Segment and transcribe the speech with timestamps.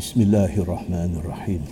[0.00, 1.62] بسم الله الرحمن الرحيم.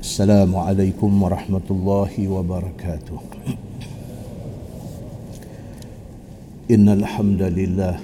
[0.00, 3.18] السلام عليكم ورحمة الله وبركاته.
[6.70, 7.96] إن الحمد لله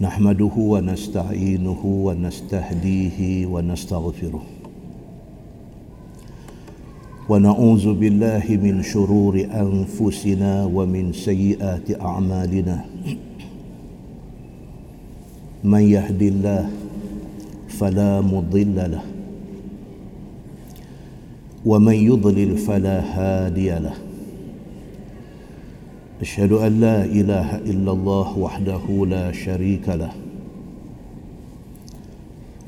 [0.00, 4.44] نحمده ونستعينه ونستهديه ونستغفره.
[7.28, 12.78] ونعوذ بالله من شرور أنفسنا ومن سيئات أعمالنا.
[15.64, 16.70] من يهد الله
[17.68, 19.02] فلا مضل له
[21.66, 23.94] ومن يضلل فلا هادي له.
[26.20, 30.10] أشهد أن لا إله إلا الله وحده لا شريك له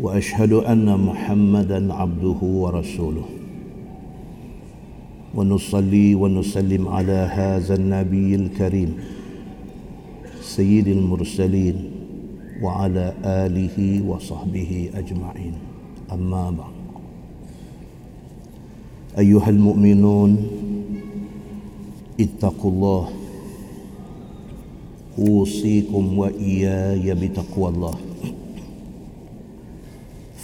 [0.01, 3.29] وأشهد أن محمدا عبده ورسوله.
[5.35, 8.91] ونصلي ونسلم على هذا النبي الكريم
[10.43, 11.90] سيد المرسلين.
[12.63, 13.79] وعلى آله
[14.09, 15.55] وصحبه أجمعين.
[16.13, 16.77] أما بعد.
[19.19, 20.31] أيها المؤمنون
[22.21, 23.09] اتقوا الله.
[25.19, 27.97] أوصيكم وإياي بتقوى الله.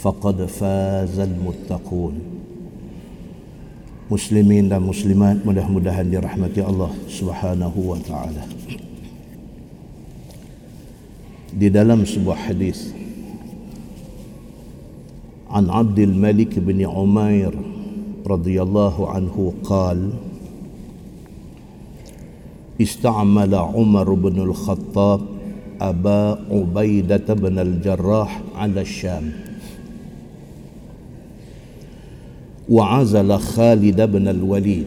[0.01, 2.37] فقد فاز المتقون.
[4.07, 5.43] muslimin dan muslimat
[6.07, 8.56] dirahmati Allah Subhanahu wa taala.
[11.57, 12.93] Di dalam sebuah hadis.
[15.47, 17.53] عن عبد الملك بن عمير
[18.27, 20.11] رضي الله عنه قال
[22.81, 25.21] استعمل عمر بن الخطاب
[25.81, 29.31] أبا عبيدة بن الجراح على الشام
[32.69, 34.85] وعزل خالد بن الوليد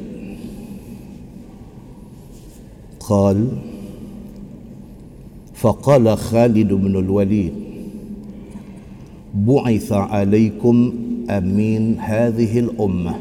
[3.00, 3.48] قال
[5.61, 7.53] فقال خالد بن الوليد
[9.34, 10.92] بعث عليكم
[11.30, 13.14] أمين هذه الأمة.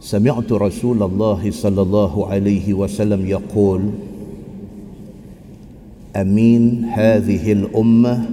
[0.00, 3.82] سمعت رسول الله صلى الله عليه وسلم يقول
[6.16, 8.30] أمين هذه الأمة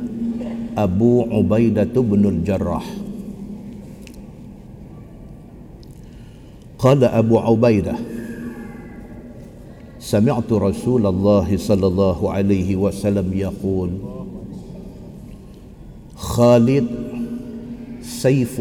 [0.77, 2.85] أبو عبيدة بن الجراح.
[6.79, 7.95] قال أبو عبيدة
[10.02, 13.90] سمعت رسول الله صلى الله عليه وسلم يقول
[16.14, 16.86] خالد
[18.02, 18.54] سيف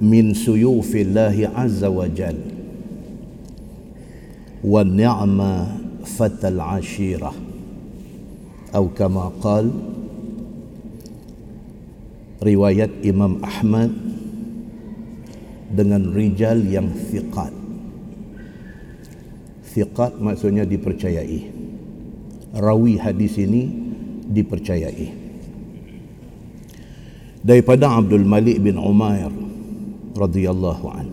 [0.00, 2.38] من سيوف الله عز وجل
[4.64, 5.52] والنعمة
[6.04, 7.32] فتى العشيرة
[8.74, 9.70] أو كما قال
[12.36, 13.90] riwayat Imam Ahmad
[15.72, 17.59] dengan rijal yang fiqat
[19.71, 21.39] fiqat maksudnya dipercayai.
[22.51, 23.71] Rawi hadis ini
[24.27, 25.07] dipercayai.
[27.41, 29.31] Daripada Abdul Malik bin Umair
[30.13, 31.07] radhiyallahu an.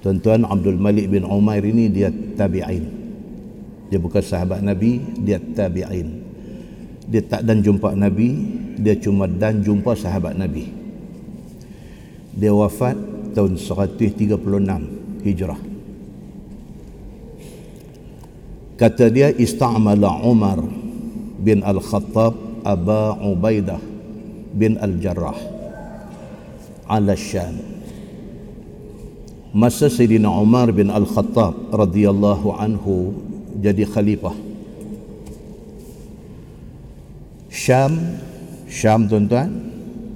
[0.00, 2.86] Tuan-tuan Abdul Malik bin Umair ini dia tabi'in.
[3.90, 6.08] Dia bukan sahabat Nabi dia tabi'in.
[7.10, 8.38] Dia tak dan jumpa Nabi
[8.78, 10.70] dia cuma dan jumpa sahabat Nabi.
[12.38, 12.94] Dia wafat
[13.34, 14.38] tahun 136
[15.26, 15.69] Hijrah
[18.80, 20.56] kata dia istamala Umar
[21.36, 23.76] bin Al-Khattab Aba Ubaidah
[24.56, 25.36] bin Al-Jarrah.
[26.88, 27.60] Ala Syam
[29.52, 33.12] masa Sayyidina Umar bin Al-Khattab radhiyallahu anhu
[33.60, 34.32] jadi khalifah.
[37.52, 38.16] Syam
[38.64, 39.50] Syam tuan-tuan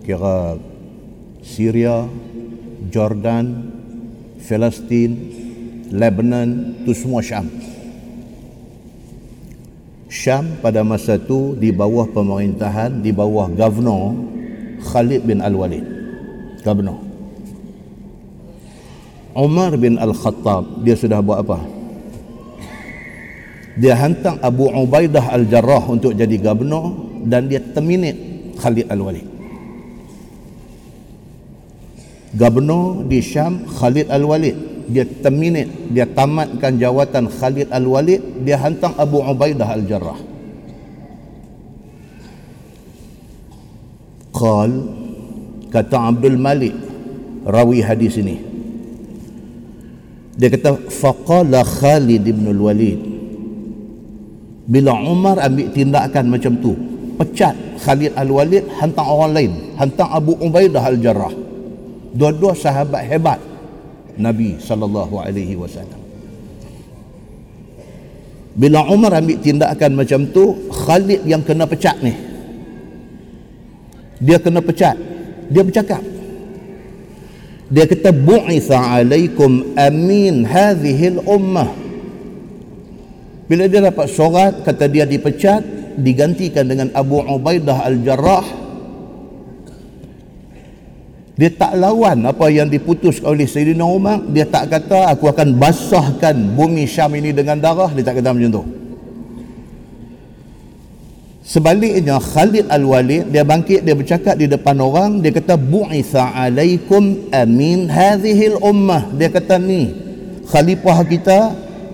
[0.08, 0.56] kira
[1.44, 2.08] Syria
[2.88, 3.76] Jordan
[4.40, 5.12] Palestin
[5.92, 7.73] Lebanon itu semua Syam
[10.14, 14.14] Syam pada masa itu di bawah pemerintahan di bawah governor
[14.78, 15.82] Khalid bin Al-Walid.
[16.62, 17.02] Governor.
[19.34, 21.58] Umar bin Al-Khattab dia sudah buat apa?
[23.74, 26.94] Dia hantar Abu Ubaidah Al-Jarrah untuk jadi governor
[27.26, 29.26] dan dia terminate Khalid Al-Walid.
[32.38, 39.20] Gubernur di Syam Khalid Al-Walid dia terminate dia tamatkan jawatan Khalid Al-Walid dia hantar Abu
[39.20, 40.18] Ubaidah Al-Jarrah.
[44.34, 44.70] Qal
[45.70, 46.74] kata Abdul Malik
[47.46, 48.36] rawi hadis ini.
[50.34, 53.00] Dia kata faqala Khalid ibn al-Walid
[54.66, 56.74] bila Umar ambil tindakan macam tu
[57.14, 57.54] pecat
[57.84, 61.34] Khalid Al-Walid hantar orang lain hantar Abu Ubaidah Al-Jarrah.
[62.14, 63.38] Dua-dua sahabat hebat
[64.18, 66.00] Nabi sallallahu alaihi wasallam.
[68.54, 72.14] Bila Umar ambil tindakan macam tu Khalid yang kena pecat ni
[74.22, 74.94] dia kena pecat.
[75.50, 76.00] Dia bercakap
[77.68, 81.74] dia kata bu'itha alaikum amin hadhil ummah.
[83.50, 85.60] Bila dia dapat surat kata dia dipecat
[85.98, 88.63] digantikan dengan Abu Ubaidah Al-Jarrah
[91.34, 94.22] dia tak lawan apa yang diputus oleh Sayyidina Umar.
[94.30, 97.90] Dia tak kata aku akan basahkan bumi Syam ini dengan darah.
[97.90, 98.64] Dia tak kata macam tu.
[101.44, 107.90] Sebaliknya Khalid Al-Walid dia bangkit dia bercakap di depan orang dia kata bu'itha alaikum amin
[107.90, 109.10] hadhil ummah.
[109.18, 109.90] Dia kata ni
[110.46, 111.38] khalifah kita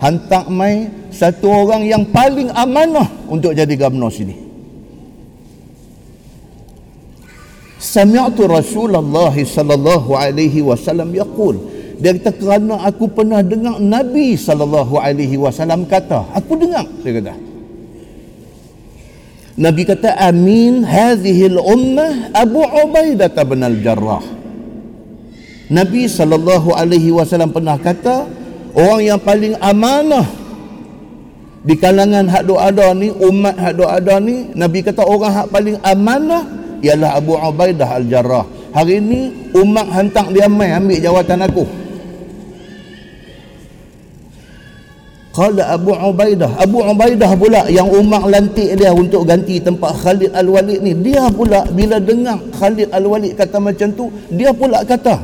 [0.04, 4.49] hantar mai satu orang yang paling amanah untuk jadi gubernur sini
[7.80, 11.56] Sami'tu Rasulullah sallallahu alaihi wasallam yaqul.
[11.96, 16.28] Dia kata kerana aku pernah dengar Nabi sallallahu alaihi wasallam kata.
[16.36, 17.34] Aku dengar dia kata.
[19.56, 24.24] Nabi kata amin hadhihi al-ummah Abu Ubaidah bin al-Jarrah.
[25.72, 28.28] Nabi sallallahu alaihi wasallam pernah kata
[28.76, 30.28] orang yang paling amanah
[31.60, 36.44] di kalangan hak ada ni umat hak ada ni Nabi kata orang hak paling amanah
[36.80, 38.44] ialah Abu Ubaidah Al-Jarrah.
[38.70, 41.64] Hari ini umat hantar dia mai ambil jawatan aku.
[45.30, 50.82] Kalau Abu Ubaidah, Abu Ubaidah pula yang umat lantik dia untuk ganti tempat Khalid Al-Walid
[50.82, 50.92] ni.
[51.06, 55.22] Dia pula bila dengar Khalid Al-Walid kata macam tu, dia pula kata,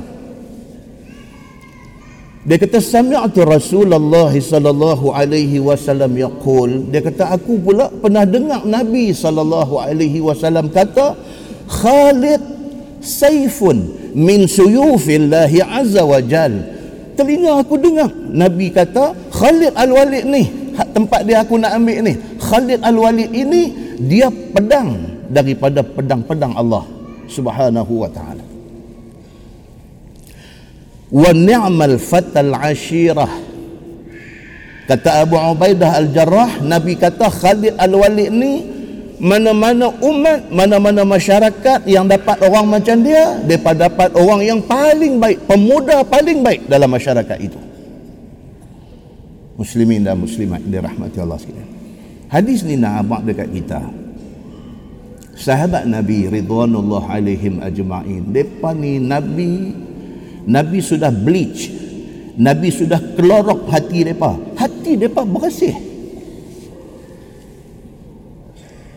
[2.46, 9.10] dia kata sami'tu Rasulullah sallallahu alaihi wasallam yaqul dia kata aku pula pernah dengar Nabi
[9.10, 11.18] sallallahu alaihi wasallam kata
[11.66, 12.42] Khalid
[13.02, 13.76] saifun
[14.14, 16.54] min suyufillahi azza wa jal.
[17.16, 20.44] Telinga aku dengar Nabi kata Khalid Al-Walid ni
[20.92, 23.62] tempat dia aku nak ambil ni Khalid Al-Walid ini
[23.96, 26.84] dia pedang daripada pedang-pedang Allah
[27.26, 28.44] subhanahu wa ta'ala.
[31.08, 33.32] Wa ni'mal fatal ashirah.
[34.86, 38.75] Kata Abu Ubaidah Al-Jarrah Nabi kata Khalid Al-Walid ni
[39.20, 45.44] mana-mana umat, mana-mana masyarakat yang dapat orang macam dia, mereka dapat orang yang paling baik,
[45.48, 47.58] pemuda paling baik dalam masyarakat itu.
[49.56, 51.68] Muslimin dan muslimat dirahmati Allah sekalian.
[52.28, 53.80] Hadis ni nak abang dekat kita.
[55.36, 58.32] Sahabat Nabi Ridwanullah alaihim ajma'in.
[58.32, 59.72] Mereka ni Nabi,
[60.44, 61.72] Nabi sudah bleach.
[62.36, 64.36] Nabi sudah kelorok hati mereka.
[64.60, 65.95] Hati mereka bersih.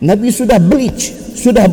[0.00, 1.68] Nabi sudah bleach, sudah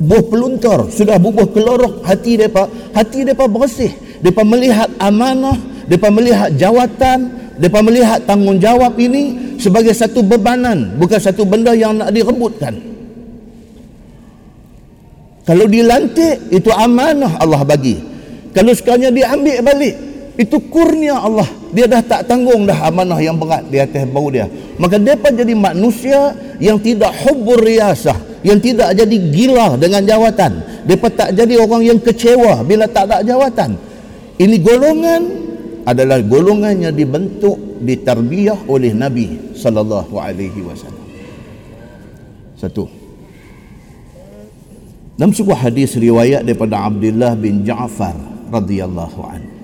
[0.00, 2.68] buah peluntur, sudah bubuh kelorok hati mereka.
[2.96, 3.92] Hati mereka bersih.
[4.24, 7.18] Mereka melihat amanah, mereka melihat jawatan,
[7.60, 12.76] mereka melihat tanggungjawab ini sebagai satu bebanan, bukan satu benda yang nak direbutkan.
[15.46, 18.00] Kalau dilantik, itu amanah Allah bagi.
[18.50, 19.94] Kalau sekalinya diambil balik,
[20.36, 21.48] itu kurnia Allah.
[21.72, 24.44] Dia dah tak tanggung dah amanah yang berat di atas bau dia.
[24.76, 30.52] Maka mereka jadi manusia yang tidak hubur riasah yang tidak jadi gila dengan jawatan.
[30.86, 33.74] Mereka tak jadi orang yang kecewa bila tak ada jawatan.
[34.36, 35.22] Ini golongan
[35.88, 41.06] adalah golongan yang dibentuk ditarbiyah oleh Nabi sallallahu alaihi wasallam.
[42.54, 42.86] Satu.
[45.16, 48.12] Dalam sebuah hadis riwayat daripada Abdullah bin Ja'far
[48.52, 49.55] radhiyallahu anhu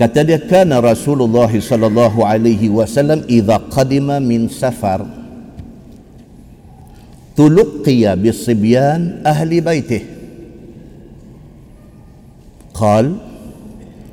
[0.00, 5.20] Kata dia kana Rasulullah sallallahu alaihi wasallam idza qadima min safar.
[7.40, 10.02] تلقي بصبيان أهل بيته
[12.74, 13.16] قال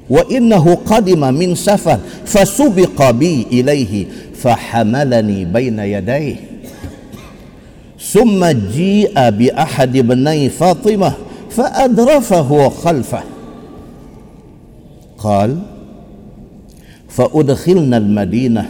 [0.10, 6.36] وإنه قدم من سفر فسبق بي إليه فحملني بين يديه
[8.00, 11.13] ثم جيء بأحد بني فاطمة
[11.50, 13.24] فأدرفه خلفه
[15.17, 15.58] قال
[17.16, 18.64] فأدخلنا المدينة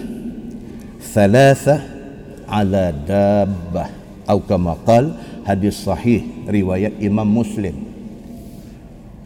[1.15, 1.77] ثلاثة
[2.49, 3.85] على دابة
[4.31, 7.75] أو كما قال hadis sahih riwayat Imam Muslim.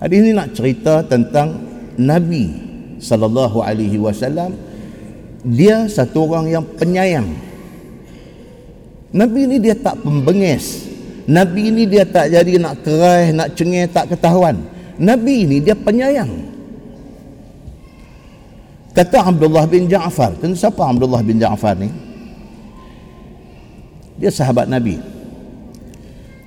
[0.00, 1.56] Hadis ini nak cerita tentang
[1.96, 2.52] Nabi
[3.00, 4.52] sallallahu alaihi wasallam
[5.44, 7.28] dia satu orang yang penyayang.
[9.16, 10.84] Nabi ini dia tak pembengis.
[11.26, 14.60] Nabi ini dia tak jadi nak kerai, nak cengih, tak ketahuan.
[15.00, 16.49] Nabi ini dia penyayang.
[18.91, 20.35] Kata Abdullah bin Ja'far.
[20.39, 21.87] Kan siapa Abdullah bin Ja'far ni?
[24.19, 24.99] Dia sahabat Nabi.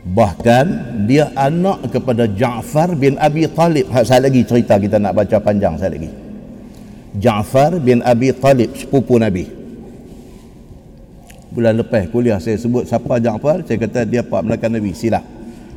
[0.04, 0.66] Bahkan
[1.08, 3.88] dia anak kepada Ja'far bin Abi Talib.
[4.04, 6.12] Saya lagi cerita kita nak baca panjang saya lagi.
[7.16, 9.64] Ja'far bin Abi Talib sepupu Nabi
[11.54, 15.22] bulan lepas kuliah saya sebut siapa Ja'far saya kata dia pak menakan Nabi silap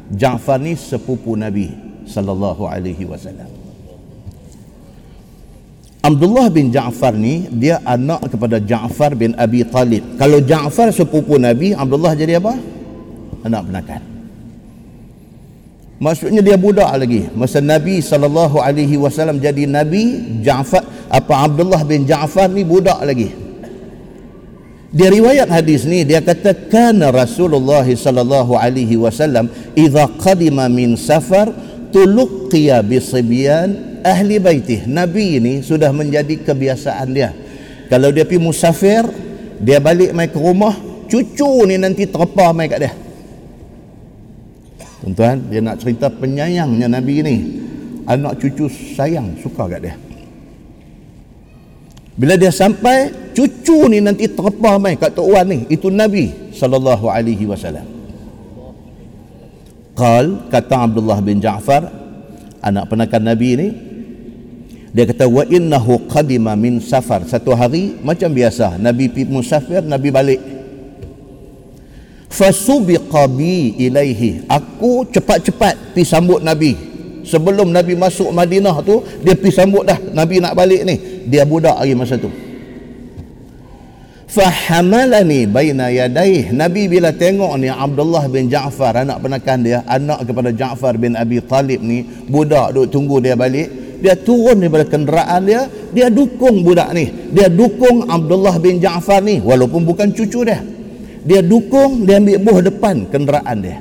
[0.10, 1.70] Ja'far ni sepupu Nabi
[2.10, 3.57] sallallahu alaihi wasallam
[6.08, 10.16] Abdullah bin Ja'far ni dia anak kepada Ja'far bin Abi Talib.
[10.16, 12.56] Kalau Ja'far sepupu Nabi, Abdullah jadi apa?
[13.44, 14.02] Anak penakan.
[16.00, 17.28] Maksudnya dia budak lagi.
[17.36, 23.34] Masa Nabi sallallahu alaihi wasallam jadi nabi, Ja'far apa Abdullah bin Ja'far ni budak lagi.
[24.96, 31.52] Dia riwayat hadis ni dia kata kana Rasulullah sallallahu alaihi wasallam idza qadima min safar
[31.92, 37.36] tuluqiya bi sibyan ahli baitih nabi ini sudah menjadi kebiasaan dia.
[37.92, 39.04] Kalau dia pergi musafir
[39.60, 40.76] dia balik mai ke rumah
[41.12, 42.94] cucu ni nanti terpa mai kat dia.
[45.04, 47.36] Tuan-tuan dia nak cerita penyayangnya nabi ini
[48.08, 49.96] anak cucu sayang suka kat dia.
[52.18, 55.68] Bila dia sampai cucu ni nanti terpa mai kat tok wan ni.
[55.70, 57.86] Itu nabi sallallahu alaihi wasallam.
[59.98, 61.90] Qal kata Abdullah bin Ja'far
[62.62, 63.68] anak penakan nabi ni
[64.98, 67.22] dia kata wa innahu qadima min safar.
[67.30, 70.42] Satu hari macam biasa nabi pi musafir nabi balik.
[72.34, 74.50] Fasubiqa bi ilaihi.
[74.50, 76.74] Aku cepat-cepat pi sambut nabi.
[77.22, 80.98] Sebelum nabi masuk Madinah tu dia pi sambut dah nabi nak balik ni.
[81.30, 82.34] Dia budak lagi masa tu.
[84.26, 90.50] Fahamalani baina yadaih nabi bila tengok ni Abdullah bin Ja'far anak penakan dia anak kepada
[90.50, 95.66] Ja'far bin Abi Talib ni budak duk tunggu dia balik dia turun daripada kenderaan dia
[95.92, 97.10] dia dukung budak ni.
[97.34, 100.62] Dia dukung Abdullah bin Ja'far ni walaupun bukan cucu dia.
[101.28, 103.78] Dia dukung dia ambil buah depan kenderaan dia.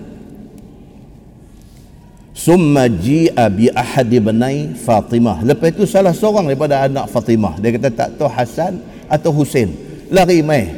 [2.36, 5.44] Summa ji'a bi ahad ibnai Fatimah.
[5.44, 7.60] Lepas itu salah seorang daripada anak Fatimah.
[7.60, 9.72] Dia kata tak tahu Hasan atau Husain.
[10.08, 10.68] Lari mai.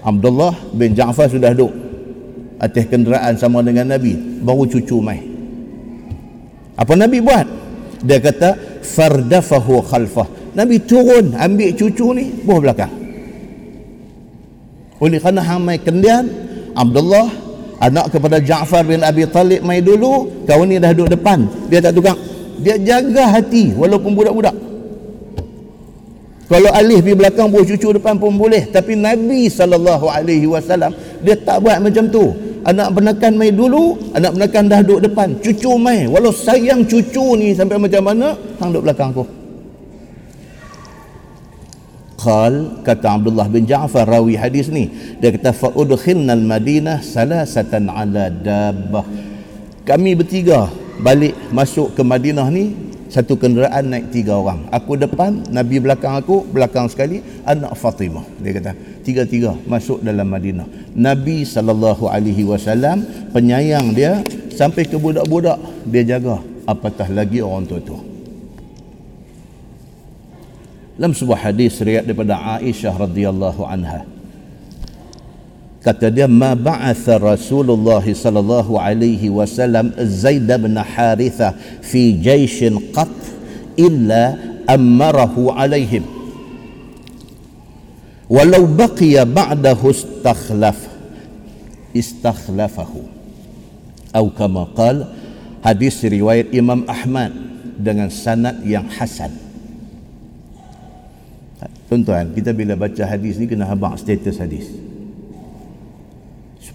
[0.00, 1.70] Abdullah bin Ja'far sudah duduk
[2.58, 4.16] atas kenderaan sama dengan Nabi.
[4.40, 5.29] Baru cucu mai
[6.80, 7.46] apa Nabi buat?
[8.00, 10.56] Dia kata fardafahu khalfah.
[10.56, 12.92] Nabi turun ambil cucu ni buah belakang.
[14.96, 16.24] Oleh kerana hamai kendian
[16.72, 17.28] Abdullah
[17.84, 21.44] anak kepada Ja'far bin Abi Talib mai dulu kau ni dah duduk depan.
[21.68, 22.16] Dia tak tukang.
[22.64, 24.56] Dia jaga hati walaupun budak-budak.
[26.50, 28.72] Kalau alih di belakang buah cucu depan pun boleh.
[28.72, 30.16] Tapi Nabi SAW
[31.20, 35.28] dia tak buat macam tu anak benakan mai dulu anak benakan dah duduk depan.
[35.40, 39.24] Cucu mai walau sayang cucu ni sampai macam mana hang duduk belakang aku.
[42.20, 44.92] Qal kata Abdullah bin Ja'far rawi hadis ni.
[45.20, 49.08] Dia kata fa udkhilna al-Madinah salasatan ala dabbah.
[49.88, 50.68] Kami bertiga
[51.00, 52.76] balik masuk ke Madinah ni
[53.10, 54.70] satu kenderaan naik tiga orang.
[54.70, 58.22] Aku depan Nabi belakang aku belakang sekali anak Fatimah.
[58.38, 60.94] Dia kata tiga-tiga masuk dalam Madinah.
[60.94, 61.42] Nabi
[62.46, 63.02] wasallam
[63.34, 64.22] penyayang dia
[64.54, 65.58] sampai ke budak-budak
[65.90, 66.38] dia jaga
[66.70, 68.00] apatah lagi orang tua-tua?
[70.94, 74.19] Dalam sebuah hadis riwayat daripada Aisyah radhiyallahu anha
[75.80, 83.08] kata dia ma ba'atha Rasulullah sallallahu alaihi wasallam Zaid bin Haritha fi jaishin qat
[83.80, 84.36] illa
[84.68, 86.04] amarahu alaihim.
[88.30, 90.78] Walau baqiya ba'dahu istakhlaf
[91.96, 93.02] istakhlafahu.
[94.14, 95.08] Atau kama qal
[95.64, 97.32] hadis riwayat Imam Ahmad
[97.80, 99.32] dengan sanad yang hasan.
[101.90, 104.89] Tuan-tuan, kita bila baca hadis ni kena habaq status hadis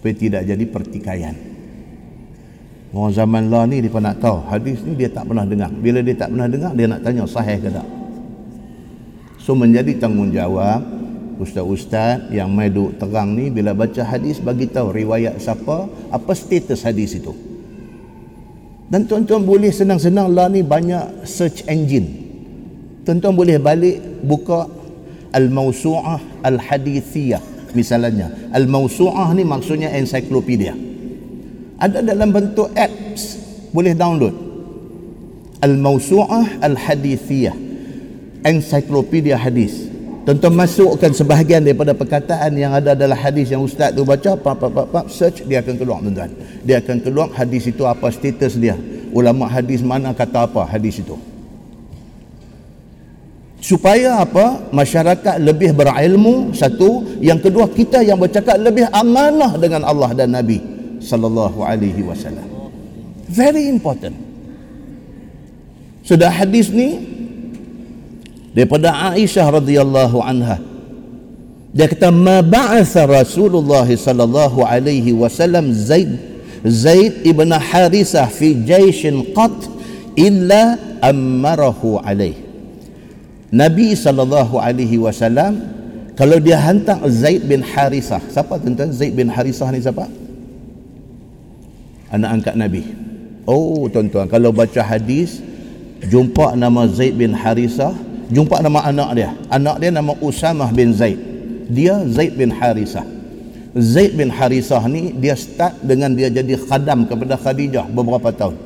[0.06, 1.34] supaya tidak jadi pertikaian.
[2.94, 5.74] Orang zaman lah ni dia nak tahu hadis ni dia tak pernah dengar.
[5.74, 7.90] Bila dia tak pernah dengar dia nak tanya sahih ke tak?
[9.42, 10.86] So menjadi tanggungjawab
[11.42, 16.86] ustaz-ustaz yang mai duk terang ni bila baca hadis bagi tahu riwayat siapa apa status
[16.86, 17.34] hadis itu.
[18.94, 22.14] Dan tuan-tuan boleh senang-senang lah ni banyak search engine.
[23.10, 24.70] Tuan-tuan boleh balik buka
[25.34, 28.32] al-mawsu'ah al-hadithiyah misalnya.
[28.56, 30.72] Al-mausu'ah ni maksudnya ensiklopedia.
[31.78, 33.44] Ada dalam bentuk apps.
[33.76, 34.34] Boleh download.
[35.60, 37.56] Al-mausu'ah al-hadithiyah.
[38.48, 39.92] Ensiklopedia hadis.
[40.26, 44.90] Tuan-tuan masukkan sebahagian daripada perkataan yang ada dalam hadis yang ustaz tu baca pap, pap,
[44.90, 46.32] pap, search dia akan keluar tuan-tuan.
[46.66, 48.74] Dia akan keluar hadis itu apa status dia.
[49.14, 51.35] Ulama hadis mana kata apa hadis itu
[53.60, 54.70] supaya apa?
[54.70, 57.20] Masyarakat lebih berilmu satu.
[57.20, 60.62] Yang kedua kita yang bercakap lebih amanah dengan Allah dan Nabi
[61.02, 62.46] sallallahu alaihi wasallam.
[63.30, 64.16] Very important.
[66.06, 67.02] Sudah hadis ni
[68.54, 70.62] daripada Aisyah radhiyallahu anha
[71.76, 76.08] dia kata ma ba'atha Rasulullah sallallahu alaihi wasallam Zaid
[76.64, 79.52] Zaid ibn Harisah fi jaishin qat
[80.16, 82.45] illa amarahu alaih
[83.56, 85.64] Nabi sallallahu alaihi wasallam
[86.20, 88.92] kalau dia hantar Zaid bin Harisah siapa tuan-tuan?
[88.92, 90.12] Zaid bin Harisah ni siapa?
[92.12, 92.84] Anak angkat Nabi.
[93.48, 95.40] Oh tuan-tuan kalau baca hadis
[96.04, 97.96] jumpa nama Zaid bin Harisah
[98.28, 99.32] jumpa nama anak dia.
[99.48, 101.16] Anak dia nama Usamah bin Zaid.
[101.72, 103.08] Dia Zaid bin Harisah.
[103.72, 108.60] Zaid bin Harisah ni dia start dengan dia jadi khadam kepada Khadijah beberapa tahun.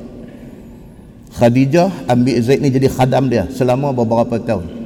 [1.30, 4.79] Khadijah ambil Zaid ni jadi khadam dia selama beberapa tahun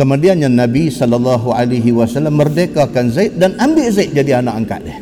[0.00, 4.98] kemudiannya Nabi sallallahu alaihi wasallam merdekakan Zaid dan ambil Zaid jadi anak angkat dia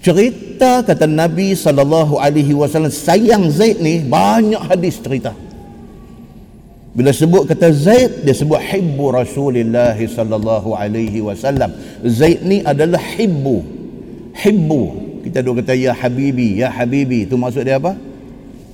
[0.00, 5.36] cerita kata Nabi sallallahu alaihi wasallam sayang Zaid ni banyak hadis cerita
[6.90, 11.70] bila sebut kata Zaid dia sebut hibbu Rasulullah sallallahu alaihi wasallam.
[12.02, 13.62] Zaid ni adalah hibbu.
[14.34, 14.82] Hibbu.
[15.22, 17.30] Kita duk kata ya habibi, ya habibi.
[17.30, 17.94] Itu maksud dia apa?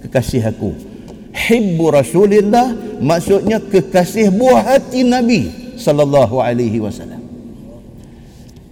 [0.01, 0.73] Kekasih aku.
[1.37, 7.21] Hibbu Rasulullah maksudnya kekasih buah hati Nabi sallallahu alaihi wasallam.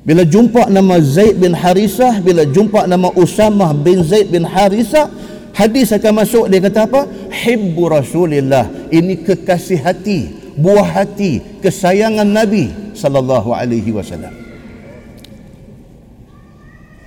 [0.04, 5.08] Bila jumpa nama Zaid bin Harisah, bila jumpa nama Usamah bin Zaid bin Harisah,
[5.56, 6.44] hadis akan masuk.
[6.52, 7.08] Dia kata apa?
[7.32, 8.68] Hibbu rasulillah.
[8.92, 14.43] Ini kekasih hati buah hati kesayangan nabi sallallahu alaihi wasallam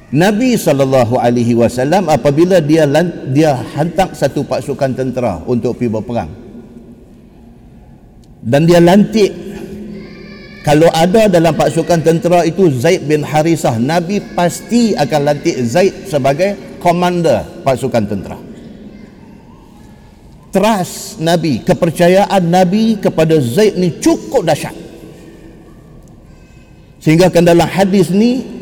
[0.08, 2.88] Nabi sallallahu alaihi wasallam apabila dia
[3.28, 6.32] dia hantar satu pasukan tentera untuk pergi berperang.
[8.40, 9.36] Dan dia lantik.
[10.64, 16.80] Kalau ada dalam pasukan tentera itu Zaid bin Harisah Nabi pasti akan lantik Zaid sebagai
[16.80, 18.40] komander pasukan tentera.
[20.56, 24.76] Trust Nabi kepercayaan Nabi kepada Zaid ni cukup dahsyat.
[27.04, 28.57] Sehingga kan dalam hadis ni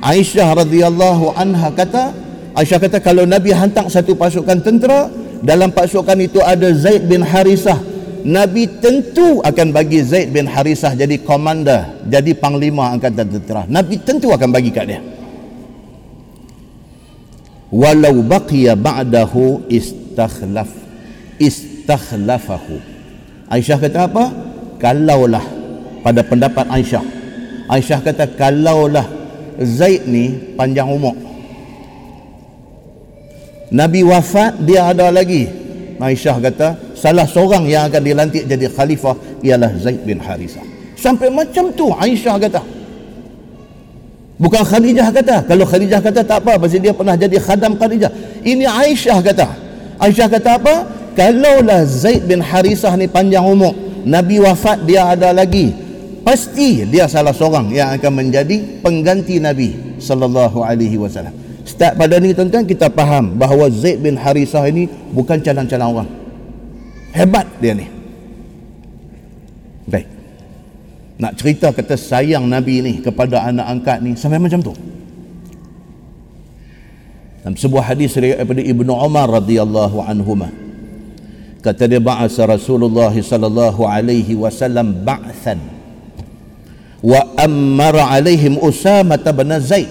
[0.00, 2.16] Aisyah radhiyallahu anha kata
[2.56, 5.12] Aisyah kata kalau Nabi hantar satu pasukan tentera
[5.44, 7.78] dalam pasukan itu ada Zaid bin Harisah.
[8.20, 13.64] Nabi tentu akan bagi Zaid bin Harisah jadi komander jadi panglima angkatan tentera.
[13.68, 15.00] Nabi tentu akan bagi kat dia.
[17.70, 20.68] Walau baqiya ba'dahu istakhlaf
[21.38, 22.76] istakhlafahu.
[23.46, 24.24] Aisyah kata apa?
[24.82, 25.44] Kalaulah
[26.02, 27.04] pada pendapat Aisyah.
[27.70, 29.19] Aisyah kata kalaulah
[29.60, 31.12] Zaid ni panjang umur
[33.70, 35.46] Nabi wafat dia ada lagi
[36.00, 40.64] Aisyah kata salah seorang yang akan dilantik jadi khalifah ialah Zaid bin Harisah
[40.96, 42.62] sampai macam tu Aisyah kata
[44.40, 45.44] Bukan Khadijah kata.
[45.44, 48.08] Kalau Khadijah kata tak apa pasal dia pernah jadi khadam Khadijah.
[48.40, 49.46] Ini Aisyah kata.
[50.00, 50.74] Aisyah kata apa?
[51.12, 53.76] Kalaulah Zaid bin Harisah ni panjang umur,
[54.08, 55.76] Nabi wafat dia ada lagi.
[56.30, 61.34] Pasti dia salah seorang yang akan menjadi pengganti Nabi sallallahu alaihi wasallam.
[61.66, 66.10] Start pada ni tuan-tuan kita faham bahawa Zaid bin Harisah ini bukan calang-calang orang.
[67.10, 67.90] Hebat dia ni.
[69.90, 70.20] Baik
[71.20, 74.72] nak cerita kata sayang Nabi ni kepada anak angkat ni sampai macam tu
[77.44, 80.48] dalam sebuah hadis daripada Ibnu Umar radhiyallahu anhuma
[81.60, 85.79] kata dia ba'asa Rasulullah sallallahu alaihi wasallam ba'than
[87.36, 89.88] amara alaihim Usama bin Zaid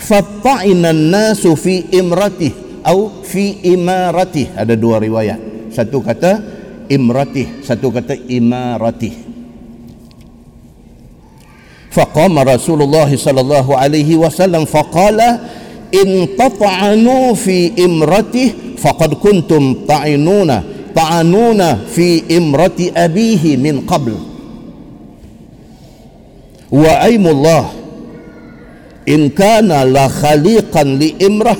[0.00, 5.36] fatta'ina an-nasu fi imratih atau fi imaratih ada dua riwayat
[5.72, 6.40] satu kata
[6.88, 9.28] imratih satu kata imaratih
[11.90, 15.18] فقام رسول الله صلى الله عليه وسلم فقال
[15.90, 20.50] إن تطعنوا في إمرته فقد كنتم طعنون
[20.94, 24.14] طعنون في إمرة أبيه من قبل
[26.70, 27.76] wa aimullah.
[29.10, 31.58] In kana la khaliqan li imrah.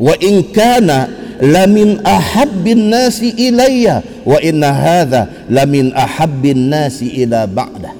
[0.00, 1.08] Wa in kana
[1.44, 4.00] la min ahabbin nasi ilayya.
[4.24, 7.92] Wa inna hadha la min ahabbin nasi ila ba'dah.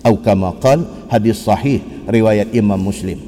[0.00, 3.20] Atau kama qal hadis sahih riwayat imam muslim.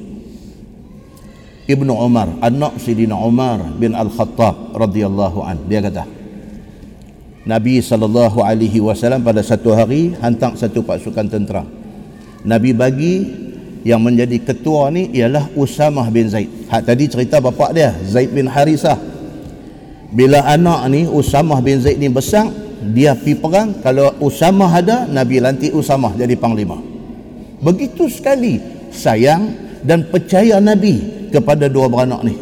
[1.63, 6.03] Ibnu Umar anak Sidina Umar bin Al-Khattab radhiyallahu an dia kata
[7.47, 11.63] Nabi sallallahu alaihi wasallam pada satu hari hantar satu pasukan tentera.
[12.43, 13.15] Nabi bagi
[13.83, 16.71] yang menjadi ketua ni ialah Usamah bin Zaid.
[16.71, 18.99] Hak tadi cerita bapak dia, Zaid bin Harisah.
[20.13, 22.51] Bila anak ni Usamah bin Zaid ni besar,
[22.95, 23.79] dia pi perang.
[23.83, 26.79] Kalau Usamah ada Nabi lantik Usamah jadi panglima.
[27.63, 28.59] Begitu sekali
[28.91, 29.55] sayang
[29.87, 32.35] dan percaya Nabi kepada dua beranak ni.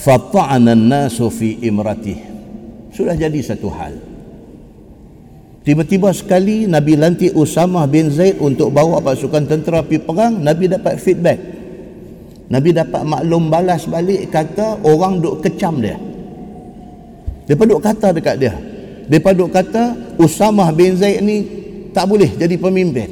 [0.00, 2.16] Fata'ana an-nasu fi imratih.
[2.90, 4.09] Sudah jadi satu hal
[5.70, 10.98] tiba-tiba sekali Nabi lantik Usamah bin Zaid untuk bawa pasukan tentera pergi perang Nabi dapat
[10.98, 11.38] feedback.
[12.50, 15.94] Nabi dapat maklum balas balik kata orang duk kecam dia.
[17.46, 18.50] Dia duk kata dekat dia.
[19.06, 21.46] Dia duk kata Usamah bin Zaid ni
[21.94, 23.06] tak boleh jadi pemimpin.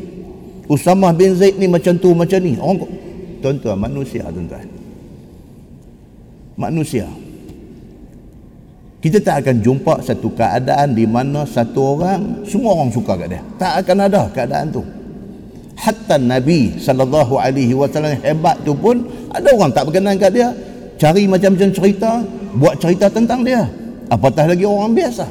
[0.67, 2.59] Usamah bin Zaid ni macam tu macam ni.
[2.59, 2.91] Orang
[3.39, 4.67] tuan-tuan manusia tuan-tuan.
[6.59, 7.07] Manusia
[8.99, 13.43] kita tak akan jumpa satu keadaan di mana satu orang semua orang suka kat dia
[13.55, 14.83] tak akan ada keadaan tu
[15.79, 20.51] hatta nabi sallallahu alaihi wasallam hebat tu pun ada orang tak berkenan kat dia
[20.99, 22.11] cari macam-macam cerita
[22.59, 23.71] buat cerita tentang dia
[24.11, 25.27] apatah lagi orang biasa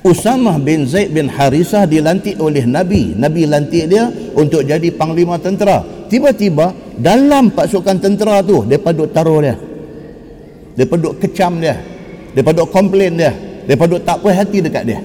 [0.00, 3.12] Usamah bin Zaid bin Harisah dilantik oleh Nabi.
[3.12, 5.84] Nabi lantik dia untuk jadi panglima tentera.
[6.08, 9.60] Tiba-tiba dalam pasukan tentera tu, mereka duk taruh dia.
[10.80, 11.76] Mereka duk kecam dia.
[12.32, 13.36] Mereka duk komplain dia.
[13.68, 15.00] Mereka duk tak puas hati dekat dia.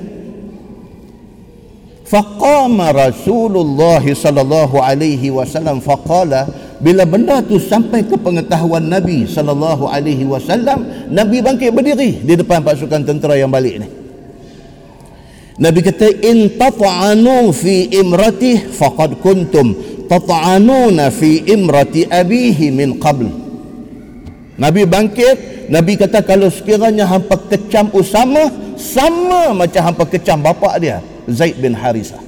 [2.08, 6.48] Faqama Rasulullah sallallahu alaihi wasallam faqala
[6.80, 12.64] bila benda tu sampai ke pengetahuan Nabi sallallahu alaihi wasallam Nabi bangkit berdiri di depan
[12.64, 13.88] pasukan tentera yang balik ni
[15.60, 19.74] Nabi kata in tat'anu fi imratih faqad kuntum
[20.06, 23.45] tat'anuna fi imrati abihi min qabl
[24.56, 28.48] Nabi bangkit Nabi kata kalau sekiranya hampa kecam Usama
[28.80, 32.26] sama macam hampa kecam bapa dia Zaid bin Harisah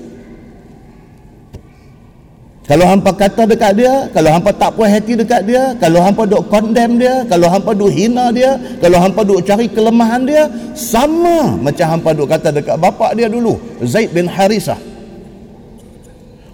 [2.68, 6.52] kalau hampa kata dekat dia, kalau hampa tak puas hati dekat dia, kalau hampa duk
[6.52, 11.96] condemn dia, kalau hampa duk hina dia, kalau hampa duk cari kelemahan dia, sama macam
[11.96, 13.56] hampa duk kata dekat bapa dia dulu,
[13.88, 14.76] Zaid bin Harisah.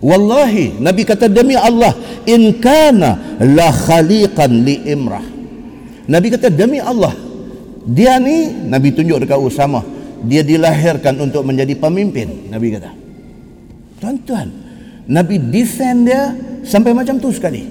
[0.06, 1.98] Wallahi, Nabi kata demi Allah,
[2.30, 5.26] in kana la khaliqan li imrah.
[6.04, 7.16] Nabi kata demi Allah,
[7.88, 9.84] dia ni Nabi tunjuk dekat Usama,
[10.24, 12.92] dia dilahirkan untuk menjadi pemimpin, Nabi kata.
[14.04, 14.52] Tuan-tuan,
[15.08, 17.64] Nabi defend dia sampai macam tu sekali.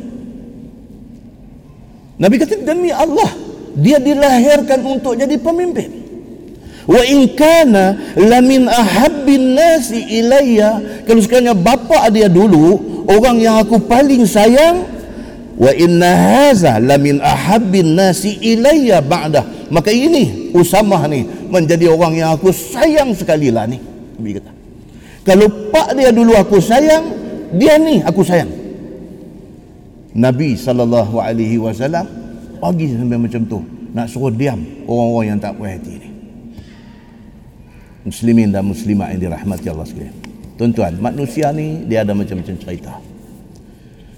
[2.21, 3.29] Nabi kata demi Allah
[3.77, 6.05] dia dilahirkan untuk jadi pemimpin.
[6.83, 13.79] Wa in kana lamin ahabbin nasi ilayya kalau sekiranya bapa dia dulu orang yang aku
[13.87, 14.83] paling sayang
[15.57, 22.37] wa inna haza lamin ahabbin nasi ilayya ba'da maka ini Usamah ni menjadi orang yang
[22.37, 23.81] aku sayang sekali lah ni.
[24.21, 24.53] Nabi kata
[25.25, 27.05] kalau pak dia dulu aku sayang
[27.57, 28.53] dia ni aku sayang.
[30.13, 30.61] Nabi
[31.57, 32.05] wasallam
[32.61, 33.61] pagi sampai macam tu.
[33.93, 36.09] Nak suruh diam orang-orang yang tak puas hati ni.
[38.09, 40.17] Muslimin dan muslimat yang dirahmati Allah sekalian.
[40.61, 43.12] Tuan-tuan manusia ni dia ada macam-macam cerita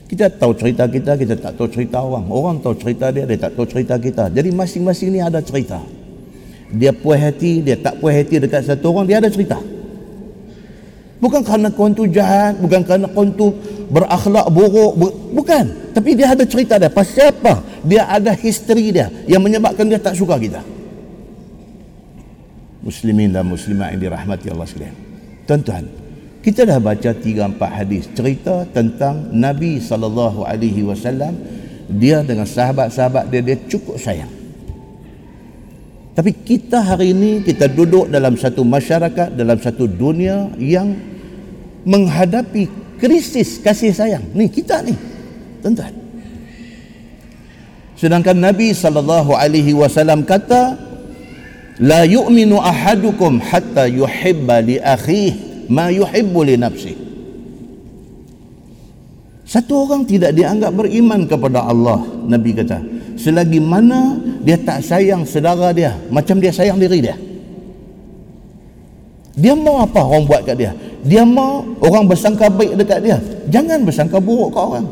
[0.08, 3.56] kita tahu cerita kita kita tak tahu cerita orang orang tahu cerita dia dia tak
[3.56, 5.80] tahu cerita kita jadi masing-masing ni ada cerita
[6.74, 9.56] dia puas hati dia tak puas hati dekat satu orang dia ada cerita
[11.24, 13.48] Bukan kerana kau tu jahat, bukan kerana kau tu
[13.88, 14.92] berakhlak buruk,
[15.32, 15.64] bukan.
[15.96, 16.92] Tapi dia ada cerita dia.
[16.92, 17.64] Pasal apa?
[17.80, 20.60] Dia ada history dia yang menyebabkan dia tak suka kita.
[22.84, 24.92] Muslimin dan muslimat yang dirahmati Allah sekalian.
[25.48, 25.88] Tuan-tuan,
[26.44, 31.32] kita dah baca 3 4 hadis cerita tentang Nabi wasallam
[31.88, 34.28] dia dengan sahabat-sahabat dia dia cukup sayang.
[36.12, 40.92] Tapi kita hari ini kita duduk dalam satu masyarakat, dalam satu dunia yang
[41.88, 42.68] menghadapi
[43.00, 44.22] krisis kasih sayang.
[44.36, 44.92] Ni kita ni.
[45.64, 45.96] Tuan-tuan.
[47.96, 50.76] Sedangkan Nabi sallallahu alaihi wasallam kata
[51.80, 57.04] la yu'minu ahadukum hatta yuhibba li akhihi ma yuhibbu li nafsihi.
[59.44, 62.80] Satu orang tidak dianggap beriman kepada Allah, Nabi kata,
[63.14, 67.16] selagi mana dia tak sayang saudara dia macam dia sayang diri dia.
[69.34, 70.72] Dia mau apa orang buat kat dia?
[71.04, 73.18] Dia mau orang bersangka baik dekat dia.
[73.50, 74.86] Jangan bersangka buruk kat orang.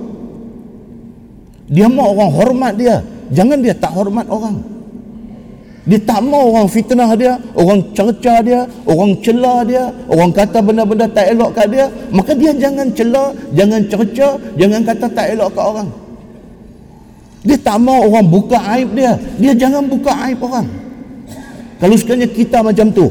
[1.70, 3.00] Dia mau orang hormat dia.
[3.30, 4.60] Jangan dia tak hormat orang.
[5.82, 11.10] Dia tak mau orang fitnah dia, orang cerca dia, orang celah dia, orang kata benda-benda
[11.10, 11.86] tak elok kat dia.
[12.14, 15.88] Maka dia jangan celah, jangan cerca, jangan kata tak elok kat orang.
[17.42, 19.18] Dia tak mau orang buka aib dia.
[19.42, 20.70] Dia jangan buka aib orang.
[21.82, 23.10] Kalau sekiranya kita macam tu,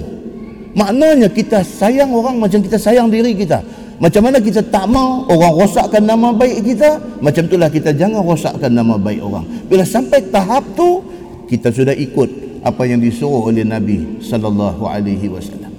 [0.72, 3.60] Maknanya kita sayang orang macam kita sayang diri kita.
[4.02, 8.72] Macam mana kita tak mau orang rosakkan nama baik kita, macam itulah kita jangan rosakkan
[8.74, 9.46] nama baik orang.
[9.70, 11.06] Bila sampai tahap tu,
[11.46, 15.74] kita sudah ikut apa yang disuruh oleh Nabi sallallahu alaihi wasallam.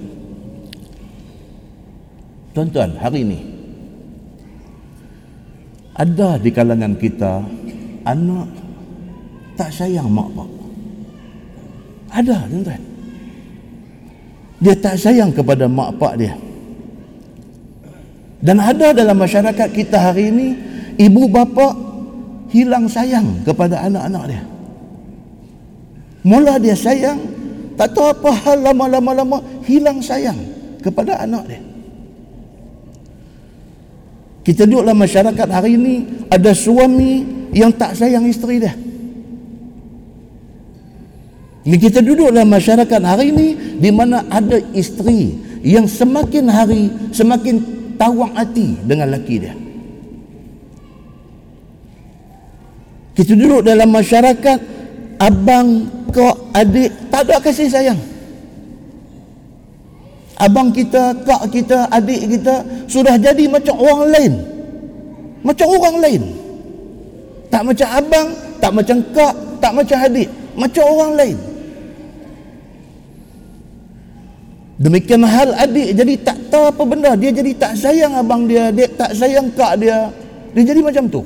[2.53, 3.39] Tuan-tuan, hari ini
[5.95, 7.41] ada di kalangan kita
[8.03, 8.49] anak
[9.55, 10.49] tak sayang mak pak
[12.13, 12.81] ada tuan-tuan.
[14.61, 16.37] Dia tak sayang kepada mak pak dia.
[18.43, 20.47] Dan ada dalam masyarakat kita hari ini
[20.99, 21.73] ibu bapa
[22.51, 24.43] hilang sayang kepada anak-anak dia
[26.23, 27.19] mula dia sayang
[27.75, 30.39] tak tahu apa hal lama-lama-lama hilang sayang
[30.79, 31.61] kepada anak dia
[34.43, 35.95] kita duduk dalam masyarakat hari ini
[36.27, 37.23] ada suami
[37.55, 38.75] yang tak sayang isteri dia.
[41.63, 45.31] Ini kita duduk dalam masyarakat hari ini di mana ada isteri
[45.63, 47.63] yang semakin hari semakin
[47.95, 49.55] tawang hati dengan laki dia.
[53.15, 54.59] Kita duduk dalam masyarakat
[55.23, 55.87] abang,
[56.53, 57.99] adik tak ada kasih sayang
[60.43, 62.55] abang kita, kak kita, adik kita
[62.91, 64.33] sudah jadi macam orang lain.
[65.43, 66.21] Macam orang lain.
[67.47, 68.27] Tak macam abang,
[68.59, 70.29] tak macam kak, tak macam adik.
[70.53, 71.37] Macam orang lain.
[74.83, 77.11] Demikian hal adik jadi tak tahu apa benda.
[77.15, 80.11] Dia jadi tak sayang abang dia, dia tak sayang kak dia.
[80.51, 81.21] Dia jadi macam tu.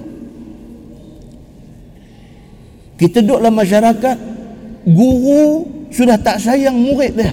[2.98, 4.18] Kita duduk dalam masyarakat,
[4.88, 7.32] guru sudah tak sayang murid dia.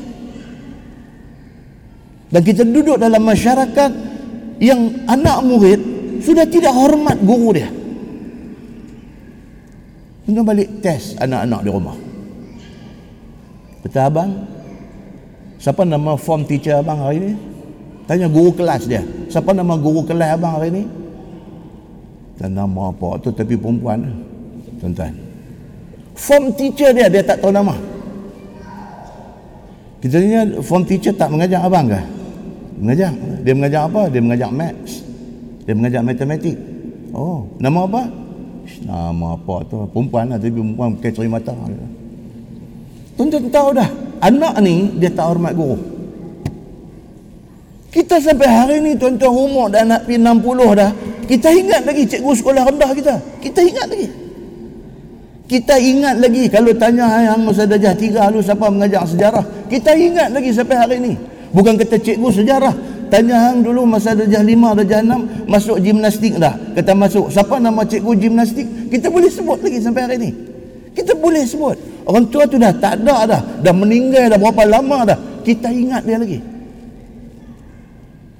[2.34, 3.90] Dan kita duduk dalam masyarakat
[4.58, 5.80] yang anak murid
[6.18, 7.70] sudah tidak hormat guru dia.
[10.24, 11.96] Tengah balik test anak-anak di rumah.
[13.84, 14.32] Kata abang
[15.60, 17.32] Siapa nama form teacher abang hari ini
[18.08, 20.84] Tanya guru kelas dia Siapa nama guru kelas abang hari ini
[22.40, 23.20] Dan nama apa?
[23.20, 24.08] Tu tapi perempuan.
[24.80, 25.23] Tuan-tuan
[26.14, 27.74] Form teacher dia dia tak tahu nama.
[29.98, 32.00] Kita tanya form teacher tak mengajar abang ke?
[32.78, 33.10] Mengajar.
[33.42, 34.02] Dia mengajar apa?
[34.06, 35.02] Dia mengajar maths.
[35.66, 36.56] Dia mengajar matematik.
[37.10, 38.02] Oh nama apa?
[38.86, 39.76] Nama apa tu?
[39.90, 41.52] Perempuan lah tapi perempuan ceri mata.
[43.18, 43.88] Tuan-tuan tahu dah
[44.22, 45.78] anak ni dia tak hormat guru.
[47.90, 50.90] Kita sampai hari ni tuan-tuan umur dah nak pergi 60 dah
[51.24, 53.14] kita ingat lagi cikgu sekolah rendah kita.
[53.40, 54.23] Kita ingat lagi
[55.44, 60.32] kita ingat lagi kalau tanya yang masa darjah tiga lu siapa mengajar sejarah kita ingat
[60.32, 61.14] lagi sampai hari ni
[61.54, 62.74] Bukan kata cikgu sejarah.
[63.06, 66.58] Tanya hang dulu masa darjah lima, darjah enam, masuk gimnastik dah.
[66.74, 67.30] Kata masuk.
[67.30, 68.90] Siapa nama cikgu gimnastik?
[68.90, 70.30] Kita boleh sebut lagi sampai hari ini.
[70.98, 71.78] Kita boleh sebut.
[72.10, 73.40] Orang tua tu dah tak ada dah.
[73.62, 75.18] Dah meninggal dah berapa lama dah.
[75.46, 76.42] Kita ingat dia lagi.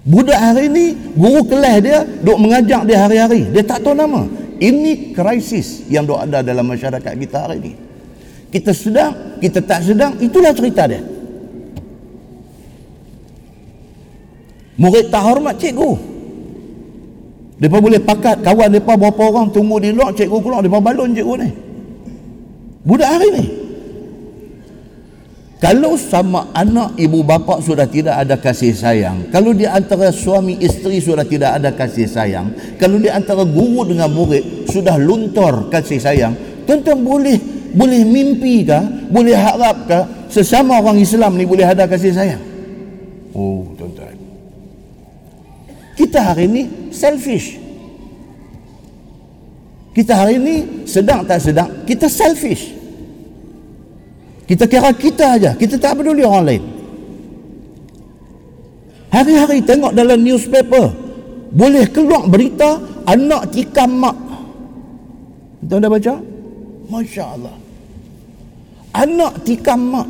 [0.05, 0.87] Budak hari ini,
[1.17, 3.47] guru kelas dia duk mengajak dia hari-hari.
[3.55, 4.27] Dia tak tahu nama.
[4.65, 7.73] Ini krisis yang ada dalam masyarakat kita hari ini.
[8.49, 11.05] Kita sedang, kita tak sedang, itulah cerita dia.
[14.81, 15.93] Murid tak hormat cikgu.
[17.61, 20.65] Mereka boleh pakat kawan mereka berapa orang tunggu di luar cikgu keluar.
[20.65, 21.51] Mereka balon cikgu ni.
[22.89, 23.45] Budak hari ni.
[25.65, 29.33] Kalau sama anak ibu bapa sudah tidak ada kasih sayang.
[29.33, 32.53] Kalau di antara suami isteri sudah tidak ada kasih sayang.
[32.77, 36.37] Kalau di antara guru dengan murid sudah luntur kasih sayang.
[36.69, 37.41] Tuan-tuan boleh
[37.73, 38.85] boleh mimpi kah?
[39.09, 40.05] Boleh harap kah?
[40.29, 42.45] Sesama orang Islam ni boleh ada kasih sayang?
[43.33, 44.21] Oh tuan-tuan.
[45.97, 47.57] Kita hari ini selfish.
[49.97, 52.74] Kita hari ini sedang tak sedang, kita selfish.
[54.45, 56.63] Kita kira kita aja, kita tak peduli orang lain.
[59.09, 60.93] Hari-hari tengok dalam newspaper,
[61.55, 62.77] boleh keluar berita
[63.09, 64.17] anak tikam mak.
[65.65, 66.15] Tuan dah baca?
[66.93, 67.57] Masya Allah.
[68.93, 70.09] Anak tikam mak.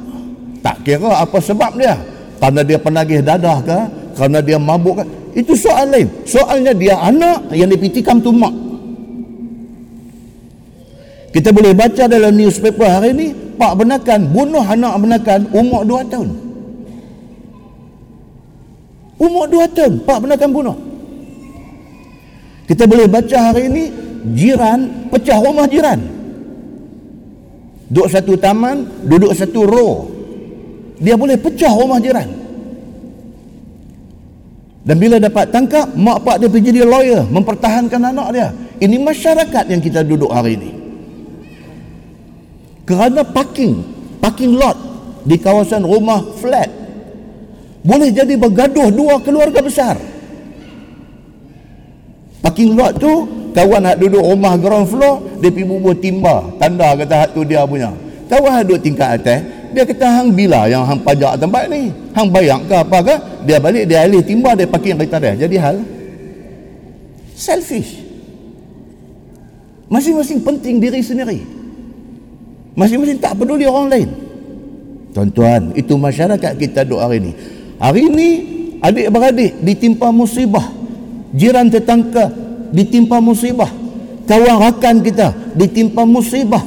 [0.64, 1.94] Tak kira apa sebab dia.
[2.40, 3.78] Kerana dia penagih dadah ke?
[4.18, 5.04] Kerana dia mabuk ke?
[5.44, 6.08] Itu soal lain.
[6.24, 8.50] Soalnya dia anak yang dipitikam tu mak.
[11.34, 16.30] Kita boleh baca dalam newspaper hari ini, Pak Benakan bunuh anak Benakan umur 2 tahun.
[19.18, 20.76] Umur 2 tahun, Pak Benakan bunuh.
[22.70, 23.84] Kita boleh baca hari ini,
[24.30, 25.98] jiran pecah rumah jiran.
[27.90, 30.06] Duduk satu taman, duduk satu row.
[31.02, 32.30] Dia boleh pecah rumah jiran.
[34.86, 38.48] Dan bila dapat tangkap, mak pak dia pergi jadi lawyer, mempertahankan anak dia.
[38.78, 40.83] Ini masyarakat yang kita duduk hari ini.
[42.84, 43.80] Kerana parking,
[44.20, 44.76] parking lot
[45.24, 46.68] di kawasan rumah flat
[47.84, 49.96] boleh jadi bergaduh dua keluarga besar.
[52.44, 53.12] Parking lot tu
[53.56, 57.64] kawan nak duduk rumah ground floor, dia pergi bubuh timba, tanda kata hak tu dia
[57.64, 57.88] punya.
[58.28, 59.40] Kawan duduk tingkat atas,
[59.72, 61.88] dia kata hang bila yang hang pajak tempat ni?
[62.12, 63.16] Hang bayar ke apa ke?
[63.48, 65.76] Dia balik dia alih timba dia parking kereta dia jadi hal
[67.32, 68.04] selfish.
[69.88, 71.63] Masing-masing penting diri sendiri
[72.74, 74.08] Masing-masing tak peduli orang lain.
[75.14, 77.32] Tuan-tuan, itu masyarakat kita duk hari ini.
[77.78, 78.28] Hari ini
[78.82, 80.66] adik-beradik ditimpa musibah.
[81.34, 82.30] Jiran tetangga
[82.74, 83.70] ditimpa musibah.
[84.26, 86.62] Kawan rakan kita ditimpa musibah.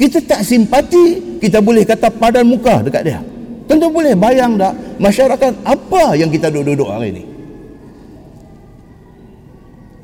[0.00, 3.20] Kita tak simpati, kita boleh kata padan muka dekat dia.
[3.68, 7.22] Tentu boleh bayang tak masyarakat apa yang kita duduk-duduk hari ini.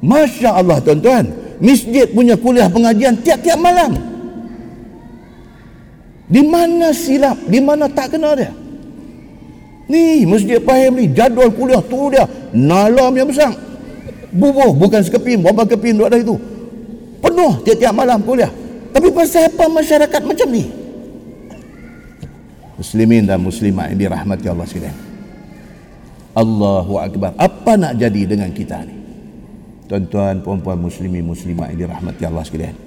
[0.04, 1.24] Masya Allah tuan-tuan.
[1.60, 3.92] Masjid punya kuliah pengajian tiap-tiap malam.
[6.30, 7.36] Di mana silap?
[7.50, 8.54] Di mana tak kena dia?
[9.90, 12.22] Ni Masjid Pahim ni jadual kuliah tu dia.
[12.54, 13.50] Nalam yang besar.
[14.30, 16.38] Bubuh bukan sekeping, berapa keping duduk ada itu.
[17.18, 18.50] Penuh tiap-tiap malam kuliah.
[18.94, 20.70] Tapi pasal apa masyarakat macam ni?
[22.78, 24.96] Muslimin dan muslimat yang dirahmati Allah sekalian.
[26.30, 27.34] Allahu Akbar.
[27.34, 29.00] Apa nak jadi dengan kita ni?
[29.90, 32.78] tuan-tuan puan-puan muslimin muslimat yang dirahmati Allah sekalian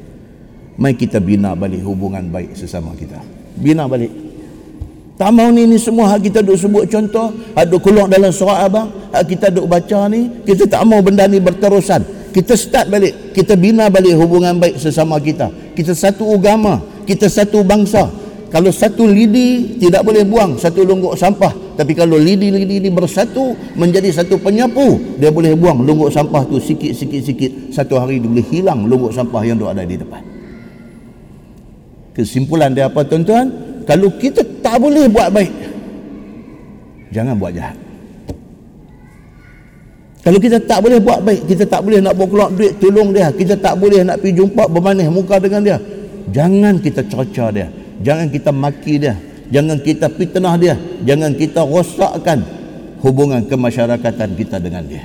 [0.79, 3.19] mai kita bina balik hubungan baik sesama kita
[3.57, 4.23] bina balik.
[5.13, 8.65] Tak mau ni ni semua hak kita duk sebut contoh hak duk keluar dalam surat
[8.65, 12.01] abang hak kita duk baca ni kita tak mau benda ni berterusan.
[12.33, 15.53] Kita start balik kita bina balik hubungan baik sesama kita.
[15.77, 18.09] Kita satu agama kita satu bangsa.
[18.49, 21.53] Kalau satu lidi tidak boleh buang satu lungguk sampah.
[21.73, 27.69] Tapi kalau lidi-lidi ini bersatu menjadi satu penyapu dia boleh buang lungguk sampah tu sikit-sikit-sikit.
[27.69, 30.32] Satu hari dia boleh hilang lungguk sampah yang ada di depan
[32.13, 33.49] kesimpulan dia apa tuan-tuan?
[33.83, 35.53] Kalau kita tak boleh buat baik
[37.13, 37.77] jangan buat jahat.
[40.23, 43.29] Kalau kita tak boleh buat baik kita tak boleh nak buat keluar duit tolong dia.
[43.29, 45.77] Kita tak boleh nak pergi jumpa bermanis muka dengan dia.
[46.31, 47.67] Jangan kita cerca dia.
[48.01, 49.19] Jangan kita maki dia.
[49.51, 50.79] Jangan kita fitnah dia.
[51.03, 52.39] Jangan kita rosakkan
[53.03, 55.03] hubungan kemasyarakatan kita dengan dia.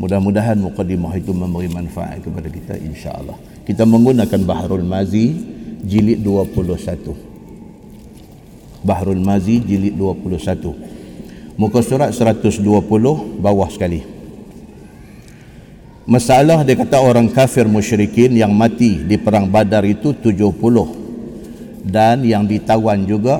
[0.00, 5.30] Mudah-mudahan mukadimah itu memberi manfaat kepada kita insya-Allah kita menggunakan Bahrul Mazi
[5.86, 12.66] jilid 21 Bahrul Mazi jilid 21 muka surat 120
[13.38, 14.02] bawah sekali.
[16.08, 22.50] Masalah dia kata orang kafir musyrikin yang mati di perang badar itu 70 dan yang
[22.50, 23.38] ditawan juga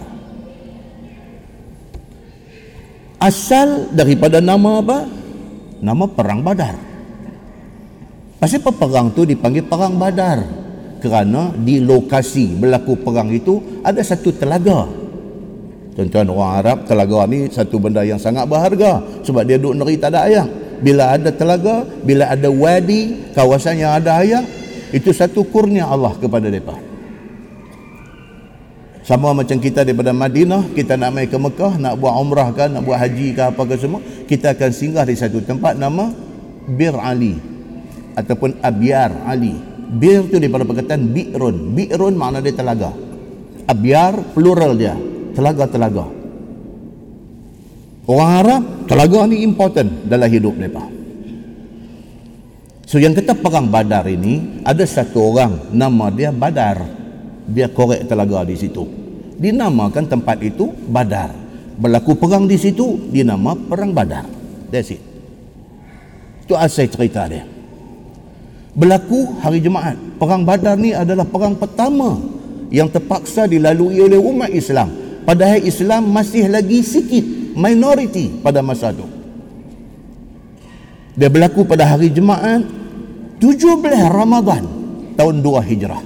[3.19, 4.99] Asal daripada nama apa?
[5.81, 6.77] Nama perang Badar.
[8.37, 10.68] Pasal perang tu dipanggil perang Badar?
[10.99, 14.87] Kerana di lokasi berlaku perang itu ada satu telaga.
[15.95, 20.15] Tuan-tuan orang Arab, telaga ni satu benda yang sangat berharga sebab dia duduk negeri tak
[20.15, 20.47] ada air.
[20.79, 24.47] Bila ada telaga, bila ada wadi, kawasan yang ada air,
[24.95, 26.89] itu satu kurnia Allah kepada mereka
[29.09, 32.85] sama macam kita daripada Madinah kita nak mai ke Mekah nak buat umrah kan nak
[32.85, 36.13] buat haji ke apa ke semua kita akan singgah di satu tempat nama
[36.69, 37.41] Bir Ali
[38.13, 39.57] ataupun Abyar Ali
[39.89, 41.73] Bir tu daripada perkataan Bi'run.
[41.73, 42.93] Bi'run makna dia telaga.
[43.65, 44.97] Abyar plural dia.
[45.33, 46.19] Telaga-telaga
[48.09, 50.83] orang Arab telaga ni important dalam hidup mereka.
[52.89, 56.97] So yang kata perang badar ini ada satu orang nama dia Badar.
[57.49, 58.85] Dia korek telaga di situ.
[59.37, 61.33] Dinamakan tempat itu badar.
[61.81, 64.29] Berlaku perang di situ dinama perang badar.
[64.73, 65.01] That's it.
[66.45, 67.58] Itu asal cerita dia
[68.79, 69.99] berlaku hari Jumaat.
[70.23, 72.23] Perang badar ni adalah perang pertama
[72.71, 74.95] yang terpaksa dilalui oleh umat Islam.
[75.27, 77.27] Padahal Islam masih lagi sikit
[77.59, 79.19] minoriti pada masa itu
[81.19, 82.63] dia berlaku pada hari Jumaat
[83.43, 84.63] 17 Ramadan
[85.19, 86.03] tahun 2 Hijrah.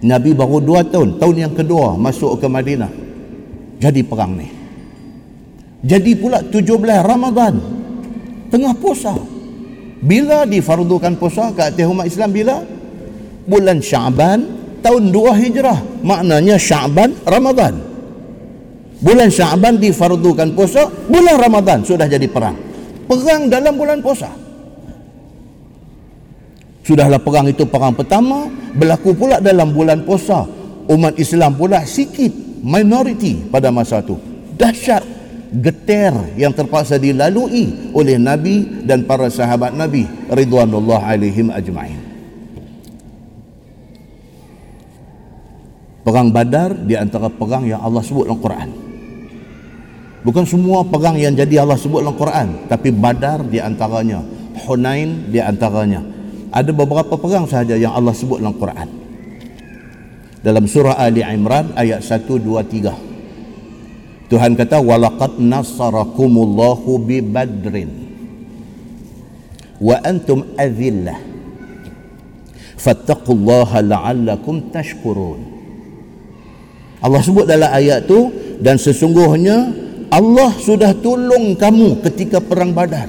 [0.00, 2.88] Nabi baru dua tahun tahun yang kedua masuk ke Madinah.
[3.82, 4.48] Jadi perang ni.
[5.82, 6.62] Jadi pula 17
[7.02, 7.58] Ramadan
[8.54, 9.18] tengah puasa
[10.00, 12.30] bila difardukan puasa ke atas umat Islam?
[12.32, 12.56] Bila?
[13.44, 14.38] Bulan Syaban
[14.80, 15.78] tahun 2 Hijrah.
[16.00, 17.76] Maknanya Syaban Ramadan.
[19.00, 22.56] Bulan Syaban difardukan puasa bulan Ramadan sudah jadi perang.
[23.08, 24.28] Perang dalam bulan puasa.
[26.80, 30.48] Sudahlah perang itu perang pertama berlaku pula dalam bulan puasa.
[30.90, 32.32] Umat Islam pula sikit
[32.64, 34.16] minoriti pada masa itu.
[34.56, 35.19] Dahsyat
[35.50, 42.00] geter yang terpaksa dilalui oleh Nabi dan para sahabat Nabi ridwanullah alaihim ajma'in.
[46.00, 48.70] Perang Badar di antara perang yang Allah sebut dalam Quran.
[50.20, 54.24] Bukan semua perang yang jadi Allah sebut dalam Quran, tapi Badar di antaranya,
[54.64, 56.00] Hunain di antaranya.
[56.50, 58.88] Ada beberapa perang sahaja yang Allah sebut dalam Quran.
[60.40, 63.09] Dalam surah Ali Imran ayat 1 2 3.
[64.30, 67.90] Tuhan kata walaqad nasarakumullahu bi badrin
[69.82, 71.18] wa antum adhillah
[72.78, 75.40] fattaqullaha la'allakum tashkurun
[77.00, 78.28] Allah sebut dalam ayat tu
[78.60, 79.72] dan sesungguhnya
[80.12, 83.08] Allah sudah tolong kamu ketika perang Badar.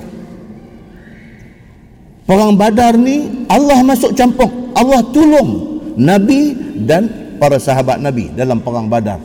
[2.29, 4.47] Perang Badar ni Allah masuk campur.
[4.77, 6.55] Allah tolong Nabi
[6.87, 9.19] dan para sahabat Nabi dalam perang Badar.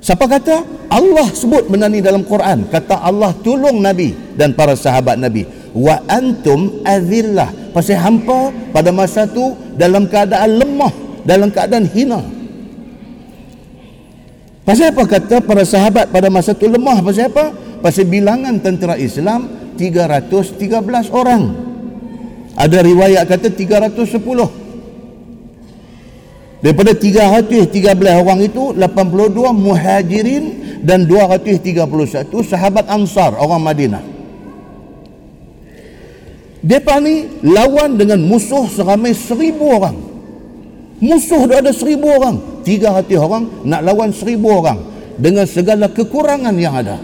[0.00, 0.62] Siapa kata?
[0.92, 2.68] Allah sebut benda ni dalam Quran.
[2.70, 5.44] Kata Allah tolong Nabi dan para sahabat Nabi.
[5.76, 7.52] Wa antum azillah.
[7.74, 10.92] Pasal hampa pada masa tu dalam keadaan lemah,
[11.26, 12.20] dalam keadaan hina.
[14.66, 16.98] Pasal apa kata para sahabat pada masa itu lemah?
[16.98, 17.54] Pasal apa?
[17.84, 19.46] Pasal bilangan tentera Islam
[19.78, 21.42] 313 orang.
[22.56, 24.65] Ada riwayat kata 310.
[26.64, 27.68] Daripada 313
[28.16, 30.44] orang itu 82 muhajirin
[30.80, 31.84] dan 231
[32.48, 34.04] sahabat Ansar orang Madinah.
[36.64, 39.96] Depa ni lawan dengan musuh seramai seribu orang.
[40.96, 42.64] Musuh dah ada seribu orang.
[42.66, 44.80] tiga hati orang nak lawan seribu orang
[45.20, 46.98] dengan segala kekurangan yang ada.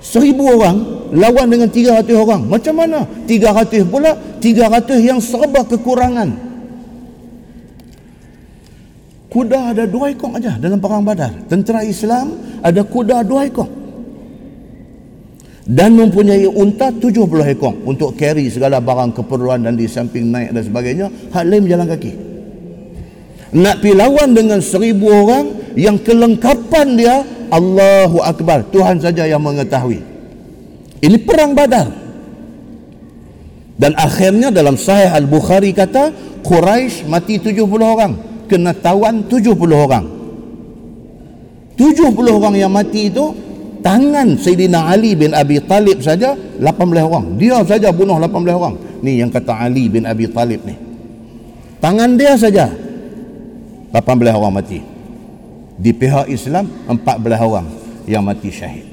[0.00, 2.48] Seribu orang lawan dengan tiga hati orang.
[2.48, 3.04] Macam mana?
[3.28, 6.46] tiga hati pula tiga hati yang serba kekurangan
[9.36, 11.28] kuda ada dua ekor aja dalam perang badar.
[11.44, 13.68] Tentera Islam ada kuda dua ekor.
[15.68, 20.56] Dan mempunyai unta tujuh puluh ekor untuk carry segala barang keperluan dan di samping naik
[20.56, 21.06] dan sebagainya
[21.36, 22.12] hak lain berjalan kaki.
[23.60, 27.20] Nak pergi lawan dengan seribu orang yang kelengkapan dia
[27.52, 28.72] Allahu Akbar.
[28.72, 30.00] Tuhan saja yang mengetahui.
[31.04, 31.92] Ini perang badar.
[33.76, 36.08] Dan akhirnya dalam sahih Al-Bukhari kata
[36.40, 40.06] Quraisy mati 70 orang kena tawan 70 orang.
[41.76, 43.36] 70 orang yang mati itu
[43.84, 46.64] tangan Sayyidina Ali bin Abi Talib saja 18
[47.04, 47.36] orang.
[47.36, 48.74] Dia saja bunuh 18 orang.
[49.04, 50.72] Ni yang kata Ali bin Abi Talib ni.
[51.78, 52.72] Tangan dia saja
[53.92, 54.00] 18
[54.32, 54.80] orang mati.
[55.76, 57.66] Di pihak Islam 14 orang
[58.08, 58.86] yang mati syahid.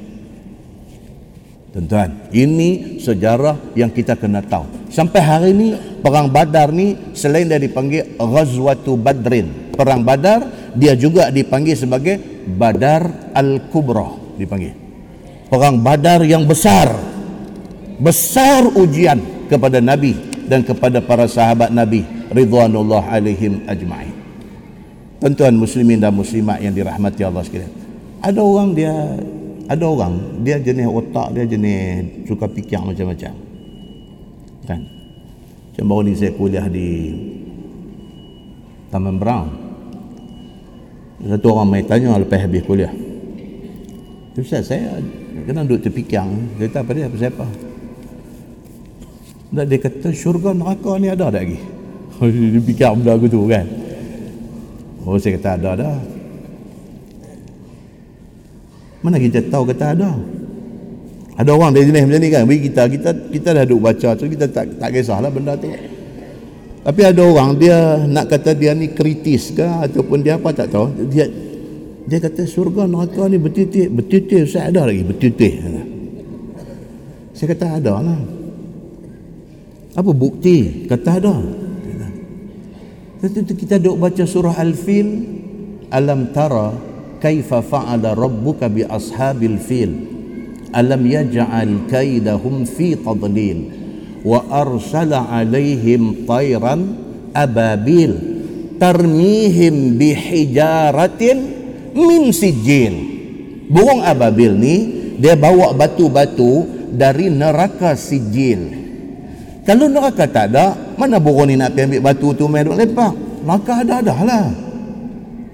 [1.74, 4.94] Tuan-tuan ini sejarah yang kita kena tahu.
[4.94, 5.74] Sampai hari ini
[6.04, 9.74] perang badar ni selain dia dipanggil Ghazwatu Badrin.
[9.74, 10.46] Perang badar
[10.78, 14.76] dia juga dipanggil sebagai Badar Al-Kubra dipanggil.
[15.48, 16.92] Perang badar yang besar.
[17.98, 20.14] Besar ujian kepada Nabi
[20.46, 24.14] dan kepada para sahabat Nabi ridwanullah alaihim ajma'in.
[25.24, 27.84] Tuan-tuan muslimin dan muslimat yang dirahmati Allah sekalian
[28.24, 28.96] ada orang dia
[29.68, 30.14] ada orang
[30.48, 33.34] dia jenis otak dia jenis suka fikir macam-macam.
[34.64, 34.82] Kan
[35.74, 36.90] macam baru ni saya kuliah di
[38.94, 39.50] Taman Brown.
[41.26, 42.94] Satu orang mai tanya lepas habis kuliah.
[44.38, 45.02] Ustaz saya
[45.50, 46.22] kena duduk terfikir.
[46.62, 47.46] Dia kata apa dia apa siapa?
[49.50, 51.58] Dan dia kata syurga neraka ni ada tak lagi?
[52.54, 53.66] Dia fikir benda aku tu kan.
[55.10, 55.90] Oh saya kata ada ada.
[59.02, 60.14] Mana kita tahu kata ada?
[61.34, 62.44] Ada orang dari jenis macam ni kan.
[62.46, 65.70] Bagi kita kita kita dah duk baca tu kita tak tak kisahlah benda tu.
[66.84, 71.10] Tapi ada orang dia nak kata dia ni kritis ke ataupun dia apa tak tahu.
[71.10, 71.26] Dia
[72.06, 75.54] dia kata surga neraka ni bertitik bertitik saya ada lagi bertitik.
[77.34, 78.22] Saya kata ada lah.
[79.94, 80.86] Apa bukti?
[80.86, 81.36] Kata ada.
[83.24, 85.08] Tentu kita duk baca surah Al-Fil
[85.96, 86.76] Alam tara
[87.24, 90.13] kaifa fa'ala rabbuka bi ashabil fil
[90.74, 93.70] Alam yaj'al kaidahum fi tadlil
[94.26, 96.98] wa arsala alaihim tayran
[97.36, 98.14] ababil
[98.82, 101.38] tarmihim bi hijaratin
[101.94, 102.96] min sijil
[103.70, 104.76] burung ababil ni
[105.22, 108.84] dia bawa batu-batu dari neraka sijil
[109.64, 113.16] kalau neraka tak ada, mana burung ni nak pergi ambil batu tu main duk lepak?
[113.48, 114.48] Maka ada dah lah.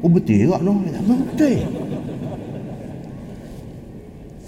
[0.01, 0.81] Oh betul tak no?
[1.29, 1.61] Betul.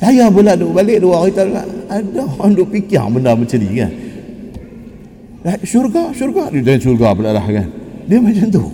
[0.01, 3.91] Saya pula duk balik dua hari tak ada orang duk fikir benda macam ni kan.
[5.45, 6.49] Lah, syurga, syurga.
[6.49, 7.69] Dia dan syurga pula lah kan.
[8.09, 8.65] Dia macam tu.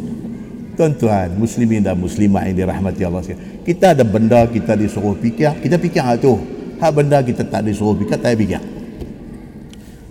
[0.80, 3.66] Tuan-tuan, muslimin dan muslimat yang dirahmati Allah sekalian.
[3.68, 6.40] Kita ada benda kita disuruh fikir, kita fikir hal tu.
[6.80, 8.62] Hak benda kita tak disuruh fikir, tak fikir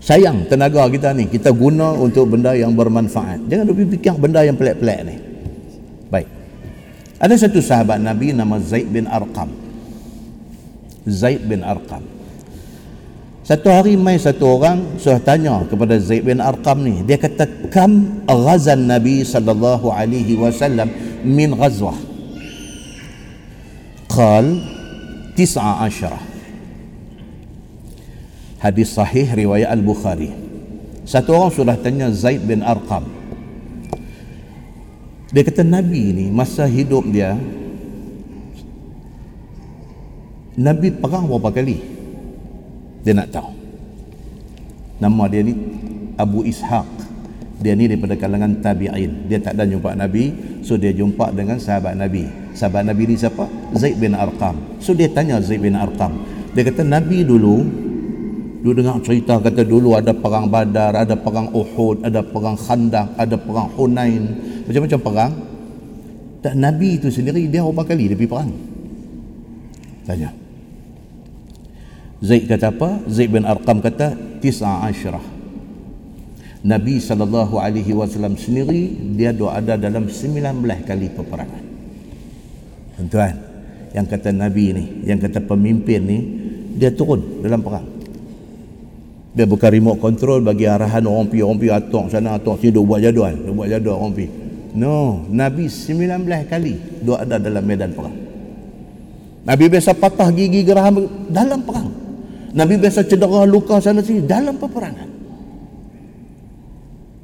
[0.07, 4.55] sayang tenaga kita ni kita guna untuk benda yang bermanfaat jangan duk fikir benda yang
[4.55, 5.17] pelik-pelik ni
[6.07, 6.31] baik
[7.19, 9.51] ada satu sahabat Nabi nama Zaid bin Arqam
[11.07, 12.03] Zaid bin Arqam.
[13.47, 17.07] Satu hari mai satu orang sudah tanya kepada Zaid bin Arqam ni.
[17.07, 20.91] Dia kata kam ghazan Nabi sallallahu alaihi wasallam
[21.23, 21.95] min ghazwah
[24.11, 24.59] qal
[25.39, 26.19] tis'a asyarah
[28.59, 30.35] hadis sahih riwayat al-Bukhari.
[31.07, 33.07] Satu orang sudah tanya Zaid bin Arqam.
[35.31, 37.39] Dia kata Nabi ni masa hidup dia
[40.57, 41.77] Nabi perang berapa kali?
[43.05, 43.53] Dia nak tahu.
[44.97, 45.53] Nama dia ni
[46.17, 46.89] Abu Ishaq.
[47.61, 49.29] Dia ni daripada kalangan tabi'in.
[49.29, 50.33] Dia tak ada jumpa Nabi
[50.65, 52.25] so dia jumpa dengan sahabat Nabi.
[52.57, 53.45] Sahabat Nabi ni siapa?
[53.77, 54.57] Zaid bin Arqam.
[54.81, 56.17] So dia tanya Zaid bin Arqam.
[56.57, 57.85] Dia kata Nabi dulu
[58.65, 63.37] dulu dengar cerita kata dulu ada perang badar ada perang Uhud ada perang khandak ada
[63.37, 64.25] perang Hunain.
[64.65, 65.33] Macam-macam perang.
[66.41, 68.51] Tak Nabi itu sendiri dia berapa kali dia pergi perang?
[70.09, 70.46] Tanya
[72.25, 73.05] Zaid kata apa?
[73.13, 74.89] Zaid bin Arqam kata tis'a.
[76.67, 80.43] Nabi sallallahu alaihi wasallam sendiri dia doa ada dalam 19
[80.83, 81.63] kali peperangan.
[82.97, 83.35] Tuan-tuan,
[83.93, 86.19] yang kata Nabi ni, yang kata pemimpin ni,
[86.75, 87.87] dia turun dalam perang.
[89.37, 93.05] Dia bukan remote control bagi arahan orang pi orang pi atok sana atok sini buat
[93.05, 94.27] jadual, dia buat jadual orang pi.
[94.73, 98.17] No, Nabi 19 kali doa ada dalam medan perang.
[99.47, 102.06] Nabi biasa patah gigi geraham dalam perang.
[102.57, 105.09] Nabi biasa cedera luka sana sini dalam peperangan.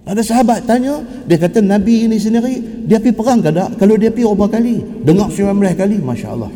[0.03, 3.81] Ada sahabat tanya, dia kata Nabi ini sendiri, dia pergi perang ke tak?
[3.81, 4.77] Kalau dia pergi berapa kali?
[5.07, 6.53] Dengar 19 kali, Masya Allah.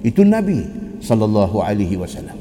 [0.00, 0.64] Itu Nabi
[1.04, 2.38] sallallahu alaihi wasallam.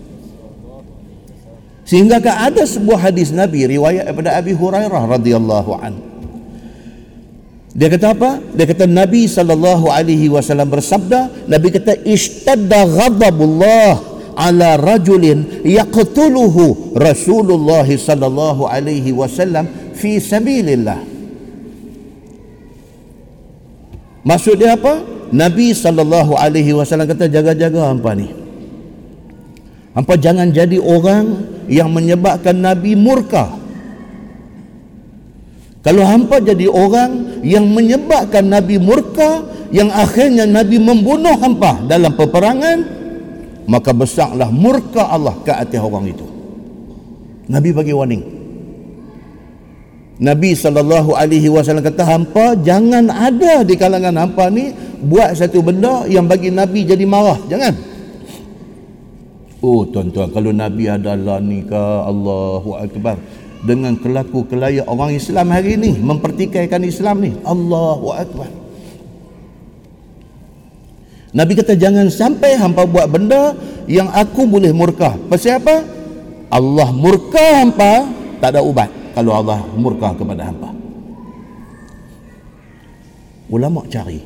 [1.83, 5.93] Sehingga ada sebuah hadis Nabi riwayat daripada Abi Hurairah radhiyallahu an.
[7.73, 8.37] Dia kata apa?
[8.53, 17.85] Dia kata Nabi sallallahu alaihi wasallam bersabda, Nabi kata ishtadda ghadabullah ala rajulin yaqtuluhu Rasulullah
[17.85, 20.99] sallallahu alaihi wasallam fi sabilillah.
[24.23, 25.03] Maksud dia apa?
[25.33, 28.31] Nabi sallallahu alaihi wasallam kata jaga-jaga hangpa ni.
[29.93, 33.61] Hangpa jangan jadi orang yang menyebabkan Nabi murka.
[35.83, 43.02] Kalau hampa jadi orang yang menyebabkan Nabi murka, yang akhirnya Nabi membunuh hampa dalam peperangan,
[43.67, 46.25] maka besarlah murka Allah ke atas orang itu.
[47.47, 48.23] Nabi bagi warning.
[50.23, 54.71] Nabi sallallahu alaihi wasallam kata hampa jangan ada di kalangan hampa ni
[55.03, 57.39] buat satu benda yang bagi Nabi jadi marah.
[57.49, 57.73] Jangan.
[59.63, 63.19] Oh tuan-tuan kalau Nabi adalah ni ke Allahu akbar.
[63.63, 68.62] Dengan kelaku kelaya orang Islam hari ini mempertikaikan Islam ni Allahu akbar
[71.33, 73.57] Nabi kata jangan sampai hampa buat benda
[73.89, 75.17] yang aku boleh murka.
[75.29, 75.81] Pasal apa?
[76.53, 78.05] Allah murka hampa
[78.37, 80.69] tak ada ubat kalau Allah murka kepada hampa.
[83.49, 84.21] Ulama cari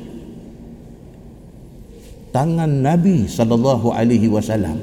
[2.32, 4.76] tangan Nabi sallallahu alaihi wasallam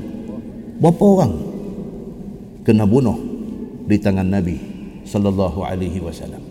[0.81, 1.33] berapa orang
[2.65, 3.17] kena bunuh
[3.85, 4.57] di tangan Nabi
[5.05, 6.44] sallallahu alaihi wasallam.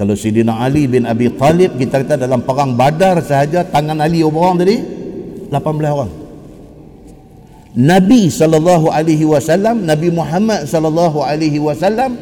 [0.00, 4.56] Kalau Sidina Ali bin Abi Talib kita kata dalam perang Badar sahaja tangan Ali orang
[4.56, 4.80] tadi?
[5.52, 5.60] 18
[5.92, 6.08] orang.
[7.76, 12.16] Nabi sallallahu alaihi wasallam, Nabi Muhammad sallallahu alaihi wasallam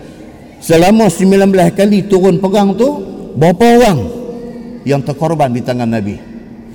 [0.59, 2.99] selama 19 kali turun perang tu
[3.39, 3.99] berapa orang
[4.83, 6.19] yang terkorban di tangan Nabi?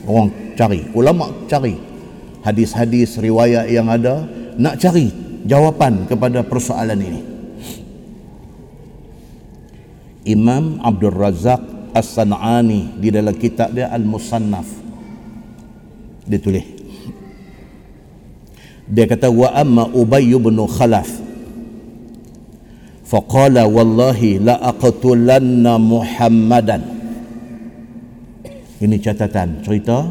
[0.07, 1.75] Orang cari, ulama cari
[2.47, 4.23] hadis-hadis riwayat yang ada
[4.55, 5.11] nak cari
[5.43, 7.32] jawapan kepada persoalan ini.
[10.23, 11.59] Imam Abdul Razak
[11.93, 14.65] As-San'ani di dalam kitab dia Al-Musannaf.
[16.25, 16.65] Dia tulis.
[18.87, 21.07] Dia kata wa amma Ubay bin Khalaf.
[23.03, 26.81] Faqala wallahi la aqtulanna Muhammadan.
[28.81, 30.07] Ini catatan cerita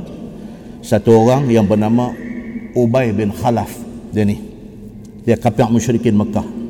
[0.84, 2.14] satu orang yang bernama
[2.78, 3.72] Ubay bin Khalaf.
[4.14, 4.38] Dia ni.
[5.26, 6.61] Dia kafir musyrikin Mekah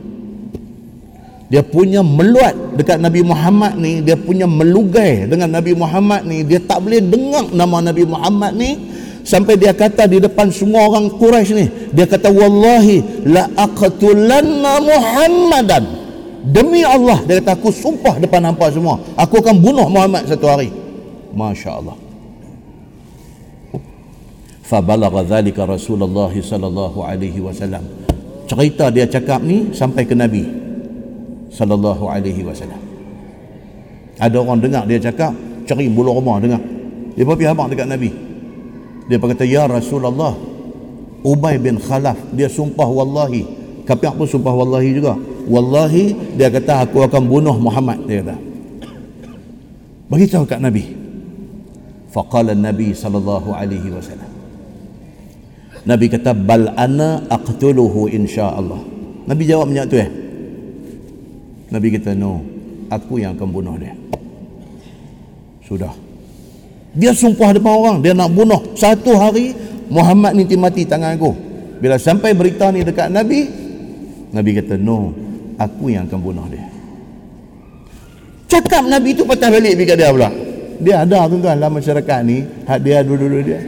[1.52, 6.56] dia punya meluat dekat Nabi Muhammad ni dia punya melugai dengan Nabi Muhammad ni dia
[6.56, 8.72] tak boleh dengar nama Nabi Muhammad ni.
[9.22, 15.84] Sampai dia kata di depan semua orang Quraisy ni dia kata wallahi la aqtulanna Muhammadan.
[16.48, 18.96] Demi Allah dia kata aku sumpah depan hampa semua.
[19.12, 20.72] Aku akan bunuh Muhammad satu hari.
[21.36, 22.00] masya-Allah.
[24.64, 27.84] Fa balagha dhalika Rasulullah sallallahu alaihi wasallam.
[28.48, 30.61] Cerita dia cakap ni sampai ke Nabi
[31.52, 32.80] sallallahu alaihi wasallam.
[34.16, 35.36] Ada orang dengar dia cakap
[35.68, 36.60] cari bulu rumah dengar.
[37.12, 38.10] Dia pergi habaq dekat Nabi.
[39.06, 40.32] Dia berkata ya Rasulullah
[41.22, 43.44] Ubay bin Khalaf dia sumpah wallahi.
[43.84, 45.14] Kapiak pun sumpah wallahi juga?
[45.46, 48.36] Wallahi dia kata aku akan bunuh Muhammad dia kata.
[50.08, 50.98] Beritahu kat Nabi.
[52.12, 54.32] Faqala Nabi sallallahu alaihi wasallam.
[55.82, 58.78] Nabi kata bal ana aqtuluhu insyaallah
[59.26, 60.21] Nabi jawab macam tu eh
[61.72, 62.44] Nabi kata no
[62.92, 63.96] aku yang akan bunuh dia.
[65.64, 65.96] Sudah.
[66.92, 68.76] Dia sumpah depan orang dia nak bunuh.
[68.76, 69.56] Satu hari
[69.88, 71.32] Muhammad ni mati tangan aku.
[71.80, 73.48] Bila sampai berita ni dekat Nabi
[74.36, 75.16] Nabi kata no
[75.56, 76.68] aku yang akan bunuh dia.
[78.52, 80.28] Cakap Nabi tu patah balik pergi dia pula.
[80.76, 82.44] Dia ada tuan-tuan dalam masyarakat ni
[82.84, 83.60] dia dulu-dulu dia.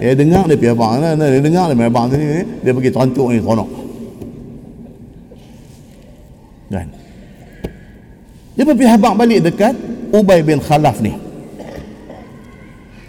[0.00, 1.12] Dia dengar dia pergi abang dia
[1.44, 3.85] dengar dia pergi abang dia pergi terantuk ni seronok
[8.56, 9.76] Dia berpihak balik dekat
[10.16, 11.12] Ubay bin Khalaf ni.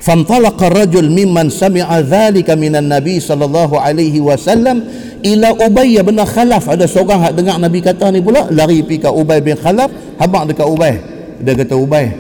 [0.04, 4.84] Fantalaqa rajul mimman sami'a dhalika minan Nabi sallallahu alaihi wasallam
[5.24, 6.68] ila Ubay bin Khalaf.
[6.68, 9.88] Ada seorang hak dengar Nabi kata ni pula lari pi ke Ubay bin Khalaf,
[10.20, 10.95] habaq dekat Ubay.
[11.43, 12.12] Dia kata Ubay,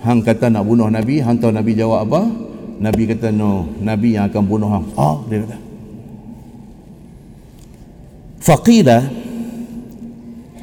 [0.00, 2.20] hang kata nak bunuh Nabi, hang tahu Nabi jawab apa?
[2.80, 4.84] Nabi kata no, Nabi yang akan bunuh hang.
[4.96, 5.56] Ah, oh, dia kata.
[8.44, 9.23] Faqila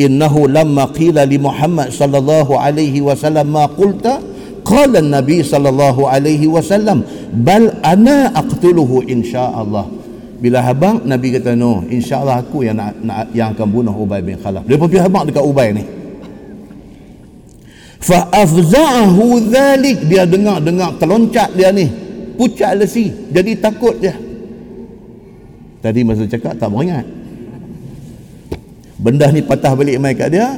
[0.06, 4.22] innahu lamma qila li Muhammad sallallahu alaihi wasallam ma qulta
[4.66, 9.86] qala Nabi sallallahu alaihi wasallam bal ana aqtuluhu insyaallah.
[10.42, 14.42] Bila habang Nabi kata no insyaallah aku yang nak, nak yang akan bunuh Ubay bin
[14.42, 14.66] Khalaf.
[14.66, 15.84] Dia pergi habang dekat Ubay ni.
[18.02, 20.10] Fa afza'ahu dhalik.
[20.10, 21.86] Dia dengar dengar terloncat dia ni.
[22.34, 23.14] Pucat lesi.
[23.30, 24.18] Jadi takut dia.
[25.82, 27.21] Tadi masa cakap tak beringat
[29.02, 30.54] benda ni patah balik mai kat dia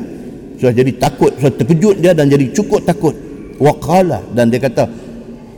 [0.64, 3.12] sudah jadi takut sudah terkejut dia dan jadi cukup takut.
[3.60, 4.88] Waqala dan dia kata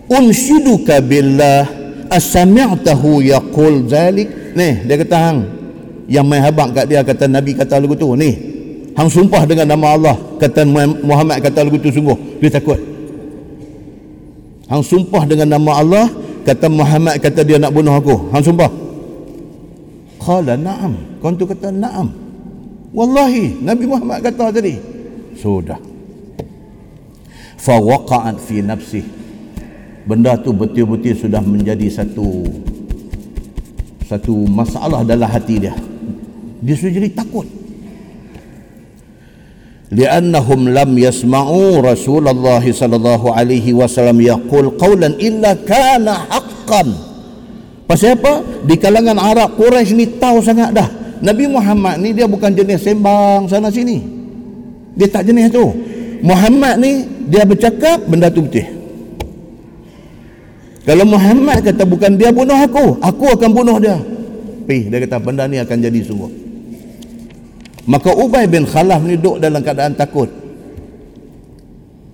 [0.09, 1.65] unsyiduka billah
[2.09, 4.57] asami'tahu yaqul zalik.
[4.57, 5.39] Ni dia kata hang
[6.09, 8.17] yang main habaq kat dia kata nabi kata lagu tu.
[8.17, 8.33] Ni
[8.97, 10.65] hang sumpah dengan nama Allah kata
[11.05, 12.41] Muhammad kata lagu tu sungguh.
[12.41, 12.81] Dia takut.
[14.65, 16.05] Hang sumpah dengan nama Allah
[16.49, 18.33] kata Muhammad kata dia nak bunuh aku.
[18.33, 18.73] Hang sumpah?
[20.17, 21.21] Qala na'am.
[21.21, 22.24] Kau tu kata na'am
[22.95, 24.79] wallahi nabi Muhammad kata tadi.
[25.35, 25.77] Sudah.
[27.59, 29.25] Fa waqa'at fi nafsihi
[30.05, 32.45] benda tu betul-betul sudah menjadi satu
[34.05, 35.73] satu masalah dalam hati dia.
[36.61, 37.45] Dia sudah jadi takut.
[39.89, 46.89] Li'annahum lam yasma'u Rasulullah sallallahu alaihi wasallam yaqul qawlan illa kana haqqan.
[47.85, 48.41] Pasal apa?
[48.65, 50.89] Di kalangan Arab Quraisy ni tahu sangat dah
[51.23, 54.01] Nabi Muhammad ni dia bukan jenis sembang sana sini
[54.95, 55.65] dia tak jenis tu
[56.25, 58.75] Muhammad ni dia bercakap benda tu betul
[60.85, 63.97] kalau Muhammad kata bukan dia bunuh aku, aku akan bunuh dia.
[64.69, 66.29] Pi, dia kata benda ni akan jadi sungguh.
[67.89, 70.29] Maka Ubay bin Khalaf ni duduk dalam keadaan takut.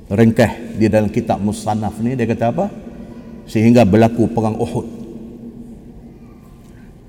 [0.08, 2.72] Ringkah di dalam kitab Musannaf ni dia kata apa?
[3.44, 5.01] Sehingga berlaku perang Uhud.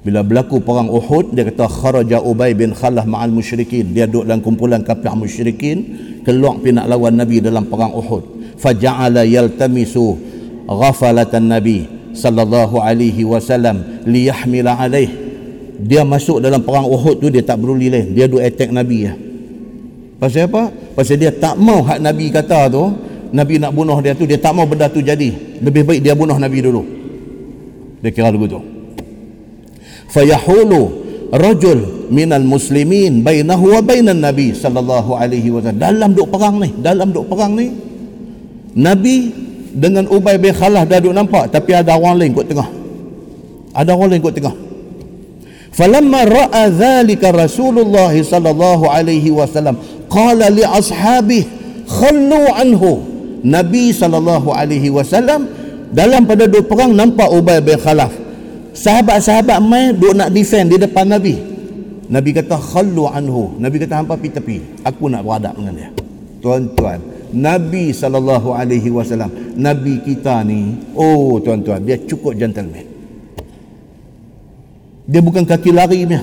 [0.03, 3.95] Bila berlaku perang Uhud, dia kata kharaja Ubay bin Khalaf ma'al musyrikin.
[3.95, 5.79] Dia duduk dalam kumpulan kafir musyrikin,
[6.27, 8.59] keluar pergi nak lawan Nabi dalam perang Uhud.
[8.59, 10.19] Faja'ala yaltamisu
[10.67, 15.07] ghafalatan nabi sallallahu alaihi wasallam liyahmila alaih.
[15.83, 18.11] Dia masuk dalam perang Uhud tu dia tak peduli lain.
[18.11, 19.15] Dia duk attack nabi ya.
[20.19, 20.71] Pasal apa?
[20.99, 22.91] Pasal dia tak mau hak nabi kata tu
[23.31, 25.63] nabi nak bunuh dia tu dia tak mau benda tu jadi.
[25.63, 26.83] Lebih baik dia bunuh nabi dulu.
[28.03, 28.72] Dia kira begitu
[30.13, 30.81] fayahulu
[31.33, 37.09] rajul minal muslimin bainahu wa bainan nabi sallallahu alaihi wasallam dalam duk perang ni dalam
[37.09, 37.73] duk perang ni.
[38.73, 39.33] Nabi
[39.73, 42.69] dengan Ubay bin Khalah dah duk nampak tapi ada orang lain kat tengah.
[43.73, 44.57] Ada orang lain kat tengah.
[45.73, 49.81] Falamma ra'a dhalika Rasulullah sallallahu alaihi wasallam
[50.13, 51.49] qala li ashabi
[51.89, 53.01] khallu anhu.
[53.41, 55.49] Nabi sallallahu alaihi wasallam
[55.91, 58.22] dalam pada dua perang nampak Ubay bin Khalaf
[58.73, 61.37] sahabat-sahabat mai duk nak defend di depan Nabi.
[62.13, 63.57] Nabi kata khallu anhu.
[63.57, 64.85] Nabi kata hampa pi tepi.
[64.85, 65.91] Aku nak berhadap dengan dia.
[66.43, 66.99] Tuan-tuan
[67.33, 72.85] Nabi sallallahu alaihi wasallam Nabi kita ni oh tuan-tuan dia cukup gentleman.
[75.09, 76.19] Dia bukan kaki lari ni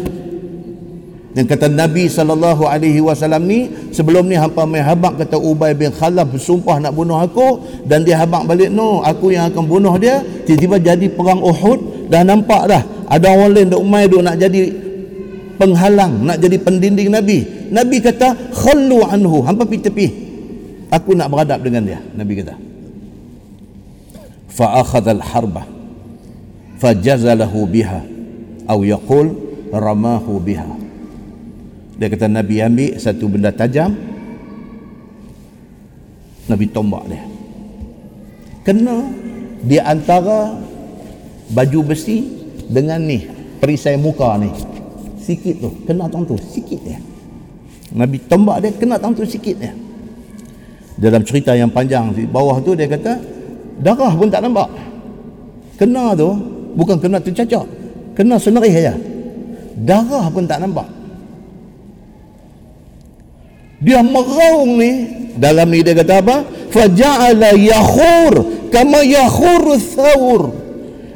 [1.38, 5.94] yang kata Nabi sallallahu alaihi wasallam ni sebelum ni hampa mai habaq kata Ubay bin
[5.94, 7.62] Khalaf bersumpah nak bunuh aku.
[7.86, 10.26] Dan dia habaq balik no aku yang akan bunuh dia.
[10.50, 12.84] Tiba-tiba jadi perang Uhud dah nampak dah.
[13.10, 14.70] Ada orang lain duk mai duk nak jadi
[15.62, 17.70] penghalang nak jadi pendinding Nabi.
[17.70, 19.46] Nabi kata khallu anhu.
[19.46, 20.08] Hampa pi tepi.
[20.90, 22.58] Aku nak beradab dengan dia Nabi kata.
[24.50, 25.64] Fa akhadha al harba
[26.82, 28.02] fajazalahu biha
[28.66, 29.34] atau yaqul
[29.70, 30.70] ramahu biha.
[31.98, 33.94] Dia kata Nabi ambil satu benda tajam.
[36.50, 37.22] Nabi tombak dia.
[38.66, 39.06] Kena
[39.62, 40.69] di antara
[41.50, 42.26] baju besi
[42.70, 43.26] dengan ni
[43.60, 44.50] perisai muka ni.
[45.20, 46.98] Sikit tu kena tang tu sikit dia.
[47.94, 49.74] Nabi tombak dia kena tang tu sikit dia.
[51.00, 53.18] Dalam cerita yang panjang di bawah tu dia kata
[53.82, 54.70] darah pun tak nampak.
[55.78, 56.30] Kena tu
[56.76, 57.66] bukan kena tercacak
[58.18, 58.94] kena senerih aja.
[59.80, 60.88] Darah pun tak nampak.
[63.80, 64.92] Dia meraung ni
[65.40, 66.44] dalam ni dia kata apa?
[66.70, 68.34] Faja'ala yakhur
[68.70, 70.69] kama yakhur thawr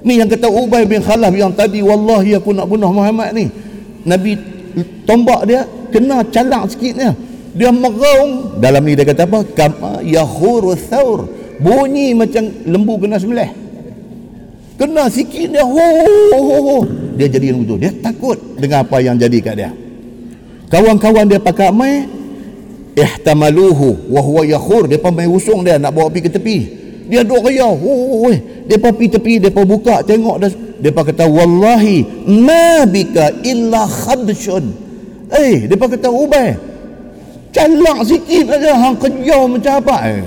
[0.03, 3.47] ni yang kata Ubay bin Khalaf yang tadi wallahi aku nak bunuh Muhammad ni.
[4.03, 4.35] Nabi
[5.07, 7.15] tombak dia kena calak sikitnya
[7.55, 7.71] dia.
[7.71, 9.39] Meraung dalam ni dia kata apa?
[9.55, 11.25] Kama yakhur thawr
[11.63, 13.63] bunyi macam lembu kena sembelih.
[14.75, 15.63] Kena sikit dia.
[15.63, 15.87] Ho,
[16.33, 16.77] ho, ho,
[17.15, 17.77] dia jadi yang betul.
[17.79, 19.71] Dia takut dengan apa yang jadi kat dia.
[20.67, 22.09] Kawan-kawan dia pakai mai
[22.97, 24.89] ihtamaluhu wa huwa yakhur.
[24.89, 26.57] Depa mai usung dia nak bawa pergi ke tepi.
[27.07, 28.35] Dia duk raya oi
[28.67, 34.65] depa pergi tepi depa buka tengok dah depa kata wallahi ma bika illa khadshun
[35.31, 36.55] eh depa kata ubay
[37.53, 40.23] calak sikit aja hang kejau macam apa eh?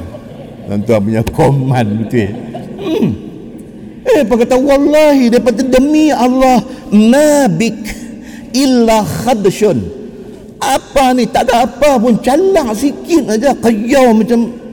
[0.67, 2.27] Tuan punya koman betul.
[2.83, 3.09] Hmm.
[4.05, 6.61] eh depa kata wallahi depa demi Allah
[6.93, 7.81] ma bik
[8.57, 9.79] illa khadshun
[10.57, 14.66] apa ni tak ada apa pun calak sikit aja kayau macam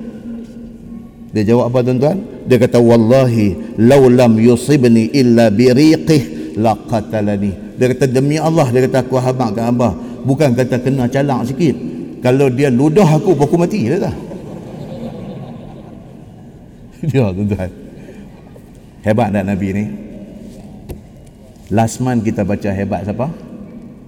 [1.33, 2.17] dia jawab apa tuan-tuan?
[2.45, 9.01] Dia kata wallahi law lam yusibni illa biriqih laqatalani dia kata demi Allah dia kata
[9.01, 11.75] aku habaq ke abah bukan kata kena calak sikit.
[12.23, 14.15] Kalau dia ludah aku aku mati dia tak
[17.03, 17.71] dia tuan-tuan.
[19.03, 19.85] Hebat tak Nabi ni?
[21.73, 23.27] Last month kita baca hebat siapa?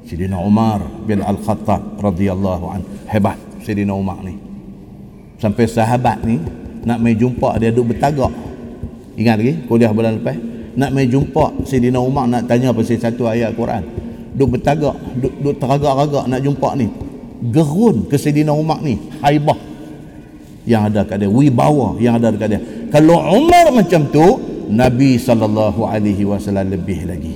[0.08, 2.82] Sayyidina Umar bin Al-Khattab radhiyallahu an.
[3.10, 4.40] Hebat Sayyidina Umar ni.
[5.42, 6.40] Sampai sahabat ni
[6.86, 8.32] nak mai jumpa dia duduk bertagak.
[9.18, 10.38] Ingat lagi kuliah bulan lepas.
[10.76, 14.06] Nak mai jumpa Sayyidina Umar nak tanya pasal satu ayat Quran
[14.36, 16.88] duduk bertagak duduk, duduk teragak-agak nak jumpa ni.
[17.50, 19.00] Gerun ke Sayyidina Umar ni?
[19.24, 19.58] Haibah.
[20.68, 22.62] Yang ada kat dia wibawa yang ada dekat dia.
[22.92, 24.28] Kalau Umar macam tu
[24.66, 27.34] Nabi sallallahu alaihi wasallam lebih lagi.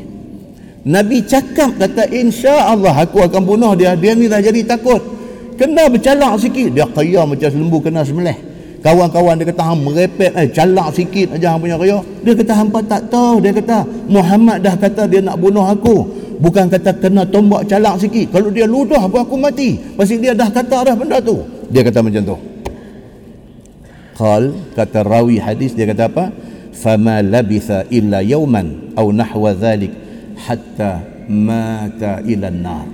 [0.83, 3.93] Nabi cakap kata insya Allah aku akan bunuh dia.
[3.93, 4.99] Dia ni dah jadi takut.
[5.61, 6.73] Kena bercalak sikit.
[6.73, 8.48] Dia kaya macam lembu kena semelih
[8.79, 12.79] kawan-kawan dia kata hang merepet eh calak sikit aja hang punya kaya dia kata hampa
[12.87, 16.27] tak tahu dia kata Muhammad dah kata dia nak bunuh aku.
[16.39, 18.31] Bukan kata kena tombak calak sikit.
[18.31, 19.75] Kalau dia ludah aku aku mati.
[19.99, 21.43] Pasal dia dah kata dah benda tu.
[21.67, 22.35] Dia kata macam tu.
[24.15, 26.31] Qal kata rawi hadis dia kata apa?
[26.71, 29.91] Fama labitha illa yawman au nahwa dhalik
[30.39, 32.87] hatta mata ila nar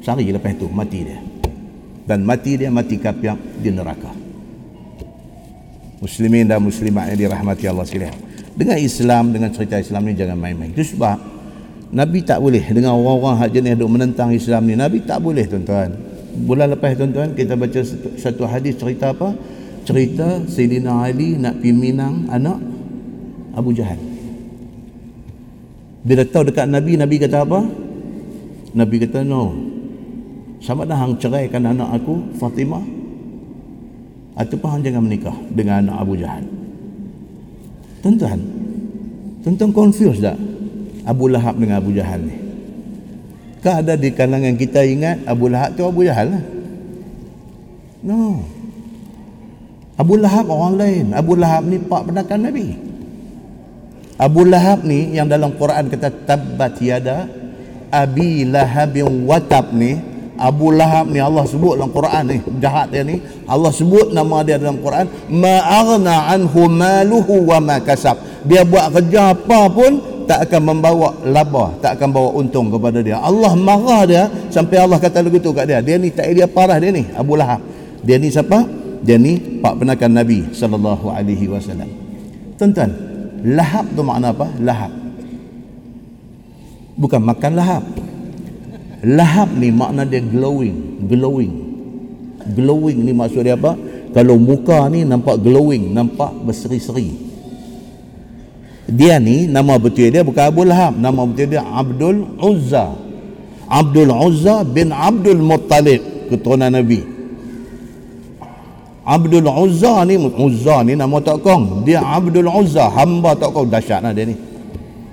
[0.00, 1.20] sehari lepas itu mati dia.
[2.08, 4.21] Dan mati dia mati kapiak di neraka
[6.02, 8.16] muslimin dan muslimat yang dirahmati Allah sekalian
[8.58, 11.16] dengan Islam dengan cerita Islam ni jangan main-main itu sebab
[11.92, 15.94] Nabi tak boleh dengan orang-orang hak jenis duk menentang Islam ni Nabi tak boleh tuan-tuan
[16.42, 17.80] bulan lepas tuan-tuan kita baca
[18.18, 19.30] satu hadis cerita apa
[19.86, 22.58] cerita Sayyidina Ali nak pergi Minang anak
[23.54, 24.12] Abu Jahal
[26.02, 27.62] bila tahu dekat Nabi, Nabi kata apa?
[28.74, 29.54] Nabi kata, no.
[30.58, 32.82] Sama dah hang ceraikan anak aku, Fatimah.
[34.32, 36.44] Ataupun jangan menikah dengan anak Abu Jahal.
[38.00, 38.40] Tuan-tuan,
[39.44, 40.34] tuan-tuan confused tak?
[41.06, 42.36] Abu Lahab dengan Abu Jahal ni.
[43.62, 46.44] Kah ada di kalangan kita ingat Abu Lahab tu Abu Jahal lah?
[48.02, 48.42] No.
[49.94, 51.06] Abu Lahab orang lain.
[51.14, 52.66] Abu Lahab ni pak penakan Nabi.
[54.18, 57.30] Abu Lahab ni yang dalam Quran kata tabbat yada
[57.90, 59.98] Abi Lahab yang watab ni
[60.40, 63.20] Abu Lahab ni Allah sebut dalam Quran ni jahat dia ni.
[63.44, 68.16] Allah sebut nama dia dalam Quran ma'aghna anhu maluhu wa ma kasab.
[68.48, 73.20] Dia buat kerja apa pun tak akan membawa laba tak akan bawa untung kepada dia.
[73.20, 75.78] Allah marah dia sampai Allah kata begitu kat dia.
[75.84, 77.60] Dia ni tak dia parah dia ni Abu Lahab.
[78.02, 78.64] Dia ni siapa?
[79.02, 81.90] Dia ni pak penakan Nabi sallallahu alaihi wasallam.
[82.56, 82.90] Tuan-tuan
[83.42, 84.46] lahab tu makna apa?
[84.62, 84.92] Lahab.
[86.96, 87.82] Bukan makan lahab
[89.02, 91.54] lahab ni makna dia glowing glowing.
[92.42, 93.78] Glowing ni maksud dia apa?
[94.12, 97.30] Kalau muka ni nampak glowing nampak berseri-seri.
[98.92, 102.92] Dia ni nama betul dia bukan Abu Lahab nama betul dia Abdul Uzza.
[103.70, 107.00] Abdul Uzza bin Abdul Muttalib keturunan Nabi.
[109.06, 111.86] Abdul Uzza ni Uzza ni nama tak kong.
[111.86, 113.70] Dia Abdul Uzza hamba tak kong.
[113.70, 114.36] Dahsyat lah dia ni.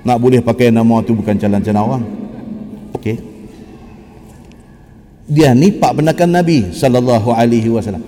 [0.03, 2.19] Nak boleh pakai nama tu bukan jalan cenawang
[2.99, 3.15] okey
[5.30, 8.01] dia ni pak penakan Nabi sallallahu alaihi wasallam.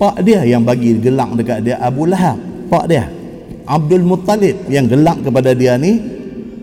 [0.00, 2.40] Pak dia yang bagi gelak dekat dia Abu Lahab
[2.72, 3.04] pak dia.
[3.68, 6.00] Abdul Muttalib yang gelak kepada dia ni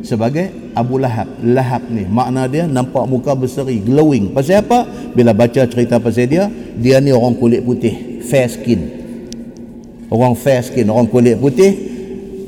[0.02, 1.30] sebagai Abu Lahab.
[1.46, 4.34] Lahab ni makna dia nampak muka berseri glowing.
[4.34, 4.90] Pasal apa?
[5.14, 6.50] Bila baca cerita pasal dia
[6.82, 8.82] dia ni orang kulit putih fair skin.
[10.10, 11.78] Orang fair skin orang kulit putih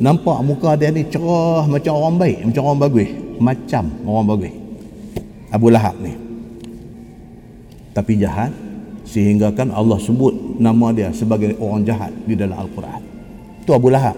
[0.01, 3.09] nampak muka dia ni cerah macam orang baik macam orang bagus.
[3.37, 4.53] Macam orang bagus.
[5.53, 6.22] Abu Lahab ni
[7.93, 8.51] tapi jahat
[9.05, 13.01] sehingga kan Allah sebut nama dia sebagai orang jahat di dalam Al-Quran.
[13.63, 14.17] Tu Abu Lahab.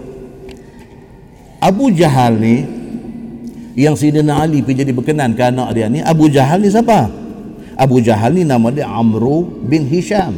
[1.60, 2.64] Abu Jahal ni
[3.76, 7.08] yang Sayyidina Ali pergi jadi berkenan ke anak dia ni Abu Jahal ni siapa?
[7.76, 10.36] Abu Jahal ni nama dia Amru bin Hisham.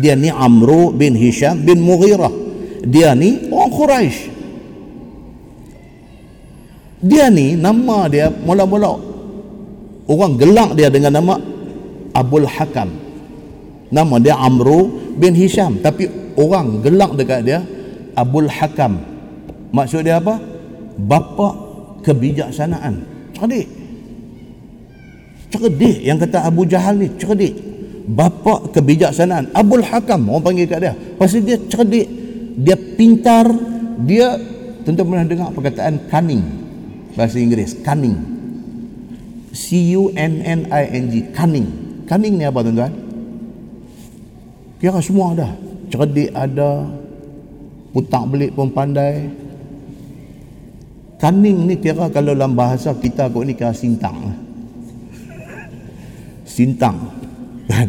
[0.00, 2.32] Dia ni Amru bin Hisham bin Mughirah.
[2.84, 4.34] Dia ni orang Quraisy
[7.04, 8.96] dia ni nama dia mula-mula
[10.08, 11.36] orang gelak dia dengan nama
[12.14, 12.94] Abul Hakam.
[13.90, 14.88] Nama dia Amru
[15.18, 15.82] bin Hisham.
[15.82, 16.06] Tapi
[16.38, 17.58] orang gelak dekat dia
[18.14, 19.02] Abul Hakam.
[19.74, 20.38] Maksud dia apa?
[20.94, 21.48] Bapa
[22.06, 23.02] kebijaksanaan.
[23.34, 23.66] Cerdik.
[25.50, 27.58] Cerdik yang kata Abu Jahal ni cerdik.
[28.06, 29.50] Bapa kebijaksanaan.
[29.50, 30.94] Abul Hakam orang panggil kat dia.
[31.18, 32.06] Pasal dia cerdik.
[32.54, 33.50] Dia pintar.
[34.06, 34.38] Dia
[34.86, 36.42] tentu pernah dengar perkataan cunning?
[37.18, 38.14] Bahasa Inggeris cunning.
[39.54, 42.92] C U N N I N G cunning cunning ni apa tuan-tuan?
[44.80, 45.48] Kira semua ada
[45.88, 46.84] cerdik ada
[47.94, 49.30] putak belik pun pandai.
[51.16, 54.34] Cunning ni kira kalau dalam bahasa kita kok ni kira sintang.
[56.44, 56.98] Sintang.
[57.70, 57.88] Kan?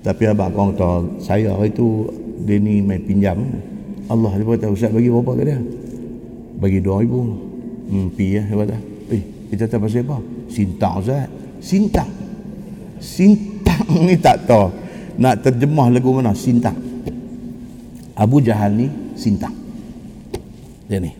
[0.00, 2.08] Tapi abang kau tahu saya hari tu
[2.48, 3.36] dia ni main pinjam.
[4.08, 5.60] Allah dia kata Ustaz bagi berapa ke dia?
[6.56, 8.76] Bagi 2000 hmm pi ya dia kata.
[9.12, 10.16] Eh kita tak pasal apa?
[10.48, 11.28] Sintang Ustaz.
[11.60, 12.19] Sintang
[13.00, 14.70] sintang ni tak tahu.
[15.20, 16.32] Nak terjemah lagu mana?
[16.36, 16.76] Sintang.
[18.14, 18.86] Abu Jahal ni
[19.16, 19.52] sintang.
[20.86, 21.12] Dia ni.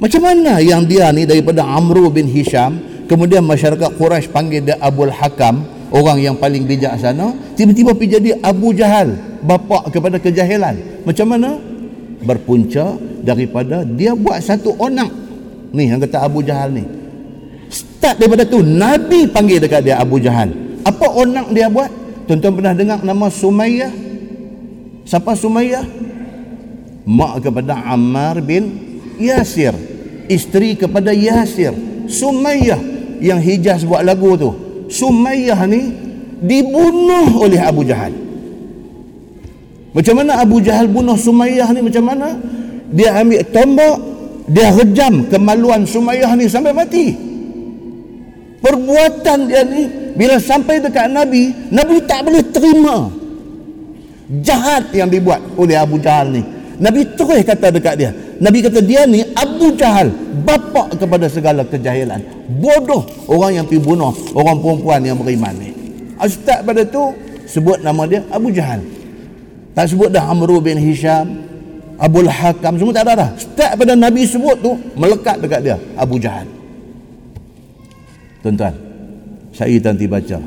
[0.00, 5.12] Macam mana yang dia ni daripada Amru bin Hisham kemudian masyarakat Quraisy panggil dia Abul
[5.12, 9.12] Hakam orang yang paling bijaksana tiba-tiba pergi jadi Abu Jahal
[9.44, 11.04] bapa kepada kejahilan.
[11.04, 11.58] Macam mana?
[12.20, 15.10] Berpunca daripada dia buat satu onak.
[15.70, 16.99] Ni yang kata Abu Jahal ni
[18.00, 20.48] start daripada tu Nabi panggil dekat dia Abu Jahal.
[20.88, 21.92] Apa onak dia buat?
[22.24, 23.92] Tuan-tuan pernah dengar nama Sumayyah?
[25.04, 25.84] Siapa Sumayyah?
[27.04, 28.72] Mak kepada Ammar bin
[29.20, 29.76] Yasir.
[30.32, 31.76] Isteri kepada Yasir.
[32.08, 32.80] Sumayyah
[33.20, 34.50] yang Hijaz buat lagu tu.
[34.88, 35.92] Sumayyah ni
[36.40, 38.16] dibunuh oleh Abu Jahal.
[39.92, 41.84] Macam mana Abu Jahal bunuh Sumayyah ni?
[41.84, 42.32] Macam mana?
[42.96, 43.96] Dia ambil tombak,
[44.48, 47.29] dia rejam kemaluan Sumayyah ni sampai mati.
[48.60, 53.08] Perbuatan dia ni bila sampai dekat Nabi, Nabi tak boleh terima.
[54.44, 56.42] Jahat yang dibuat oleh Abu Jahal ni.
[56.80, 58.10] Nabi terus kata dekat dia.
[58.40, 60.08] Nabi kata dia ni Abu Jahal,
[60.40, 62.20] bapa kepada segala kejahilan
[62.58, 65.70] bodoh orang yang pergi bunuh orang perempuan yang beriman ni
[66.20, 67.14] Ustaz pada tu
[67.46, 68.82] sebut nama dia Abu Jahal
[69.76, 71.46] tak sebut dah Amru bin Hisham
[72.00, 76.16] Abu Hakam semua tak ada dah Ustaz pada Nabi sebut tu melekat dekat dia Abu
[76.18, 76.48] Jahal
[78.40, 78.74] tuan-tuan
[79.50, 80.38] saya nanti baca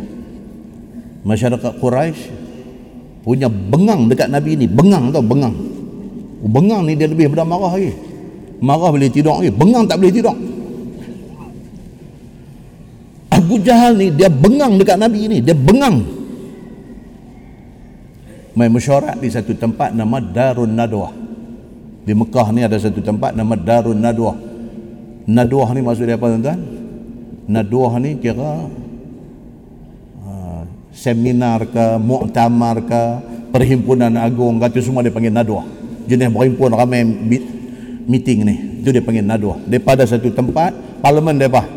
[1.23, 2.43] masyarakat Quraisy
[3.23, 5.55] punya bengang dekat Nabi ni bengang tau bengang.
[6.43, 7.95] Bengang ni dia lebih daripada marah lagi.
[8.59, 10.35] Marah boleh tidur lagi bengang tak boleh tidur.
[13.31, 16.03] Abu Jahal ni dia bengang dekat Nabi ni dia bengang.
[18.53, 21.15] Main mesyuarat di satu tempat nama Darun Nadwah.
[22.03, 24.35] Di Mekah ni ada satu tempat nama Darun Nadwah.
[25.23, 26.59] Nadwah ni maksud dia apa tuan-tuan
[27.43, 28.71] Nadwah ni kira
[30.23, 30.61] uh,
[30.95, 33.01] seminar ke muktamar ke
[33.51, 35.67] perhimpunan agung kata semua dia panggil Nadwah
[36.07, 37.03] jenis berhimpun ramai
[38.07, 40.71] meeting ni itu dia panggil Nadwah daripada satu tempat
[41.03, 41.67] parlimen dia apa?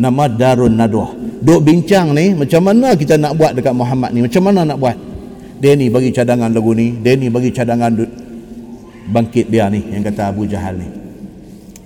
[0.00, 1.12] Nama Darun Nadwah
[1.44, 4.24] duk bincang ni macam mana kita nak buat dekat Muhammad ni?
[4.24, 4.96] Macam mana nak buat?
[5.60, 7.92] Dia ni bagi cadangan lagu ni dia ni bagi cadangan
[9.12, 10.88] bangkit dia ni yang kata Abu Jahal ni.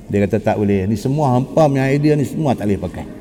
[0.06, 0.86] Dia kata tak boleh.
[0.86, 3.15] Ni semua hampa punya idea ni semua tak boleh pakai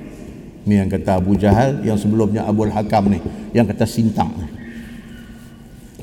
[0.66, 3.22] ni yang kata Abu Jahal yang sebelumnya Abu Hakam ni
[3.54, 4.48] yang kata sintang ni.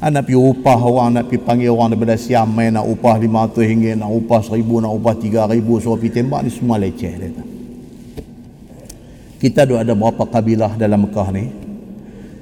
[0.02, 3.94] Nak pergi upah orang, nak pergi panggil orang daripada Siam main nak upah 500 ringgit,
[3.94, 7.44] nak upah 1000, nak upah 3000, suruh pergi tembak ni semua leceh dia kata.
[9.38, 11.50] Kita ada berapa kabilah dalam Mekah ni?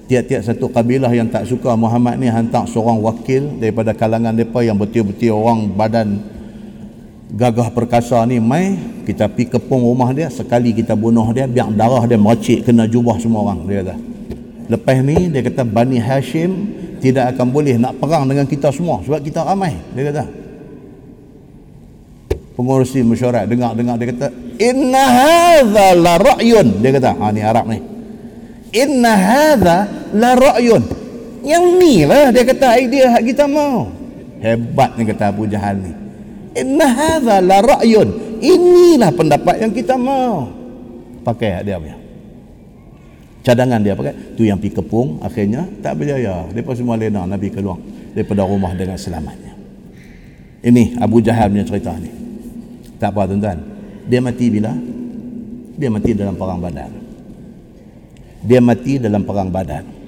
[0.08, 4.76] Tiap-tiap satu kabilah yang tak suka Muhammad ni hantar seorang wakil daripada kalangan mereka yang
[4.80, 6.20] betul-betul orang badan
[7.30, 8.74] gagah perkasa ni mai
[9.10, 13.18] kita pi kepung rumah dia sekali kita bunuh dia biar darah dia meracik kena jubah
[13.18, 13.94] semua orang dia kata.
[14.70, 16.50] Lepas ni dia kata Bani Hashim
[17.02, 20.24] tidak akan boleh nak perang dengan kita semua sebab kita ramai dia kata.
[22.54, 24.26] Pengurusi mesyuarat dengar-dengar dia kata
[24.62, 27.10] inna hadha la ra'yun dia kata.
[27.18, 27.82] Ha ni Arab ni.
[28.78, 29.76] Inna hadha
[30.14, 30.82] la ra'yun.
[31.42, 33.90] Yang ni lah dia kata idea hak kita mau.
[34.38, 35.92] Hebat ni kata Abu Jahal ni.
[36.54, 40.48] Inna hadha la ra'yun inilah pendapat yang kita mau.
[41.20, 41.96] Pakai dia punya.
[43.44, 44.36] Cadangan dia pakai.
[44.36, 47.76] Tu yang pergi kepung akhirnya tak berjaya mereka semua lena Nabi keluar
[48.16, 49.52] daripada rumah dengan selamatnya.
[50.60, 52.12] Ini Abu Jahal punya cerita ni.
[53.00, 53.58] Tak apa tuan-tuan.
[54.08, 54.72] Dia mati bila?
[55.80, 56.92] Dia mati dalam perang badar.
[58.44, 60.00] Dia mati dalam perang badan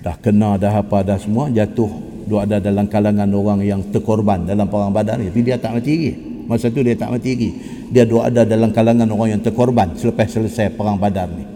[0.00, 1.92] dah kena dah apa dah semua jatuh
[2.24, 5.34] dia ada dalam kalangan orang yang terkorban dalam perang badan ni.
[5.34, 6.12] Tapi dia tak mati lagi
[6.50, 7.50] masa tu dia tak mati lagi.
[7.94, 11.46] Dia dua ada dalam kalangan orang yang terkorban selepas selesai perang badar ni.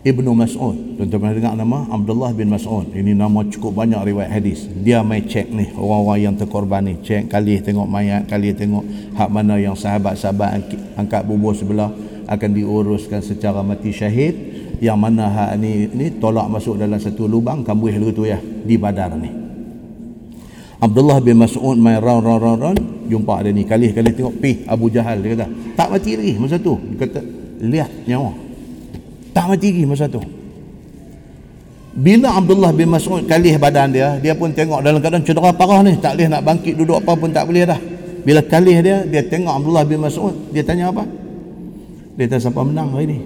[0.00, 0.96] Ibnu Mas'ud.
[0.96, 1.84] Tuan-tuan pernah dengar nama?
[1.92, 2.88] Abdullah bin Mas'ud.
[2.94, 4.64] Ini nama cukup banyak riwayat hadis.
[4.70, 5.68] Dia mai cek ni.
[5.76, 6.96] Orang-orang yang terkorban ni.
[7.04, 8.80] Cek kali tengok mayat kali tengok
[9.18, 11.92] hak mana yang sahabat-sahabat angkat bubur sebelah
[12.30, 14.38] akan diuruskan secara mati syahid.
[14.80, 18.80] Yang mana hak ni ni tolak masuk dalam satu lubang kambuh lu tu ya di
[18.80, 19.39] badar ni
[20.80, 22.80] Abdullah bin Mas'ud mai round round round round.
[23.12, 25.46] Jumpa ada ni kali kali tengok pi Abu Jahal dia kata.
[25.76, 26.80] Tak mati lagi masa tu.
[26.80, 27.20] Dia kata
[27.60, 28.32] lihat nyawa.
[29.36, 30.24] Tak mati lagi masa tu.
[31.90, 36.00] Bila Abdullah bin Mas'ud kalih badan dia dia pun tengok dalam keadaan cedera parah ni.
[36.00, 37.80] Tak boleh nak bangkit duduk apa pun tak boleh dah.
[38.24, 41.04] Bila kalih dia dia tengok Abdullah bin Mas'ud dia tanya apa?
[42.16, 43.18] Dia tanya siapa menang hari ni?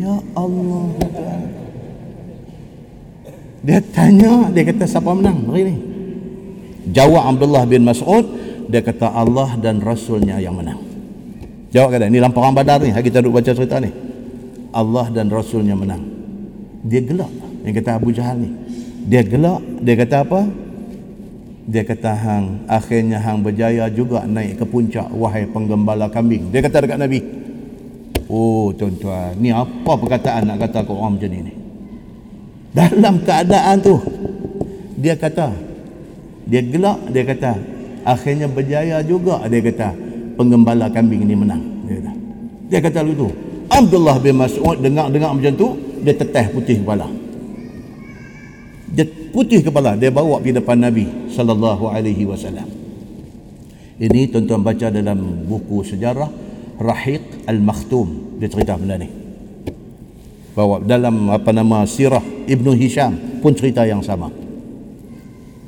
[0.00, 0.88] Ya Allah.
[3.60, 5.93] Dia tanya dia kata siapa menang hari ni
[6.90, 8.26] jawab Abdullah bin Mas'ud
[8.68, 10.80] dia kata Allah dan Rasulnya yang menang.
[11.70, 13.90] Jawab kata ni lamparan badar ni kita duduk baca cerita ni.
[14.74, 16.02] Allah dan Rasulnya menang.
[16.84, 17.30] Dia gelak.
[17.64, 18.50] Yang kata Abu Jahal ni.
[19.06, 19.62] Dia gelak.
[19.82, 20.40] Dia kata apa?
[21.64, 26.52] Dia kata hang akhirnya hang berjaya juga naik ke puncak wahai penggembala kambing.
[26.52, 27.44] Dia kata dekat Nabi
[28.28, 31.54] oh tuan-tuan ni apa perkataan nak kata ke orang macam ni?
[32.74, 33.96] Dalam keadaan tu
[35.00, 35.52] dia kata
[36.44, 37.52] dia gelak dia kata
[38.04, 39.88] akhirnya berjaya juga dia kata.
[40.34, 42.12] Penggembala kambing ini menang dia kata.
[42.68, 43.28] Dia kata begitu
[43.70, 45.68] Abdullah bin Mas'ud dengar-dengar macam tu
[46.04, 47.08] dia teteh putih kepala.
[48.94, 52.68] Dia putih kepala dia bawa pergi depan Nabi sallallahu alaihi wasallam.
[53.94, 56.26] Ini tuan-tuan baca dalam buku sejarah
[56.82, 59.08] Rahiq Al-Makhtum dia cerita benda ni.
[60.54, 64.43] Bawa dalam apa nama sirah Ibnu Hisham pun cerita yang sama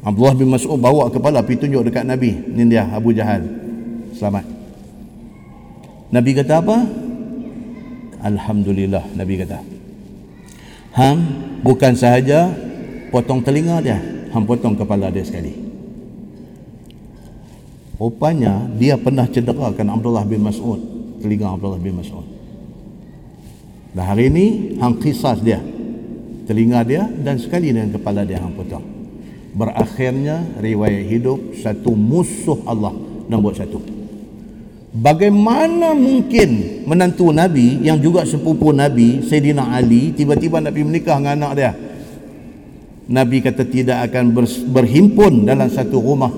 [0.06, 2.30] Abdullah bin Mas'ud bawa kepala pergi tunjuk dekat Nabi.
[2.54, 3.42] Ni dia Abu Jahal.
[4.14, 4.46] Selamat.
[6.14, 6.78] Nabi kata apa?
[8.22, 9.58] Alhamdulillah Nabi kata.
[10.94, 11.18] Hang
[11.66, 12.54] bukan sahaja
[13.10, 13.98] potong telinga dia.
[14.30, 15.66] Hang potong kepala dia sekali.
[17.98, 20.76] Rupanya dia pernah cederakan Abdullah bin Mas'ud
[21.24, 22.28] Telinga Abdullah bin Mas'ud.
[23.90, 25.58] Dan hari ini Hang kisas dia.
[26.46, 28.95] Telinga dia dan sekali dengan kepala dia Hang potong
[29.56, 32.92] Berakhirnya riwayat hidup Satu musuh Allah
[33.26, 33.82] Nombor satu.
[34.96, 41.52] Bagaimana mungkin menantu Nabi yang juga sepupu Nabi Sayyidina Ali tiba-tiba Nabi menikah dengan anak
[41.52, 41.72] dia?
[43.06, 44.32] Nabi kata tidak akan
[44.72, 46.32] berhimpun dalam satu rumah.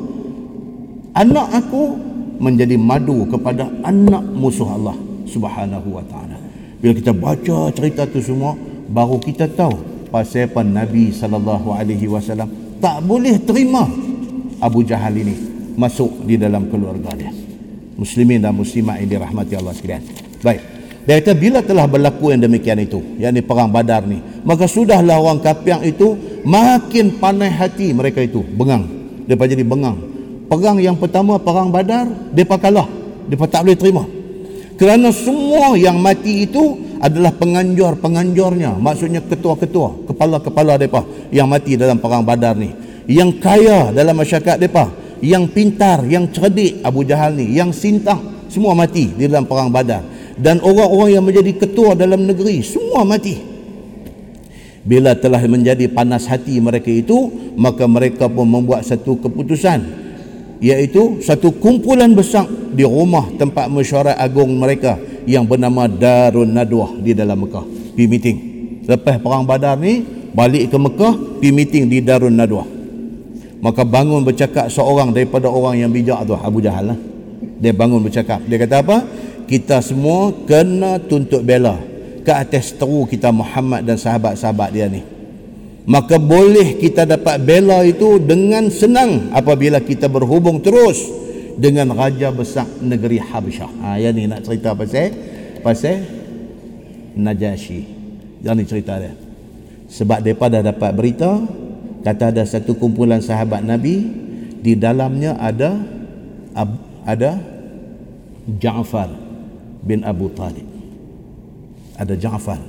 [1.15, 1.97] Anak aku
[2.43, 4.97] menjadi madu kepada anak musuh Allah
[5.31, 6.37] subhanahu wa ta'ala.
[6.83, 8.59] Bila kita baca cerita tu semua
[8.91, 13.87] baru kita tahu pasal apa Nabi sallallahu alaihi wasallam tak boleh terima
[14.59, 15.35] Abu Jahal ini
[15.79, 17.31] masuk di dalam keluarga dia
[17.99, 20.03] muslimin dan muslimat yang dirahmati Allah sekalian.
[20.41, 20.63] Baik.
[21.05, 25.43] Dia kata bila telah berlaku yang demikian itu, yakni perang Badar ni, maka sudahlah orang
[25.43, 26.15] kafir itu
[26.47, 28.87] makin panas hati mereka itu, bengang.
[29.27, 29.99] Depa jadi bengang.
[30.47, 32.87] Perang yang pertama perang Badar, depa kalah.
[33.25, 34.05] Depa tak boleh terima.
[34.79, 42.27] Kerana semua yang mati itu adalah penganjur-penganjurnya, maksudnya ketua-ketua, kepala-kepala depa yang mati dalam perang
[42.27, 42.75] Badar ni.
[43.09, 44.91] Yang kaya dalam masyarakat depa,
[45.23, 50.03] yang pintar, yang cerdik Abu Jahal ni, yang sintang semua mati di dalam perang Badar.
[50.39, 53.59] Dan orang-orang yang menjadi ketua dalam negeri semua mati.
[54.87, 57.29] Bila telah menjadi panas hati mereka itu
[57.59, 60.07] maka mereka pun membuat satu keputusan.
[60.59, 67.13] Iaitu satu kumpulan besar di rumah tempat mesyuarat agung mereka yang bernama Darun Nadwah di
[67.13, 67.93] dalam Mekah.
[67.93, 68.39] Pi meeting.
[68.89, 70.01] Lepas perang badar ni
[70.33, 71.15] balik ke Mekah
[71.45, 72.79] pi meeting di Darun Nadwa
[73.59, 76.99] maka bangun bercakap seorang daripada orang yang bijak tu Abu Jahal lah.
[77.59, 78.39] Dia bangun bercakap.
[78.47, 78.97] Dia kata apa?
[79.51, 81.75] Kita semua kena tuntut bela
[82.23, 85.03] ke atas teru kita Muhammad dan sahabat-sahabat dia ni.
[85.89, 91.01] Maka boleh kita dapat bela itu dengan senang apabila kita berhubung terus
[91.59, 93.71] dengan raja besar negeri Habsyah.
[93.83, 95.11] Ha yang ni nak cerita pasal
[95.61, 96.07] pasal
[97.19, 97.83] Najasyi.
[98.47, 99.13] Yang ni cerita dia.
[99.91, 101.43] Sebab depa dah dapat berita
[102.07, 104.07] kata ada satu kumpulan sahabat Nabi
[104.63, 105.83] di dalamnya ada
[107.03, 107.43] ada
[108.47, 109.11] Ja'far
[109.83, 110.65] bin Abu Talib.
[111.99, 112.63] Ada Ja'far.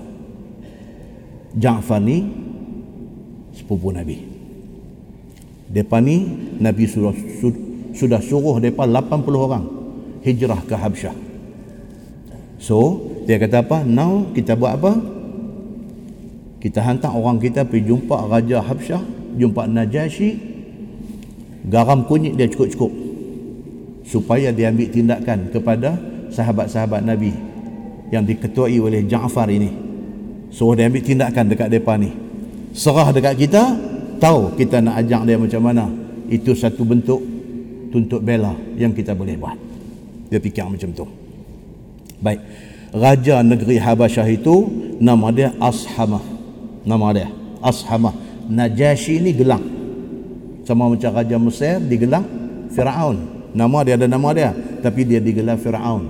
[1.53, 2.25] Ja'far ni
[3.53, 4.25] sepupu Nabi.
[5.69, 6.25] Depa ni
[6.57, 7.13] Nabi sudah
[7.95, 9.65] sudah suruh depa 80 orang
[10.21, 11.15] hijrah ke Habsyah.
[12.59, 13.87] So, dia kata apa?
[13.87, 14.93] Now kita buat apa?
[16.59, 19.03] Kita hantar orang kita pergi jumpa Raja Habsyah,
[19.39, 20.31] jumpa Najasyi.
[21.71, 22.91] Garam kunyit dia cukup-cukup.
[24.03, 25.95] Supaya dia ambil tindakan kepada
[26.33, 27.31] sahabat-sahabat Nabi
[28.11, 29.71] yang diketuai oleh Ja'far ini.
[30.51, 32.29] So dia ambil tindakan dekat depa ni
[32.73, 33.63] serah dekat kita
[34.21, 35.85] tahu kita nak ajak dia macam mana
[36.29, 37.21] itu satu bentuk
[37.89, 39.57] tuntut bela yang kita boleh buat.
[40.29, 41.05] Dia fikir macam tu.
[42.21, 42.39] Baik.
[42.89, 44.65] Raja negeri Habasyah itu
[44.97, 46.21] nama dia Ashamah.
[46.85, 47.27] Nama dia
[47.61, 48.13] Ashamah.
[48.49, 49.61] Najasyi ni gelang.
[50.65, 52.25] Sama macam raja Mesir digelang
[52.69, 53.49] Firaun.
[53.53, 56.05] Nama dia ada nama dia tapi dia digelar Firaun.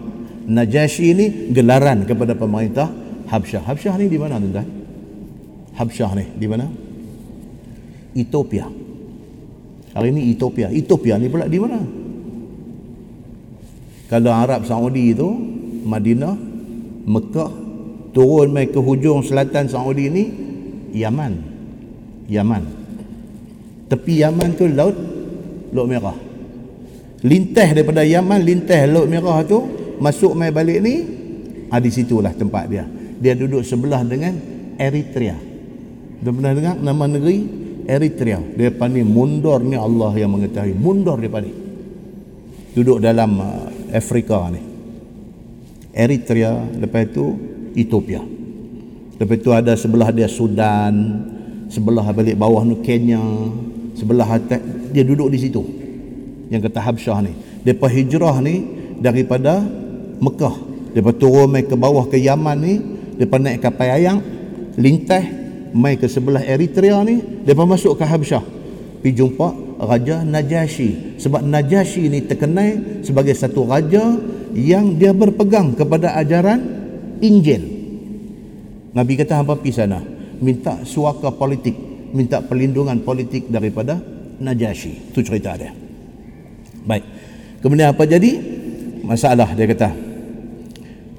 [0.50, 1.26] Najasyi ni
[1.56, 2.92] gelaran kepada pemerintah
[3.30, 3.64] Habsyah.
[3.64, 4.68] Habsyah ni di mana tuan-tuan?
[5.78, 6.66] Habsyah ni di mana?
[8.18, 8.79] Ethiopia.
[10.00, 10.72] Hari ini Ethiopia.
[10.72, 11.84] Ethiopia ni pula di mana?
[14.08, 15.28] Kalau Arab Saudi itu
[15.84, 16.40] Madinah,
[17.04, 17.52] Mekah,
[18.16, 20.24] turun mai ke hujung selatan Saudi ni
[20.96, 21.34] Yaman.
[22.32, 22.64] Yaman.
[23.92, 24.96] Tepi Yaman tu laut
[25.76, 26.16] Laut Merah.
[27.20, 29.60] Lintah daripada Yaman, lintah Laut Merah tu
[30.00, 30.96] masuk mai balik ni,
[31.68, 32.88] ah di situlah tempat dia.
[33.20, 34.32] Dia duduk sebelah dengan
[34.80, 35.36] Eritrea.
[36.24, 38.38] Dah pernah dengar nama negeri Eritrea.
[38.54, 40.78] Dia ni mundur ni Allah yang mengetahui.
[40.78, 41.52] Mundur dia ni.
[42.78, 44.62] Duduk dalam uh, Afrika ni.
[45.90, 47.26] Eritrea, lepas itu
[47.74, 48.22] Ethiopia.
[49.18, 50.94] Lepas itu ada sebelah dia Sudan,
[51.66, 53.20] sebelah balik bawah ni Kenya,
[53.98, 54.62] sebelah atas
[54.94, 55.66] dia duduk di situ.
[56.54, 57.34] Yang kata Habsyah ni.
[57.66, 58.64] Depa hijrah ni
[59.02, 59.66] daripada
[60.22, 60.56] Mekah.
[60.94, 62.74] Depa turun ke bawah ke Yaman ni,
[63.18, 64.22] depa naik kapal ayang,
[64.78, 65.39] lintas
[65.74, 68.44] mai ke sebelah Eritrea ni depa masuk ke Habsyah.
[69.00, 74.20] Pi jumpa raja Najasyi sebab Najasyi ni terkenal sebagai satu raja
[74.52, 76.60] yang dia berpegang kepada ajaran
[77.24, 77.64] Injil.
[78.92, 80.02] Nabi kata hampa pi sana.
[80.40, 81.76] Minta suaka politik
[82.16, 84.00] minta perlindungan politik daripada
[84.40, 85.72] Najasyi tu cerita dia.
[86.84, 87.04] Baik.
[87.60, 88.40] Kemudian apa jadi?
[89.04, 89.90] Masalah dia kata.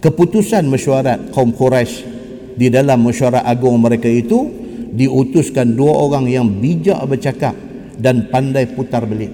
[0.01, 2.10] Keputusan mesyuarat kaum Quraisy
[2.57, 4.51] di dalam mesyuarat agung mereka itu
[4.91, 7.55] diutuskan dua orang yang bijak bercakap
[8.01, 9.31] dan pandai putar belit.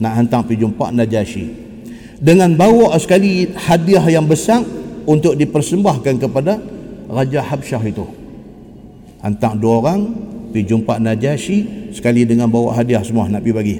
[0.00, 1.46] Nak hantar pergi jumpa Najasyi
[2.22, 4.62] dengan bawa sekali hadiah yang besar
[5.10, 6.62] untuk dipersembahkan kepada
[7.10, 8.06] Raja Habsyah itu.
[9.18, 10.00] Hantar dua orang
[10.54, 13.76] pergi jumpa Najasyi sekali dengan bawa hadiah semua nak pergi bagi.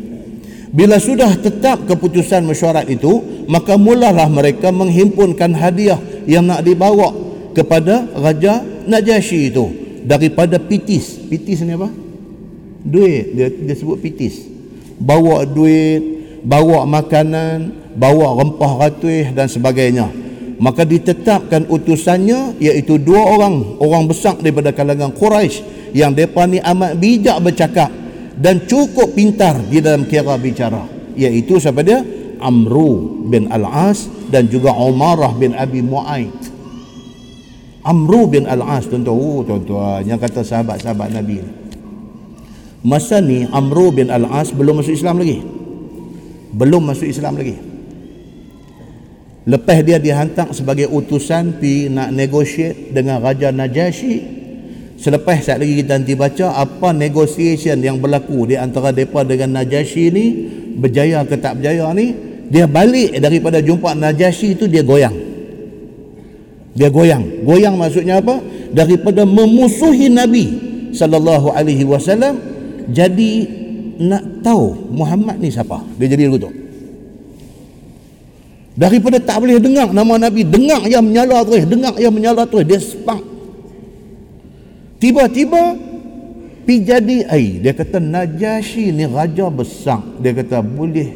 [0.73, 7.15] Bila sudah tetap keputusan mesyuarat itu maka mulalah mereka menghimpunkan hadiah yang nak dibawa
[7.55, 9.66] kepada Raja Najasyi itu.
[10.03, 11.23] Daripada pitis.
[11.31, 12.03] Pitis ni apa?
[12.83, 13.35] duit.
[13.35, 14.43] Dia, dia sebut pitis.
[14.99, 16.03] Bawa duit
[16.43, 20.11] bawa makanan bawa rempah ratuih dan sebagainya.
[20.62, 26.99] Maka ditetapkan utusannya iaitu dua orang orang besar daripada kalangan Quraisy yang mereka ni amat
[26.99, 27.91] bijak bercakap
[28.39, 30.87] dan cukup pintar di dalam kira bicara.
[31.19, 32.03] Iaitu siapa dia?
[32.43, 36.52] Amru bin Al-As dan juga Umarah bin Abi Mu'aid
[37.83, 41.43] Amru bin Al-As tuan-tuan, oh, tuan-tuan yang kata sahabat-sahabat Nabi
[42.83, 45.39] Masa ni Amru bin Al-As belum masuk Islam lagi.
[46.51, 47.55] Belum masuk Islam lagi.
[49.47, 54.43] Lepas dia dihantar sebagai utusan pi nak negotiate dengan Raja Najasyi.
[54.99, 60.05] Selepas saat lagi kita nanti baca apa negotiation yang berlaku di antara depa dengan Najasyi
[60.11, 60.27] ni
[60.75, 62.15] berjaya ke tak berjaya ni,
[62.51, 65.22] dia balik daripada jumpa Najasyi itu dia goyang
[66.73, 67.44] dia goyang.
[67.44, 68.40] Goyang maksudnya apa?
[68.73, 70.44] Daripada memusuhi nabi
[70.97, 72.40] sallallahu alaihi wasallam
[72.89, 73.32] jadi
[74.01, 75.85] nak tahu Muhammad ni siapa.
[76.01, 76.49] Dia jadi begitu.
[78.73, 82.81] Daripada tak boleh dengar nama nabi dengar yang menyala terus dengar yang menyala terus dia
[82.81, 83.20] spark
[84.97, 85.77] tiba-tiba
[86.65, 90.01] pi jadi ai dia kata Najasyi ni raja besar.
[90.24, 91.12] Dia kata boleh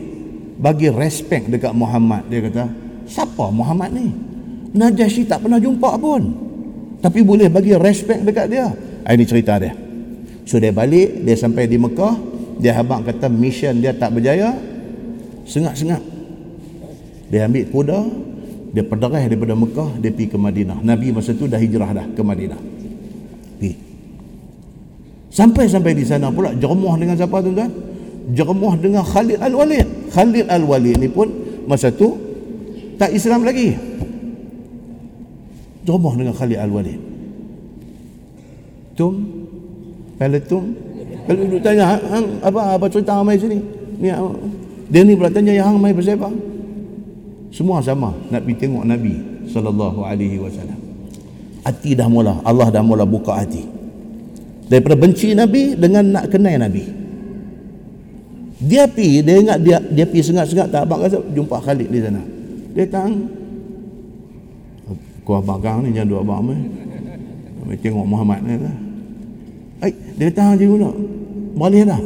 [0.61, 2.28] bagi respect dekat Muhammad.
[2.28, 2.69] Dia kata
[3.09, 4.26] siapa Muhammad ni
[4.75, 6.23] Najasyi tak pernah jumpa pun.
[6.99, 8.67] Tapi boleh bagi respect dekat dia.
[9.07, 9.77] Ini cerita dia.
[10.49, 12.15] So dia balik dia sampai di Mekah.
[12.57, 14.57] Dia habang kata mission dia tak berjaya.
[15.47, 16.03] Sengak-sengak.
[17.31, 18.01] Dia ambil kuda
[18.77, 20.79] dia perderah daripada Mekah dia pergi ke Madinah.
[20.83, 22.61] Nabi masa tu dah hijrah dah ke Madinah.
[23.57, 23.73] Pergi.
[25.33, 27.73] Sampai-sampai di sana pula jeremuh dengan siapa tuan-tuan?
[28.33, 30.13] Jeremuh dengan Khalid Al-Walid.
[30.13, 31.29] Khalid Al-Walid ni pun
[31.69, 32.17] masa tu
[32.97, 33.77] tak Islam lagi
[35.87, 37.01] jeremuh dengan Khalid Al-Walid
[38.99, 39.15] tum
[40.19, 40.75] peletum
[41.27, 43.59] kalau duduk tanya hang, apa apa cerita ramai sini
[44.03, 44.11] ni
[44.91, 46.31] dia ni pula tanya yang hang mai pasal apa
[47.57, 50.77] semua sama nak pergi tengok Nabi sallallahu alaihi wasallam.
[51.65, 53.65] Hati dah mula, Allah dah mula buka hati.
[54.69, 56.85] Daripada benci Nabi dengan nak kenal Nabi.
[58.57, 62.23] Dia pi, dia ingat dia dia pi sengat-sengat tak abang kata jumpa Khalid di sana.
[62.77, 63.25] Dia tang
[65.27, 66.55] Kau abang ni jangan dua abang mai.
[67.66, 68.77] Mai tengok Muhammad ni lah.
[69.82, 70.94] Ai, dia kata je pula.
[71.59, 71.98] Boleh dah.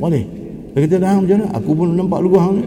[0.00, 0.24] Boleh.
[0.72, 1.46] Dia kata dah macam mana?
[1.60, 2.64] Aku pun nampak lugu hang ni.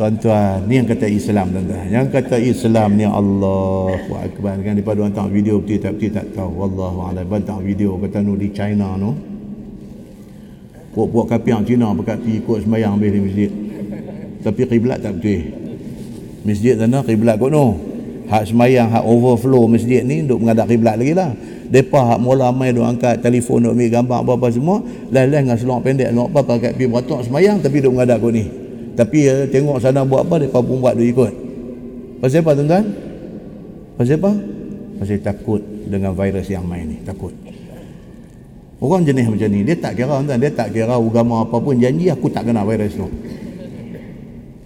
[0.00, 1.84] Tuan-tuan, ni yang kata Islam tuan-tuan.
[1.90, 4.56] Yang kata Islam ni Allahu Akbar.
[4.64, 6.50] Kan daripada orang tengok video betul tak betul tak tahu.
[6.54, 7.24] Wallahu a'lam.
[7.28, 9.12] Bantang video kata nu di China no.
[10.96, 13.50] Puak-puak kapiang Cina pakat pergi ikut sembahyang habis di masjid.
[14.40, 15.40] Tapi kiblat tak betul.
[16.48, 17.87] Masjid sana kiblat kot no.
[18.28, 21.32] Hak sembahyang, hak overflow masjid ni duk mengadap kiblat lagi lah.
[21.72, 25.80] Depa hak mula mai duk angkat telefon duk ambil gambar apa-apa semua, lain-lain dengan seluar
[25.80, 28.44] pendek, seluar apa pakai pergi beratuk sembahyang tapi duk mengadap kot ni.
[28.92, 31.32] Tapi ya, tengok sana buat apa, mereka pun buat dia ikut.
[32.20, 32.84] Pasal apa tuan-tuan?
[33.96, 34.32] Pasal apa?
[35.00, 37.00] Pasal takut dengan virus yang main ni.
[37.06, 37.32] Takut.
[38.78, 42.12] Orang jenis macam ni, dia tak kira tuan dia tak kira agama apa pun janji
[42.12, 43.08] aku tak kena virus tu.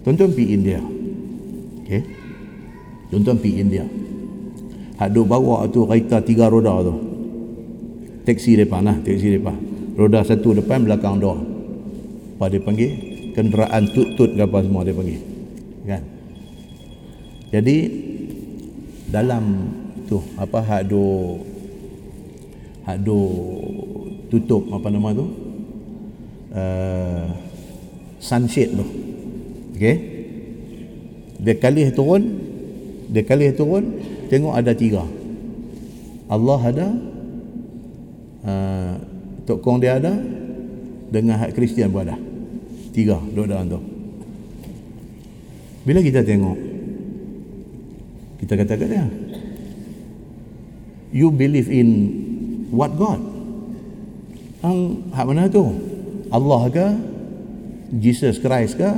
[0.03, 0.81] Tuan-tuan pergi India.
[1.87, 2.22] Okay?
[3.13, 3.85] Tuan-tuan pergi India.
[4.97, 6.95] Hak bawa tu kereta tiga roda tu.
[8.25, 9.53] Teksi depan lah, teksi depan.
[9.93, 11.37] Roda satu depan, belakang dua.
[12.41, 13.13] Apa dia panggil?
[13.33, 15.19] kenderaan tut-tut ke apa semua dia panggil
[15.83, 16.01] kan
[17.49, 17.77] jadi
[19.09, 19.43] dalam
[20.07, 21.37] tu apa hak do
[22.85, 22.97] hak
[24.29, 25.25] tutup apa nama tu
[26.53, 27.25] uh,
[28.21, 28.85] sunshade tu
[29.75, 29.95] okey
[31.43, 32.23] dia kali turun
[33.13, 35.05] dia kali turun tengok ada tiga.
[36.25, 36.87] Allah ada
[38.41, 38.93] uh,
[39.45, 40.17] Tok Kong dia ada
[41.13, 42.17] dengan hak Kristian pun ada.
[42.89, 43.79] Tiga duduk dalam tu.
[45.85, 46.57] Bila kita tengok
[48.41, 49.05] kita kata kat dia
[51.13, 52.09] you believe in
[52.73, 53.21] what God?
[54.65, 55.69] Ang hak mana tu?
[56.33, 56.87] Allah ke?
[57.93, 58.89] Jesus Christ ke?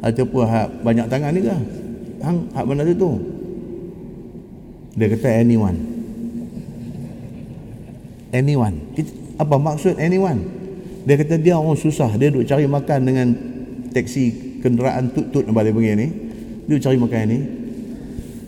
[0.00, 1.56] Ataupun hak banyak tangan ni ke?
[2.56, 3.31] Hak mana tu tu
[4.92, 5.78] dia kata anyone.
[8.32, 8.76] Anyone.
[9.40, 10.40] Apa maksud anyone?
[11.08, 12.12] Dia kata dia orang susah.
[12.20, 13.26] Dia duk cari makan dengan
[13.92, 16.08] teksi kenderaan tut-tut yang balik pergi ni.
[16.68, 17.38] Dia cari makan ni.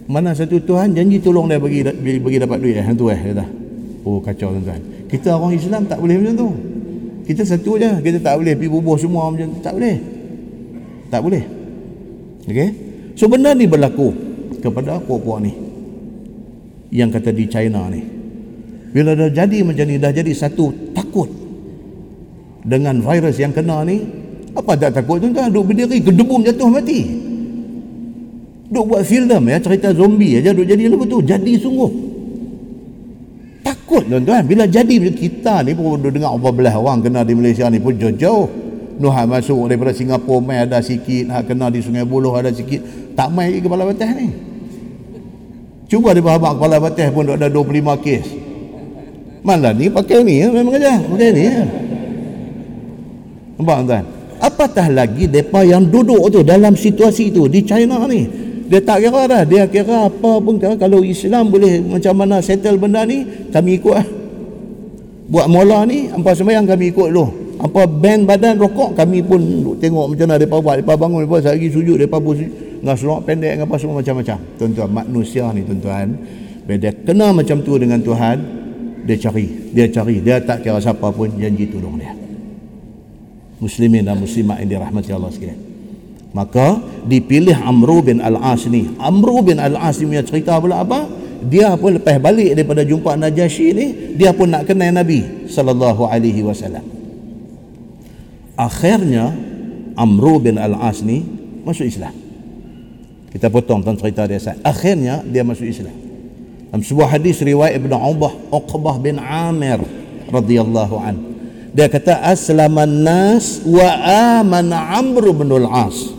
[0.05, 1.81] Mana satu Tuhan janji tolong dia bagi
[2.21, 2.77] bagi dapat duit.
[2.77, 3.47] Eh tu eh dia kata.
[4.05, 4.81] Oh kacau tuan-tuan.
[5.09, 6.49] Kita orang Islam tak boleh macam tu.
[7.25, 7.89] Kita satu je.
[8.05, 9.59] Kita tak boleh pergi bubuh semua macam tu.
[9.65, 9.97] Tak boleh.
[11.09, 11.43] Tak boleh.
[12.45, 12.69] Okey?
[13.16, 14.12] So benda ni berlaku
[14.61, 15.74] kepada puak-puak ni
[16.95, 18.01] yang kata di China ni.
[18.95, 21.27] Bila dah jadi macam ni dah jadi satu takut
[22.62, 24.07] dengan virus yang kena ni
[24.55, 25.19] apa tak takut?
[25.19, 27.03] Tuan-tuan duk berdiri gedebum jatuh mati.
[28.71, 31.91] Duk buat filem ya cerita zombie aja duk jadi lagu tu jadi sungguh.
[33.66, 34.47] Takut tuan-tuan.
[34.47, 37.99] Bila jadi kita ni pun duk dengar apa belah orang kena di Malaysia ni pun
[37.99, 38.47] jauh-jauh.
[38.95, 42.79] Nuh masuk daripada Singapura mai ada sikit hak kena di Sungai Buloh ada sikit.
[43.19, 44.53] Tak mai lagi kepala batas ni
[45.95, 48.27] cuba dia bawa kepala batas pun ada 25 kes
[49.47, 51.62] mana ni pakai ni ya memang aja pakai ni ya
[53.55, 54.05] Nampak tuan?
[54.43, 58.27] Apatah lagi mereka yang duduk tu dalam situasi tu di China ni.
[58.66, 59.43] Dia tak kira dah.
[59.47, 63.95] Dia kira apa pun kira kalau Islam boleh macam mana settle benda ni, kami ikut
[63.95, 64.07] lah.
[65.31, 67.27] Buat mola ni, apa sembahyang kami ikut dulu.
[67.62, 69.41] Apa band badan rokok, kami pun
[69.81, 70.75] tengok macam mana mereka buat.
[70.83, 72.53] Mereka bangun, mereka lagi sujud, mereka pun sujud.
[72.85, 74.39] Dengan seluar pendek, apa semua macam-macam.
[74.61, 76.20] Tuan-tuan, manusia ni tuan-tuan.
[76.69, 78.36] Bila kena macam tu dengan Tuhan,
[79.09, 79.73] dia cari.
[79.73, 80.20] Dia cari.
[80.20, 82.12] Dia tak kira siapa pun janji tolong dia
[83.65, 85.61] muslimin dan muslimat yang dirahmati Allah sekalian
[86.35, 91.06] maka dipilih Amru bin Al-As ni Amru bin Al-As ni punya cerita pula apa
[91.44, 93.86] dia pun lepas balik daripada jumpa Najasyi ni
[94.19, 96.82] dia pun nak kenal Nabi sallallahu alaihi wasallam
[98.59, 99.31] akhirnya
[99.94, 101.23] Amru bin Al-As ni
[101.62, 102.12] masuk Islam
[103.35, 105.90] kita potong tentang cerita dia saat akhirnya dia masuk Islam.
[106.70, 109.82] Dalam sebuah hadis riwayat Ibn Ubah Uqbah bin Amir
[110.31, 111.19] radhiyallahu an.
[111.74, 113.90] Dia kata aslaman nas wa
[114.39, 116.15] amana Amr bin Al-As.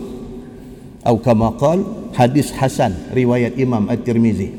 [1.00, 1.80] Atau kama qal
[2.12, 4.52] hadis hasan riwayat Imam At-Tirmizi.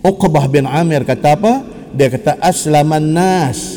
[0.00, 1.60] Uqbah bin Amir kata apa?
[1.92, 3.76] Dia kata aslaman nas.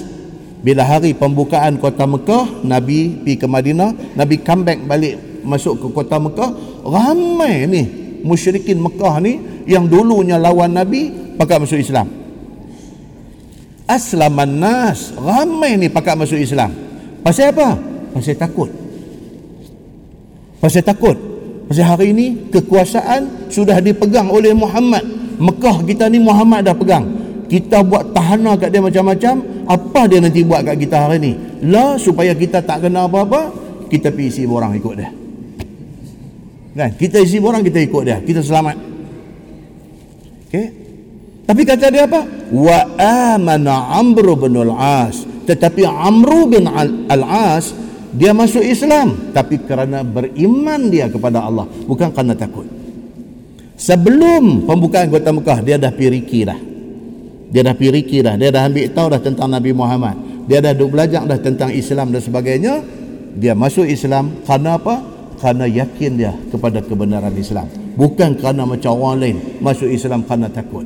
[0.64, 6.20] Bila hari pembukaan kota Mekah, Nabi pergi ke Madinah, Nabi comeback balik masuk ke kota
[6.20, 6.52] Mekah,
[6.84, 7.84] ramai ni
[8.22, 12.12] musyrikin Mekah ni yang dulunya lawan Nabi pakai masuk Islam.
[13.88, 16.76] Aslaman nas, ramai ni pakai masuk Islam.
[17.24, 17.80] Pasal apa?
[18.12, 18.70] Pasal takut.
[20.60, 21.16] Pasal takut.
[21.68, 25.04] Pasal hari ini kekuasaan sudah dipegang oleh Muhammad
[25.38, 27.06] Mekah kita ni Muhammad dah pegang
[27.48, 29.34] kita buat tahanan kat dia macam-macam
[29.70, 31.32] apa dia nanti buat kat kita hari ni
[31.70, 33.54] lah supaya kita tak kena apa-apa
[33.88, 35.10] kita pergi isi orang ikut dia
[36.78, 38.78] kan kita isi orang kita ikut dia kita selamat
[40.48, 40.68] okey
[41.50, 42.22] tapi kata dia apa
[42.54, 42.80] wa
[43.34, 46.70] amana amru bin al-as tetapi amru bin
[47.10, 47.74] al-as
[48.14, 52.78] dia masuk Islam tapi kerana beriman dia kepada Allah bukan kerana takut
[53.78, 56.58] Sebelum pembukaan kota Mekah dia dah piriki dah.
[57.54, 58.34] Dia dah piriki dah.
[58.34, 60.18] Dia dah ambil tahu dah tentang Nabi Muhammad.
[60.50, 62.82] Dia dah duk belajar dah tentang Islam dan sebagainya.
[63.38, 64.98] Dia masuk Islam kerana apa?
[65.38, 67.70] Kerana yakin dia kepada kebenaran Islam.
[67.98, 70.86] Bukan kerana macam orang lain masuk Islam kerana takut.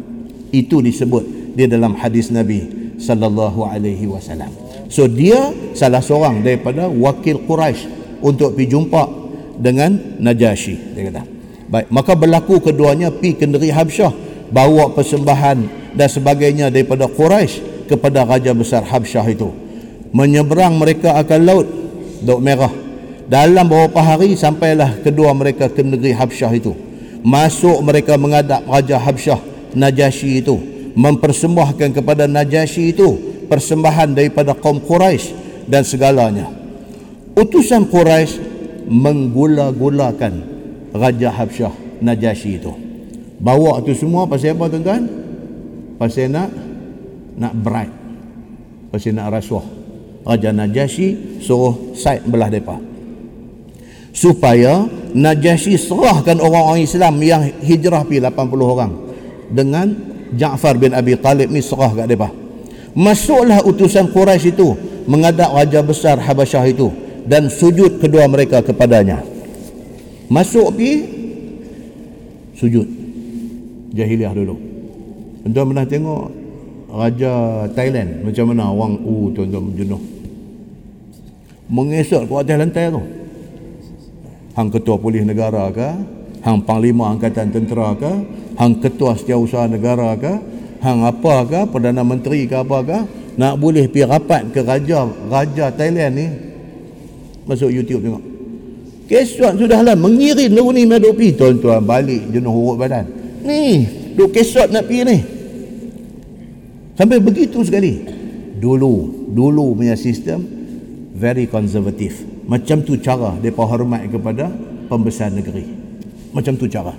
[0.51, 4.51] Itu disebut di dalam hadis Nabi sallallahu alaihi wasallam.
[4.91, 7.87] So dia salah seorang daripada wakil Quraisy
[8.19, 9.03] untuk pergi jumpa
[9.55, 11.23] dengan Najasyi dia kata.
[11.71, 14.11] Baik, maka berlaku keduanya pi ke negeri Habsyah,
[14.51, 15.57] bawa persembahan
[15.95, 19.47] dan sebagainya daripada Quraisy kepada raja besar Habsyah itu.
[20.11, 21.67] Menyeberang mereka akan laut
[22.21, 22.69] Laut Merah.
[23.31, 26.75] Dalam beberapa hari sampailah kedua mereka ke negeri Habsyah itu.
[27.23, 29.39] Masuk mereka menghadap raja Habsyah
[29.71, 30.59] Najasyi itu,
[30.99, 33.07] mempersembahkan kepada Najasyi itu
[33.47, 35.31] persembahan daripada kaum Quraisy
[35.63, 36.51] dan segalanya.
[37.39, 38.35] Utusan Quraisy
[38.91, 40.33] menggula-gulakan
[40.91, 42.75] Raja Habsyah Najasyi itu.
[43.39, 45.07] Bawa tu semua pasal apa tuan-tuan?
[45.95, 46.51] Pasal nak
[47.39, 47.95] nak bribe.
[48.91, 49.63] Pasal nak rasuah.
[50.27, 52.90] Raja Najasyi suruh side belah mereka
[54.11, 58.31] supaya Najasyi serahkan orang-orang Islam yang hijrah pi 80
[58.63, 58.91] orang.
[59.51, 59.91] Dengan
[60.31, 62.31] Ja'far bin Abi Talib ni serah kat mereka
[62.95, 64.75] masuklah utusan Quraisy itu
[65.07, 66.91] mengadap Raja Besar Habasyah itu
[67.27, 69.23] dan sujud kedua mereka kepadanya.
[70.31, 70.89] Masuk pi
[72.55, 72.87] sujud.
[73.91, 74.55] Jahiliah dulu.
[75.51, 76.23] Tuan pernah tengok
[76.91, 80.01] raja Thailand macam mana orang uh, tuan-tuan jenuh?
[81.71, 83.03] Mengesok ke atas lantai tu
[84.61, 85.89] hang ketua polis negara ke
[86.45, 88.13] hang panglima angkatan tentera ke
[88.61, 90.33] hang ketua setiausaha negara ke
[90.85, 92.97] hang apa ke perdana menteri ke apa ke
[93.41, 96.27] nak boleh pi rapat ke raja raja Thailand ni
[97.49, 98.31] masuk YouTube tengok
[99.11, 103.03] Kesot sudahlah mengirim lu ni duk pi tuan-tuan balik jenuh urut badan.
[103.43, 103.83] Ni,
[104.15, 105.19] duk kesot nak pi ni.
[106.95, 108.07] Sampai begitu sekali.
[108.55, 110.47] Dulu, dulu punya sistem
[111.11, 112.23] very konservatif.
[112.51, 114.51] Macam tu cara depa hormat kepada
[114.91, 115.63] pembesar negeri.
[116.35, 116.91] Macam tu cara.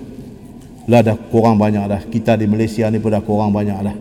[0.88, 2.00] Lah dah kurang banyak dah.
[2.08, 3.96] Kita di Malaysia ni pun dah kurang banyak dah.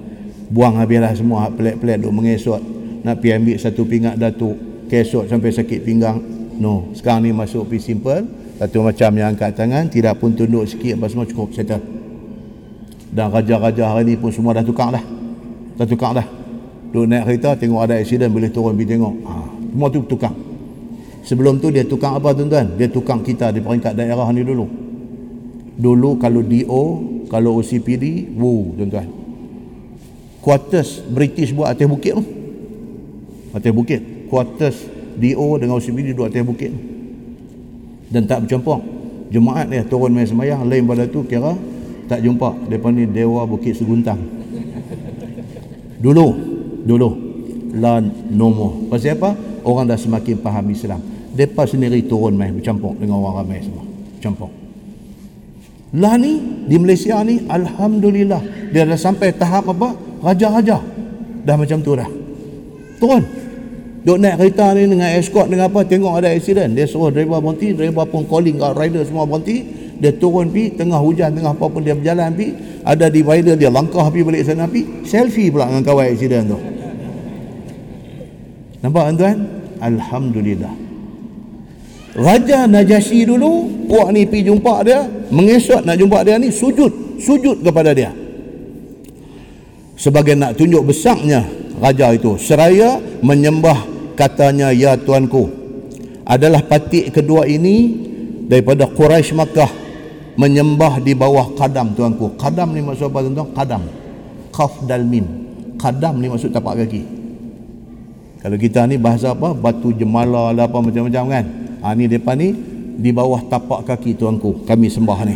[0.47, 2.63] Buang habislah semua pelik-pelik duk mengesot.
[3.03, 4.55] Nak pi ambil satu pingat datuk.
[4.87, 6.19] Kesot sampai sakit pinggang
[6.61, 8.21] No, sekarang ni masuk pi simple.
[8.61, 11.81] Satu macam yang angkat tangan, tidak pun tunduk sikit apa semua cukup settle.
[13.09, 15.01] Dan raja-raja hari ni pun semua dah tukar dah.
[15.75, 16.27] Dah tukar dah.
[16.93, 19.13] Duk naik kereta tengok ada accident boleh turun pergi tengok.
[19.25, 19.33] Ha,
[19.73, 20.50] semua tu tukar.
[21.21, 22.77] Sebelum tu dia tukar apa tuan-tuan?
[22.77, 24.65] Dia tukar kita di peringkat daerah ni dulu.
[25.77, 26.83] Dulu kalau DO,
[27.29, 29.07] kalau OCPD, wu tuan-tuan.
[30.41, 32.23] Quarters British buat atas bukit tu.
[33.53, 34.01] Atas bukit.
[34.27, 34.77] Quarters
[35.17, 36.71] DO dengan OCBD duduk atas bukit
[38.11, 38.83] dan tak bercampur
[39.31, 41.55] jemaat dia turun main semayang lain pada tu kira
[42.11, 44.19] tak jumpa depan ni Dewa Bukit Seguntang
[46.03, 46.27] dulu
[46.83, 47.09] dulu
[47.79, 49.31] lah nomo pasal apa
[49.65, 51.01] orang dah semakin faham Islam.
[51.31, 53.87] Mereka sendiri turun main bercampur dengan orang ramai semua.
[54.19, 54.51] Campur.
[55.95, 58.71] Lah ni di Malaysia ni Alhamdulillah.
[58.71, 59.95] Dia dah sampai tahap apa?
[60.23, 60.79] Raja-raja.
[61.43, 62.07] Dah macam tu dah.
[62.99, 63.23] Turun.
[64.01, 66.73] Duk naik kereta ni dengan escort dengan apa tengok ada accident.
[66.73, 69.61] Dia suruh driver berhenti driver pun calling kat rider semua berhenti.
[70.01, 72.53] Dia turun pi tengah hujan tengah apa pun dia berjalan pi.
[72.81, 75.05] Ada divider dia langkah pi balik sana pi.
[75.05, 76.80] Selfie pula dengan kawan accident tu
[78.81, 79.37] nampak tuan?
[79.81, 80.73] Alhamdulillah.
[82.11, 87.63] Raja Najasyi dulu puak ni pi jumpa dia mengesot nak jumpa dia ni sujud sujud
[87.63, 88.11] kepada dia.
[89.95, 91.45] Sebagai nak tunjuk besarnya
[91.79, 93.87] raja itu seraya menyembah
[94.19, 95.47] katanya ya tuanku.
[96.27, 97.95] Adalah patik kedua ini
[98.45, 99.71] daripada Quraisy Makkah
[100.35, 102.35] menyembah di bawah kadam tuanku.
[102.35, 103.83] Kadam ni maksud apa tuan kadam.
[104.51, 105.25] Qaf dal mim.
[105.79, 107.20] Kadam ni maksud tapak kaki
[108.41, 109.53] kalau kita ni bahasa apa?
[109.53, 111.45] Batu jemala lah apa macam-macam kan?
[111.85, 112.49] Ha, ni depan ni
[112.97, 115.35] di bawah tapak kaki tuanku kami sembah ni.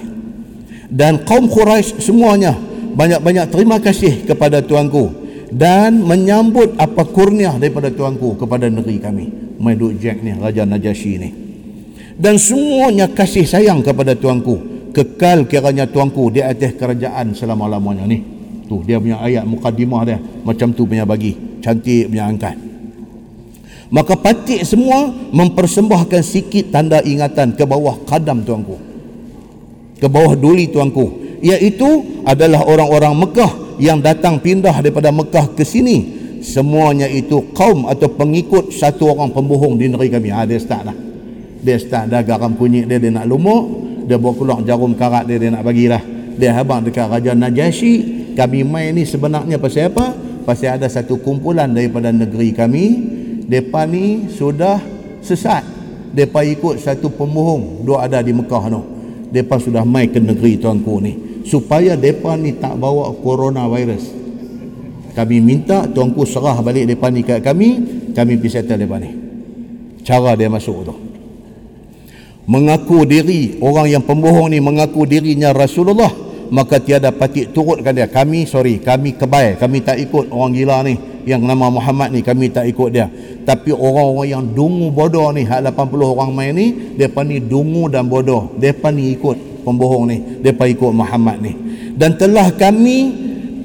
[0.90, 2.58] Dan kaum Quraisy semuanya
[2.98, 5.14] banyak-banyak terima kasih kepada tuanku
[5.54, 9.26] dan menyambut apa kurnia daripada tuanku kepada negeri kami
[9.62, 11.30] main duk Jack ni Raja Najasyi ni.
[12.18, 18.18] Dan semuanya kasih sayang kepada tuanku kekal kiranya tuanku di atas kerajaan selama-lamanya ni.
[18.66, 22.65] Tu dia punya ayat mukadimah dia macam tu punya bagi cantik punya angkat
[23.94, 28.78] maka patik semua mempersembahkan sikit tanda ingatan ke bawah kadam tuanku.
[30.02, 31.40] Ke bawah duli tuanku.
[31.46, 36.18] Iaitu adalah orang-orang Mekah yang datang pindah daripada Mekah ke sini.
[36.42, 40.30] Semuanya itu kaum atau pengikut satu orang pembohong di negeri kami.
[40.30, 40.98] Ha, dia start lah
[41.66, 43.82] dia start dah garam kunyit dia dia nak lumuk.
[44.06, 46.04] Dia bawa keluar jarum karat dia dia nak bagilah.
[46.38, 47.94] Dia habang dekat Raja Najasyi
[48.38, 50.14] kami main ni sebenarnya pasal apa?
[50.46, 52.86] Pasal ada satu kumpulan daripada negeri kami
[53.46, 54.82] mereka ni sudah
[55.22, 55.62] sesat.
[56.16, 58.82] Mereka ikut satu pembohong dua ada di Mekah tu.
[59.30, 61.44] Mereka sudah mai ke negeri tuanku ni.
[61.46, 64.26] Supaya mereka ni tak bawa coronavirus.
[65.14, 67.68] Kami minta tuanku serah balik mereka ni kat kami
[68.12, 69.10] kami pergi settle mereka ni.
[70.02, 70.96] Cara dia masuk tu.
[72.46, 76.14] Mengaku diri orang yang pembohong ni mengaku dirinya Rasulullah
[76.54, 78.10] maka tiada patik turutkan dia.
[78.10, 82.54] Kami sorry kami kebaik kami tak ikut orang gila ni yang nama Muhammad ni kami
[82.54, 83.10] tak ikut dia.
[83.46, 88.06] Tapi orang-orang yang dungu bodoh ni hak 80 orang main ni depa ni dungu dan
[88.06, 88.54] bodoh.
[88.62, 91.54] Depa ni ikut pembohong ni depa ikut Muhammad ni.
[91.98, 92.98] Dan telah kami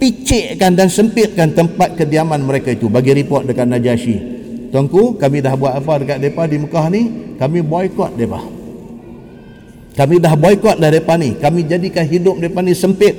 [0.01, 2.89] picikkan dan sempitkan tempat kediaman mereka itu.
[2.89, 4.19] Bagi report dekat Najasyi
[4.73, 7.03] tuanku kami dah buat apa dekat depa di Mekah ni?
[7.37, 8.41] Kami boykot depa.
[9.97, 11.37] Kami dah boykot dah depa ni.
[11.37, 13.13] Kami jadikan hidup depa ni sempit.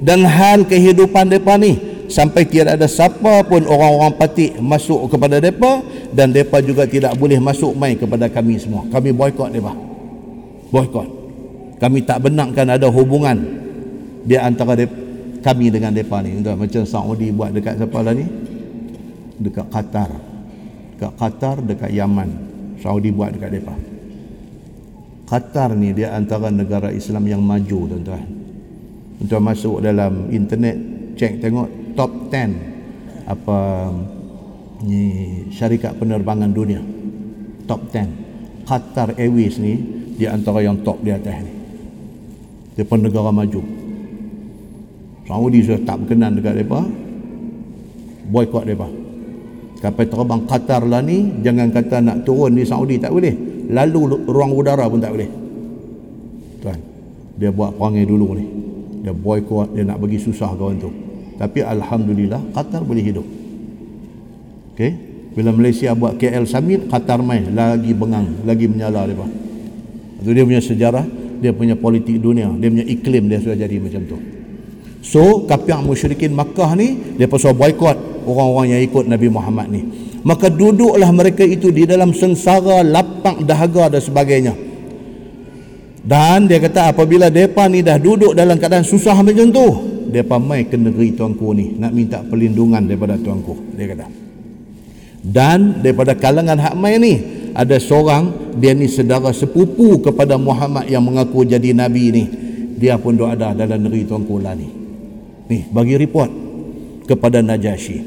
[0.00, 5.80] Dan hal kehidupan depa ni sampai tiada ada siapa pun orang-orang patik masuk kepada mereka
[6.10, 8.84] dan mereka juga tidak boleh masuk mai kepada kami semua.
[8.90, 9.72] Kami boykot mereka.
[10.70, 11.20] Boykot
[11.80, 13.40] kami tak benarkan ada hubungan
[14.28, 14.76] di antara
[15.40, 16.36] kami dengan mereka ni.
[16.36, 18.28] Entah, macam Saudi buat dekat siapa lah ni?
[19.40, 20.10] Dekat Qatar.
[20.92, 22.28] Dekat Qatar dekat Yaman.
[22.84, 23.74] Saudi buat dekat mereka.
[25.24, 28.28] Qatar ni dia antara negara Islam yang maju tuan-tuan.
[29.24, 30.76] Untuk masuk dalam internet
[31.16, 33.58] cek tengok top 10 apa
[34.84, 35.02] ni
[35.52, 36.82] syarikat penerbangan dunia.
[37.68, 39.78] Top 10 Qatar Airways ni
[40.14, 41.52] di antara yang top di atas ni.
[42.80, 43.60] Pun negara maju.
[45.28, 46.80] Saudi sudah tak berkenan dekat mereka
[48.30, 48.88] boykot mereka
[49.84, 53.34] kapal terbang Qatar lah ni jangan kata nak turun di Saudi tak boleh.
[53.70, 55.30] Lalu ruang udara pun tak boleh.
[56.64, 56.80] Tuan
[57.36, 58.44] dia buat perangai dulu ni.
[59.04, 61.09] Dia boykot dia nak bagi susah kawan tu
[61.40, 63.24] tapi Alhamdulillah Qatar boleh hidup.
[64.76, 65.10] Okay?
[65.30, 67.54] bila Malaysia buat KL Summit Qatar main.
[67.54, 69.26] Lagi bengang lagi menyala dia
[70.20, 71.04] itu dia punya sejarah
[71.40, 72.52] dia punya politik dunia.
[72.60, 74.18] Dia punya iklim dia sudah jadi macam tu.
[75.00, 79.82] So kapiak musyrikin Makkah ni dia pasal boykot orang-orang yang ikut Nabi Muhammad ni.
[80.20, 84.52] Maka duduklah mereka itu di dalam sengsara lapang dahaga dan sebagainya.
[86.04, 90.66] Dan dia kata apabila mereka ni dah duduk dalam keadaan susah macam tu dia pamai
[90.66, 94.06] ke negeri tuanku ni nak minta perlindungan daripada tuanku dia kata.
[95.20, 97.14] Dan daripada kalangan hak mai ni
[97.54, 102.24] ada seorang dia ni saudara sepupu kepada Muhammad yang mengaku jadi nabi ni.
[102.80, 104.68] Dia pun doa ada dalam negeri tuanku lah ni.
[105.50, 106.30] Ni bagi report
[107.06, 107.98] kepada Najasyi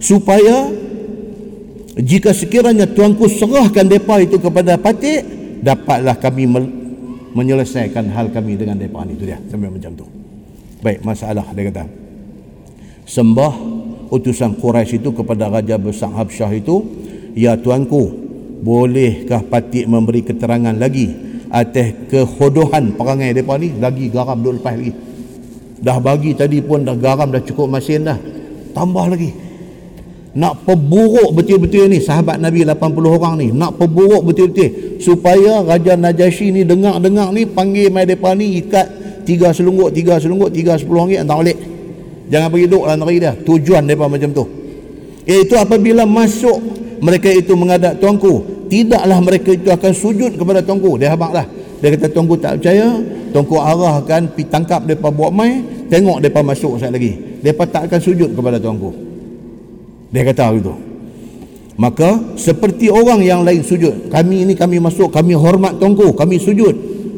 [0.00, 0.68] supaya
[2.00, 5.22] jika sekiranya tuanku serahkan depa itu kepada patik
[5.60, 6.44] dapatlah kami
[7.34, 9.18] menyelesaikan hal kami dengan depa ni.
[9.18, 10.23] Itu dia sampai macam tu
[10.84, 11.88] Baik, masalah dia kata.
[13.08, 13.56] Sembah
[14.12, 16.84] utusan Quraisy itu kepada Raja Besar Habsyah itu,
[17.32, 18.12] Ya tuanku,
[18.60, 21.08] bolehkah patik memberi keterangan lagi
[21.48, 23.72] atas kehodohan perangai mereka ni?
[23.80, 24.92] Lagi garam duk lepas lagi.
[25.80, 28.20] Dah bagi tadi pun dah garam dah cukup masin dah.
[28.76, 29.30] Tambah lagi.
[30.34, 36.50] nak perburuk betul-betul ni sahabat Nabi 80 orang ni nak perburuk betul-betul supaya Raja Najasyi
[36.50, 41.40] ni dengar-dengar ni panggil depan ni ikat tiga selungguk tiga selungguk tiga sepuluh ringgit hantar
[41.40, 41.58] balik.
[42.28, 43.32] Jangan pergi duduk dalam negeri dia.
[43.36, 44.44] Tujuan mereka macam tu.
[45.24, 46.58] Iaitu apabila masuk
[47.00, 50.96] mereka itu menghadap tuanku tidaklah mereka itu akan sujud kepada tuanku.
[51.00, 51.46] Dia habak lah
[51.84, 52.96] dia kata tuanku tak percaya.
[53.34, 55.60] Tuanku arahkan pi tangkap mereka buat mai
[55.90, 57.12] tengok mereka masuk sekali lagi.
[57.44, 58.90] Mereka tak akan sujud kepada tuanku.
[60.14, 60.74] Dia kata begitu.
[61.74, 64.06] Maka seperti orang yang lain sujud.
[64.06, 66.72] Kami ini kami masuk, kami hormat tuanku, kami sujud.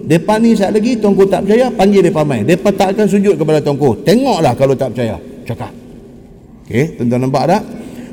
[0.06, 2.46] Depa ni saat lagi tuanku tak percaya, panggil depa mai.
[2.46, 4.06] Depa tak akan sujud kepada tuanku.
[4.06, 5.18] Tengoklah kalau tak percaya.
[5.42, 5.74] Cakap.
[6.66, 7.62] Okey, tuan-tuan nampak tak?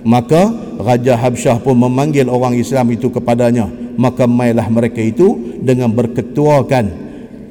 [0.03, 0.41] Maka
[0.81, 3.69] Raja Habsyah pun memanggil orang Islam itu kepadanya.
[3.93, 6.85] Maka mailah mereka itu dengan berketuakan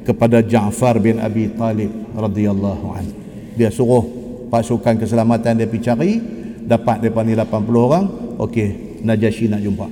[0.03, 3.15] kepada Ja'far bin Abi Talib radhiyallahu anhu.
[3.55, 4.03] Dia suruh
[4.53, 6.11] pasukan keselamatan dia pergi cari
[6.69, 8.05] dapat depan ni 80 orang
[8.37, 9.87] okey Najasyi nak jumpa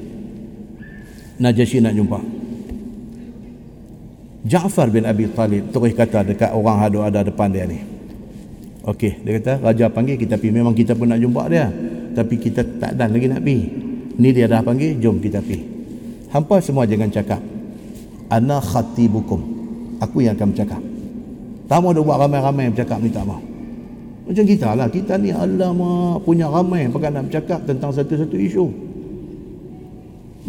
[1.42, 2.20] Najasyi nak jumpa
[4.42, 7.78] Ja'far bin Abi Talib terus kata dekat orang hadu ada depan dia ni.
[8.82, 10.54] Okey dia kata raja panggil kita pergi.
[10.54, 11.70] Memang kita pun nak jumpa dia
[12.18, 13.62] tapi kita tak dan lagi nak pergi.
[14.18, 15.62] Ni dia dah panggil jom kita pergi.
[16.34, 17.42] Hampa semua jangan cakap
[18.32, 19.42] ana khatibukum.
[20.02, 20.82] Aku yang akan bercakap.
[21.70, 23.38] Tak mau dia buat ramai-ramai bercakap ni tak mau.
[24.26, 24.88] Macam kita lah.
[24.90, 26.90] Kita ni alamak punya ramai.
[26.90, 28.66] Pakai nak bercakap tentang satu-satu isu.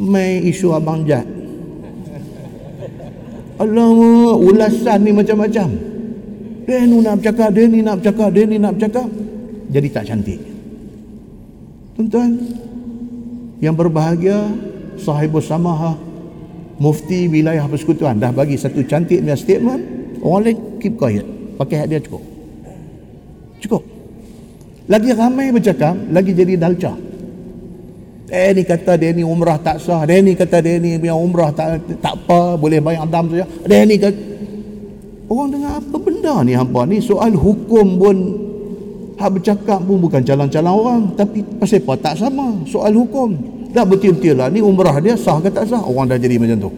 [0.00, 1.26] Mai isu Abang Jad.
[3.62, 5.68] Alamak ulasan ni macam-macam.
[6.66, 9.06] Ni nak bercakap, ni nak bercakap, ni nak bercakap.
[9.70, 10.40] Jadi tak cantik.
[11.94, 12.30] Tuan-tuan,
[13.62, 14.50] yang berbahagia,
[14.98, 15.94] sahibus samaha,
[16.82, 19.82] mufti wilayah persekutuan, dah bagi satu cantik punya statement,
[20.24, 21.26] orang lain keep quiet.
[21.54, 22.22] Pakai hak dia cukup.
[23.62, 23.82] Cukup.
[24.90, 26.98] Lagi ramai bercakap, lagi jadi dalca.
[28.32, 30.08] Eh ni kata dia ni umrah tak sah.
[30.08, 33.44] Dia ni kata dia ni punya umrah tak tak apa, boleh bayar dam saja.
[33.68, 34.32] Dia ni kata
[35.32, 37.00] Orang dengar apa benda ni hampa ni?
[37.00, 38.16] Soal hukum pun
[39.16, 41.92] hak bercakap pun bukan calon-calon orang tapi pasal apa?
[41.96, 42.52] Tak sama.
[42.68, 43.32] Soal hukum.
[43.72, 44.52] Dah betul-betul lah.
[44.52, 45.80] Ni umrah dia sah ke tak sah?
[45.80, 46.70] Orang dah jadi macam tu.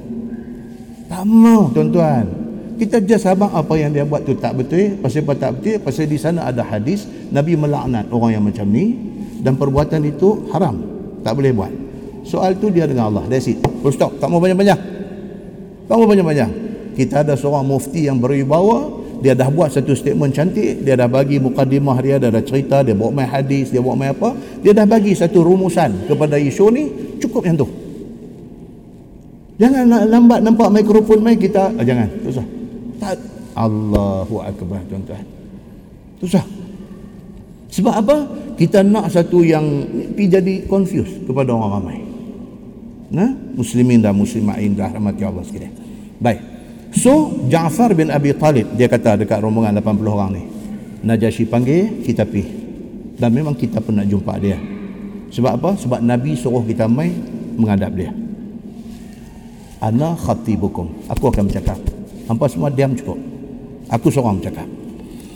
[1.10, 2.30] Tak mau tuan-tuan.
[2.78, 5.74] Kita just abang apa yang dia buat tu tak betul pasal apa tak betul.
[5.82, 8.94] Pasal di sana ada hadis Nabi melaknat orang yang macam ni
[9.42, 10.93] dan perbuatan itu haram
[11.24, 11.72] tak boleh buat.
[12.28, 13.24] Soal tu dia dengan Allah.
[13.26, 13.58] That's it.
[13.80, 14.20] Full stop.
[14.20, 14.78] Tak mau banyak-banyak.
[15.88, 16.50] Tak mau banyak-banyak.
[16.94, 20.84] Kita ada seorang mufti yang berwibawa dia dah buat satu statement cantik.
[20.84, 22.20] Dia dah bagi mukadimah dia.
[22.20, 22.84] Dia dah cerita.
[22.84, 23.72] Dia bawa main hadis.
[23.72, 24.36] Dia bawa main apa.
[24.60, 26.84] Dia dah bagi satu rumusan kepada isu ni.
[27.24, 27.68] Cukup yang tu.
[29.56, 31.72] Jangan lambat nampak mikrofon main kita.
[31.72, 32.04] Ah, jangan.
[32.20, 32.46] Tak usah
[33.00, 33.16] tak.
[33.56, 35.24] Allahu Akbar tuan-tuan.
[36.20, 36.44] Susah
[37.74, 38.16] sebab apa?
[38.54, 39.66] Kita nak satu yang
[40.14, 41.98] pergi jadi confused kepada orang ramai.
[43.10, 45.74] Nah muslimin dan muslimain dah rahmati Allah sekalian.
[46.22, 46.40] Baik.
[46.94, 50.42] So Ja'far bin Abi Talib dia kata dekat rombongan 80 orang ni
[51.02, 52.46] Najasyi panggil kita pi
[53.18, 54.56] dan memang kita pun nak jumpa dia.
[55.34, 55.70] Sebab apa?
[55.74, 57.10] Sebab Nabi suruh kita mai
[57.58, 58.14] menghadap dia.
[59.82, 61.10] Ana khatibukum.
[61.10, 61.76] Aku akan bercakap.
[62.30, 63.18] Hampa semua diam cukup.
[63.90, 64.64] Aku seorang bercakap.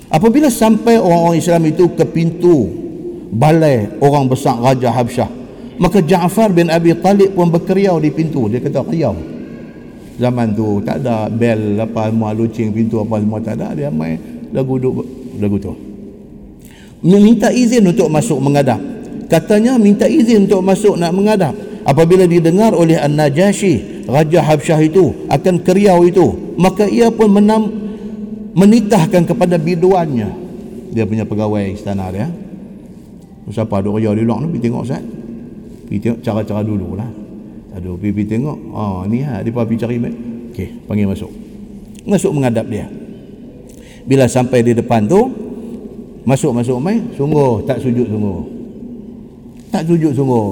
[0.09, 2.65] Apabila sampai orang-orang Islam itu ke pintu
[3.29, 5.29] balai orang besar Raja Habsyah,
[5.77, 8.49] maka Ja'far bin Abi Talib pun berkeriau di pintu.
[8.49, 9.15] Dia kata keriau.
[10.19, 13.77] Zaman tu tak ada bel apa semua lucing pintu apa semua tak ada.
[13.77, 14.19] Dia main
[14.51, 15.07] lagu duk
[15.39, 15.73] lagu tu.
[17.05, 18.83] Minta izin untuk masuk mengadap.
[19.31, 21.55] Katanya minta izin untuk masuk nak mengadap.
[21.87, 27.88] Apabila didengar oleh An-Najashi Raja Habsyah itu akan keriau itu maka ia pun menam,
[28.59, 30.31] menitahkan kepada biduannya.
[30.91, 32.27] Dia punya pegawai istana dia.
[33.49, 35.05] Siapa ada kerja di luar ni pergi tengok Ustaz.
[35.89, 37.09] Pergi tengok cara-cara dulu lah
[37.79, 38.59] aduh pergi, tengok.
[38.75, 40.59] Oh, ni ha, dia pergi cari ok
[40.91, 41.31] panggil masuk.
[42.03, 42.91] Masuk menghadap dia.
[44.09, 45.31] Bila sampai di depan tu
[46.27, 46.99] masuk-masuk mai.
[47.15, 48.41] Sungguh tak sujud sungguh.
[49.71, 50.51] Tak sujud sungguh.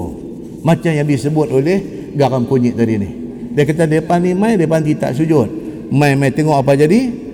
[0.63, 3.09] Macam yang disebut oleh garam kunyit tadi ni.
[3.57, 5.49] Dia kata depan ni mai depan ni tak sujud.
[5.91, 7.26] Mai mai tengok apa jadi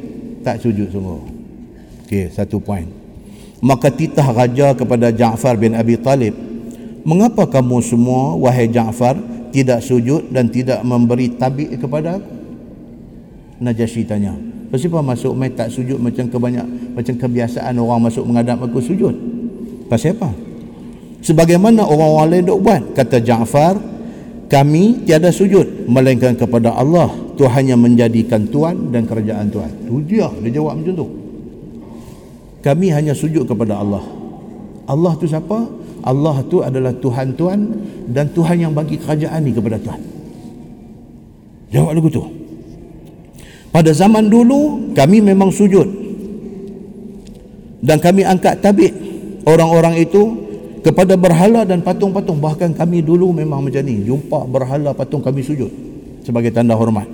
[0.44, 1.24] tak sujud sungguh
[2.06, 2.86] okey satu poin
[3.64, 6.36] maka titah raja kepada Ja'far bin Abi Talib
[7.08, 9.16] mengapa kamu semua wahai Ja'far
[9.56, 12.34] tidak sujud dan tidak memberi tabik kepada aku
[13.64, 14.36] Najasyi tanya
[14.74, 16.66] Kenapa masuk mai tak sujud macam kebanyak
[16.98, 19.14] macam kebiasaan orang masuk menghadap aku sujud?
[19.86, 20.34] Pasal apa?
[21.22, 23.78] Sebagaimana orang-orang lain dok buat, kata Ja'far,
[24.52, 27.10] kami tiada sujud melainkan kepada Allah
[27.40, 31.08] Tuhan yang menjadikan Tuhan dan kerajaan Tuhan itu dia dia jawab macam tu
[32.64, 34.24] kami hanya sujud kepada Allah
[34.84, 35.64] Allah tu siapa?
[36.04, 37.60] Allah tu adalah Tuhan-Tuhan
[38.12, 40.02] dan Tuhan yang bagi kerajaan ni kepada Tuhan.
[41.72, 42.24] Jawab lagu tu.
[43.72, 45.88] Pada zaman dulu kami memang sujud.
[47.84, 48.92] Dan kami angkat tabik
[49.48, 50.53] orang-orang itu
[50.84, 52.38] kepada berhala dan patung-patung.
[52.44, 54.04] Bahkan kami dulu memang macam ni.
[54.04, 55.72] Jumpa berhala patung kami sujud
[56.22, 57.08] sebagai tanda hormat.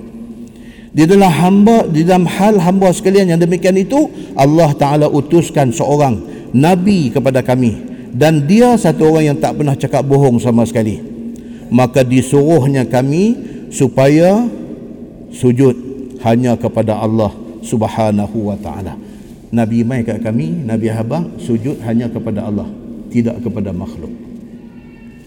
[0.89, 6.17] Di dalam hamba di dalam hal hamba sekalian yang demikian itu Allah Taala utuskan seorang
[6.49, 7.77] nabi kepada kami
[8.09, 10.97] dan dia satu orang yang tak pernah cakap bohong sama sekali.
[11.69, 13.37] Maka disuruhnya kami
[13.69, 14.49] supaya
[15.29, 15.77] sujud
[16.25, 17.29] hanya kepada Allah
[17.61, 18.97] Subhanahu wa taala.
[19.49, 22.69] Nabi mai kat kami, Nabi Habang sujud hanya kepada Allah,
[23.09, 24.13] tidak kepada makhluk.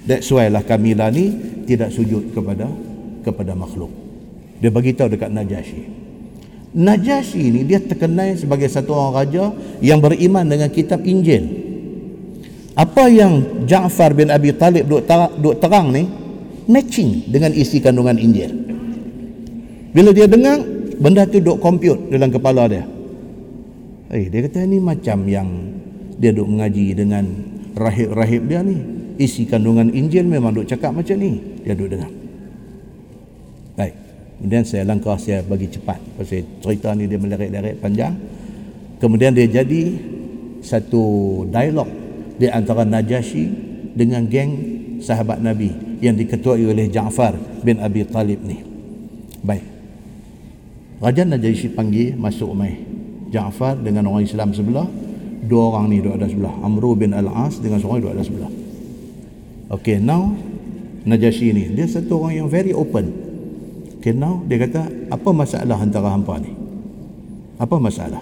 [0.03, 1.31] That's why lah kami lah ni
[1.67, 2.67] tidak sujud kepada
[3.23, 3.91] kepada makhluk.
[4.59, 5.83] Dia bagi tahu dekat Najasyi.
[6.73, 9.45] Najasyi ni dia terkenal sebagai satu orang raja
[9.79, 11.71] yang beriman dengan kitab Injil.
[12.73, 16.09] Apa yang Ja'far bin Abi Talib duk, ter- duk terang ni
[16.65, 18.49] matching dengan isi kandungan Injil.
[19.93, 20.57] Bila dia dengar
[20.97, 22.89] benda tu duk compute dalam kepala dia.
[24.09, 25.49] Eh dia kata ni macam yang
[26.17, 28.79] dia duk mengaji dengan rahib-rahib dia ni.
[29.21, 31.39] Isi kandungan Injil memang duk cakap macam ni.
[31.63, 32.11] Dia duk dengar.
[33.77, 33.95] Baik.
[34.41, 38.17] Kemudian saya langkah saya bagi cepat pasal cerita ni dia melirik-lirik panjang.
[38.99, 39.83] Kemudian dia jadi
[40.63, 41.05] satu
[41.47, 41.87] dialog
[42.39, 43.45] di antara Najasyi
[43.95, 44.53] dengan geng
[45.03, 45.71] sahabat Nabi
[46.03, 48.59] yang diketuai oleh Ja'far bin Abi Talib ni.
[49.43, 49.63] Baik.
[51.03, 52.79] Raja Najasyi panggil masuk mai.
[53.35, 54.87] Ja'far dengan orang Islam sebelah,
[55.43, 56.55] dua orang ni duduk ada sebelah.
[56.63, 58.53] Amru bin Al-As dengan seorang duduk ada sebelah.
[59.73, 60.33] Okay, now
[61.03, 63.11] Najasyi ni dia satu orang yang very open
[64.03, 64.83] Okay now dia kata
[65.15, 66.51] apa masalah antara hampa ni?
[67.55, 68.19] Apa masalah?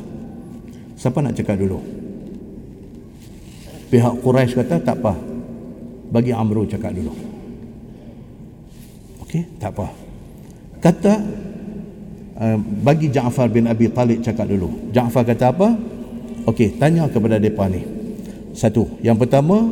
[1.00, 1.80] Siapa nak cakap dulu?
[3.88, 5.16] Pihak Quraisy kata tak apa.
[6.12, 7.16] Bagi Amru cakap dulu.
[9.24, 9.88] Okey, tak apa.
[10.84, 11.14] Kata
[12.36, 14.92] uh, bagi Ja'far bin Abi Talib cakap dulu.
[14.92, 15.80] Ja'far kata apa?
[16.48, 17.84] Okey, tanya kepada depa ni.
[18.56, 19.68] Satu, yang pertama,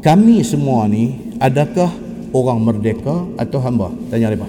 [0.00, 1.92] kami semua ni adakah
[2.32, 3.92] orang merdeka atau hamba?
[4.08, 4.48] Tanya depa.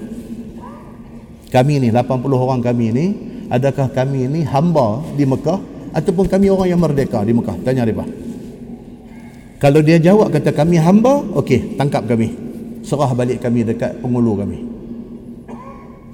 [1.49, 3.05] Kami ni 80 orang kami ni
[3.49, 5.57] adakah kami ni hamba di Mekah
[5.97, 7.57] ataupun kami orang yang merdeka di Mekah?
[7.65, 8.05] Tanya dia
[9.59, 12.31] kalau dia jawab kata kami hamba okey tangkap kami.
[12.79, 14.63] Serah balik kami dekat pengulu kami.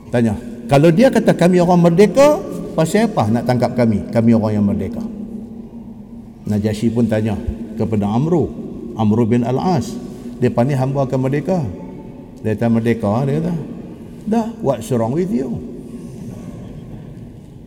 [0.09, 0.33] Tanya.
[0.65, 2.41] Kalau dia kata kami orang merdeka
[2.73, 4.01] pasal apa nak tangkap kami?
[4.09, 5.14] Kami orang yang merdeka
[6.45, 7.33] Najasyi pun tanya
[7.75, 8.65] kepada Amru
[8.95, 9.91] Amru bin Al-As.
[10.39, 11.59] Dia ni hamba akan merdeka.
[12.43, 13.23] Dia kata merdeka?
[13.27, 13.53] Dia kata
[14.25, 15.53] Dah, what's wrong with you?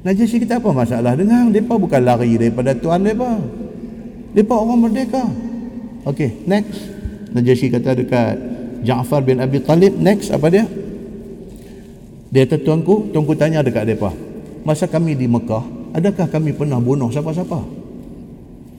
[0.03, 3.39] Najasyi kita apa masalah dengan Mereka bukan lari daripada Tuhan mereka
[4.35, 5.25] Mereka orang merdeka.
[6.07, 6.87] Okay, next.
[7.35, 8.35] Najasyi kata dekat
[8.87, 10.65] Ja'far bin Abi Talib Next, apa dia?
[12.31, 14.15] Dia kata tuanku Tuanku tanya dekat mereka
[14.63, 17.88] Masa kami di Mekah Adakah kami pernah bunuh siapa-siapa?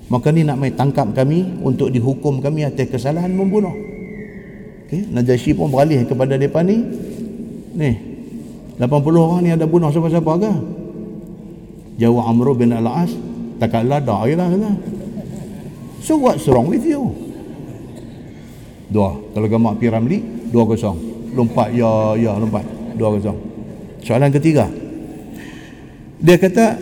[0.10, 3.74] Maka ni nak main tangkap kami Untuk dihukum kami atas kesalahan membunuh
[4.90, 6.82] Okay, Najasyi pun beralih kepada mereka ni
[7.78, 7.92] Ni
[8.82, 10.52] 80 orang ni ada bunuh siapa-siapa ke?
[12.02, 13.14] Jawab Amr bin Al-As
[13.60, 14.72] Takat lada je lah kata.
[16.00, 17.12] So what's wrong with you?
[18.90, 20.98] Dua Kalau gamak piramli Dua kosong
[21.38, 22.66] Lompat ya ya lompat
[22.98, 23.38] Dua kosong
[24.02, 24.66] Soalan ketiga
[26.18, 26.82] Dia kata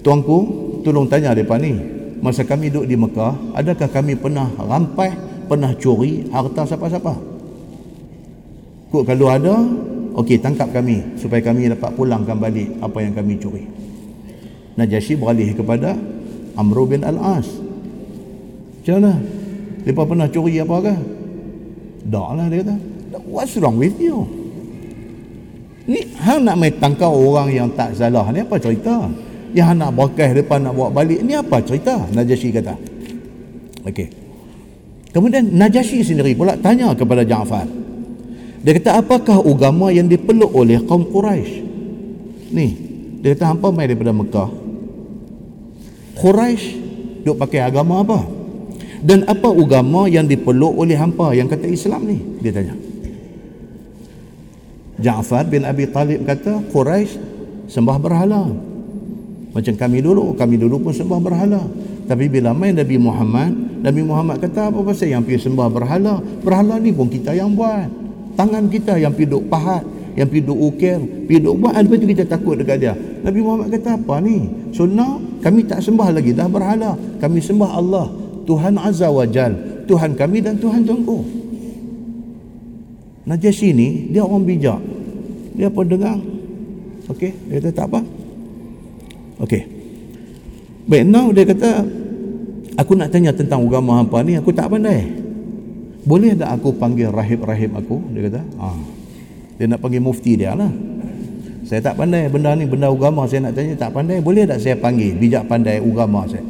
[0.00, 0.38] Tuanku
[0.80, 5.14] Tolong tanya mereka ni Masa kami duduk di Mekah Adakah kami pernah rampai
[5.46, 7.14] Pernah curi harta siapa-siapa
[8.88, 9.54] Kok kalau ada
[10.18, 13.70] Okey, tangkap kami supaya kami dapat pulangkan balik apa yang kami curi.
[14.74, 15.94] Najasyi beralih kepada
[16.58, 17.46] Amr bin Al-As.
[17.46, 19.14] Macam mana?
[19.86, 20.94] Mereka pernah curi apa ke?
[22.10, 22.76] Tak lah dia kata.
[23.30, 24.26] What's wrong with you?
[25.86, 28.26] Ni hang nak main tangkap orang yang tak salah.
[28.34, 29.06] Ni apa cerita?
[29.56, 31.24] Yang nak berkah depan nak bawa balik.
[31.24, 31.96] Ni apa cerita?
[32.12, 32.74] Najasyi kata.
[33.88, 34.08] Okey.
[35.08, 37.64] Kemudian Najasyi sendiri pula tanya kepada Ja'far.
[38.60, 41.64] Dia kata apakah agama yang dipeluk oleh kaum Quraisy?
[42.52, 42.68] Ni,
[43.22, 44.50] dia kata hampa mai daripada Mekah.
[46.18, 46.64] Quraisy
[47.22, 48.20] duk pakai agama apa?
[48.98, 52.18] Dan apa agama yang dipeluk oleh hampa yang kata Islam ni?
[52.42, 52.74] Dia tanya.
[54.98, 57.14] Ja'far bin Abi Talib kata Quraisy
[57.70, 58.50] sembah berhala.
[59.52, 61.62] Macam kami dulu, kami dulu pun sembah berhala.
[62.08, 63.52] Tapi bila main Nabi Muhammad,
[63.84, 66.20] Nabi Muhammad kata apa pasal yang pergi sembah berhala?
[66.44, 67.88] Berhala ni pun kita yang buat.
[68.36, 69.82] Tangan kita yang piduk pahat
[70.18, 70.98] yang piduk ukir
[71.30, 71.78] piduk buat.
[71.78, 72.94] Lepas tu kita takut dekat dia.
[73.22, 74.50] Nabi Muhammad kata apa ni?
[74.74, 76.98] So now kami tak sembah lagi dah berhala.
[77.22, 78.10] Kami sembah Allah
[78.42, 79.54] Tuhan Azza wa Jal.
[79.86, 81.24] Tuhan kami dan Tuhan tuanku
[83.24, 84.80] Najasyi ni dia orang bijak.
[85.54, 86.18] Dia pun dengar.
[87.08, 88.17] Okey, dia kata tak apa
[89.38, 89.62] Okey.
[90.88, 91.84] Baik, now dia kata
[92.78, 95.06] Aku nak tanya tentang agama hampa ni Aku tak pandai.
[96.06, 98.02] Boleh tak aku panggil rahib-rahib aku?
[98.14, 98.78] Dia kata ah.
[99.58, 100.70] Dia nak panggil mufti dia lah.
[101.66, 104.18] Saya tak pandai benda ni Benda agama saya nak tanya tak pandai.
[104.18, 106.42] Boleh tak saya panggil Bijak pandai agama saya?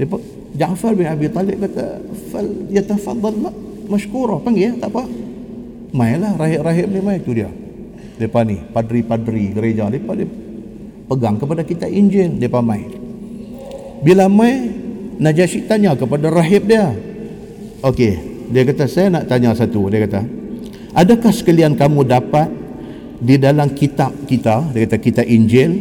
[0.00, 0.06] Dia,
[0.52, 2.00] Ja'far bin Abi Talib kata
[2.32, 3.52] Fal yatafaddal
[3.86, 5.04] masykurah Panggil ya, tak apa.
[5.92, 7.52] Mainlah rahib-rahib ni main tu dia.
[8.16, 10.41] Depa ni padri-padri gereja depa dia
[11.12, 12.88] pegang kepada kita Injil depa mai.
[14.00, 14.82] Bila mai
[15.22, 16.90] Najasyi tanya kepada rahib dia.
[17.78, 18.12] Okey,
[18.50, 19.86] dia kata saya nak tanya satu.
[19.86, 20.26] Dia kata,
[20.98, 22.50] "Adakah sekalian kamu dapat
[23.22, 25.78] di dalam kitab kita, dia kata kita Injil,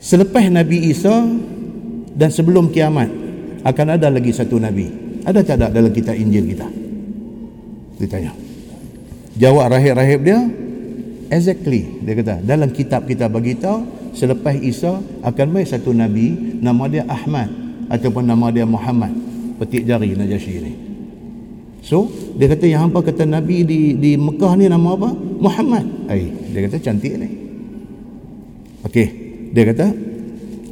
[0.00, 1.28] selepas Nabi Isa
[2.16, 3.12] dan sebelum kiamat
[3.68, 4.88] akan ada lagi satu nabi.
[5.28, 6.68] Ada tak ada dalam kitab Injil kita?"
[8.00, 8.32] Dia tanya.
[9.36, 10.40] Jawab rahib-rahib dia
[11.30, 12.34] Exactly Dia kata.
[12.44, 17.48] Dalam kitab kita bagi tahu Selepas Isa Akan mai satu Nabi Nama dia Ahmad
[17.88, 19.12] Ataupun nama dia Muhammad.
[19.60, 20.72] Petik jari Najasyi ni.
[21.84, 25.12] So Dia kata yang hampa kata Nabi di di Mekah ni nama apa?
[25.14, 25.84] Muhammad.
[26.08, 27.28] Ay, Dia kata cantik ni.
[28.88, 29.06] Okey
[29.52, 29.86] Dia kata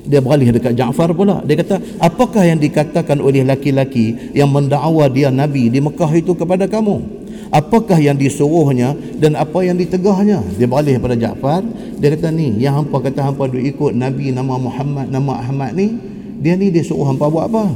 [0.03, 1.47] dia beralih dekat Ja'far pula.
[1.47, 6.66] Dia kata apakah yang dikatakan oleh laki-laki yang mendakwa dia Nabi di Mekah itu kepada
[6.66, 7.22] kamu
[7.53, 10.41] apakah yang disuruhnya dan apa yang ditegahnya?
[10.57, 11.62] Dia beralih pada Ja'far.
[12.01, 15.95] Dia kata ni yang hampa kata hampa duk ikut Nabi nama Muhammad nama Ahmad ni.
[16.43, 17.70] Dia ni dia suruh hampa buat apa?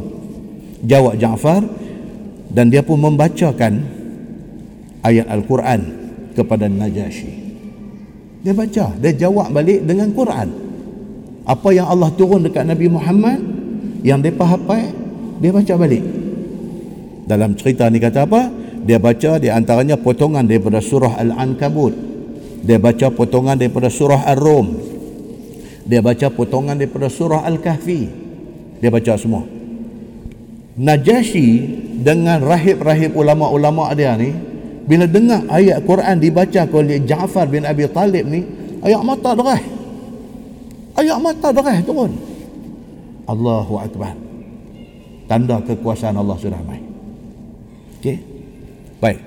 [0.83, 1.63] Jawab Ja'far
[2.51, 3.85] dan dia pun membacakan
[5.05, 5.81] ayat Al-Quran
[6.35, 7.47] kepada Najasyi
[8.47, 10.49] dia baca dia jawab balik dengan Quran.
[11.43, 13.43] Apa yang Allah turun dekat Nabi Muhammad
[14.07, 14.87] yang dia hafal
[15.43, 16.07] dia baca balik.
[17.27, 18.47] Dalam cerita ni kata apa
[18.87, 21.95] dia baca di antaranya potongan daripada surah Al-Ankabut.
[22.63, 24.67] Dia baca potongan daripada surah Ar-Rum.
[25.87, 28.03] Dia baca potongan daripada surah Al-Kahfi.
[28.79, 29.43] Dia baca semua.
[30.77, 31.51] Najasyi
[32.07, 34.31] dengan rahib-rahib ulama-ulama dia ni
[34.87, 38.45] bila dengar ayat Quran dibaca oleh Ja'far bin Abi Talib ni
[38.87, 39.63] ayat mata derah.
[40.95, 42.13] Ayat mata derah turun
[43.27, 44.15] Allahu Akbar.
[45.27, 46.87] Tanda kekuasaan Allah sudah main
[48.07, 48.36] okey
[49.01, 49.21] Baik.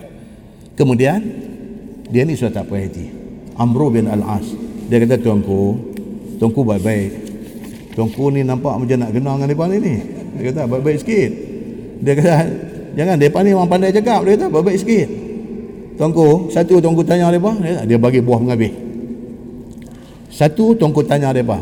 [0.73, 1.19] Kemudian
[2.09, 3.11] dia ni sudah tak puas hati.
[3.59, 4.47] Amru bin Al-As.
[4.89, 5.77] Dia kata tuanku,
[6.41, 7.11] tuanku baik-baik.
[7.93, 9.95] Tuanku ni nampak macam nak kenal dengan depa ni.
[10.39, 11.31] Dia kata baik-baik sikit.
[12.01, 12.33] Dia kata
[12.97, 14.25] jangan depa ni orang pandai cakap.
[14.25, 15.07] Dia kata baik-baik sikit.
[15.99, 18.71] Tuanku, satu tuanku tanya depa, dia, dia bagi buah menghabis.
[20.31, 21.59] Satu tuanku tanya depa.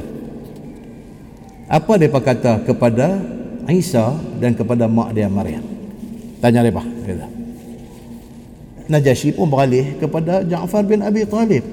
[1.68, 3.18] Apa depa kata kepada
[3.68, 5.66] Isa dan kepada mak dia Maryam?
[6.40, 7.37] Tanya depa, dia kata.
[8.88, 11.64] Najasyi pun beralih kepada Ja'far bin Abi Talib.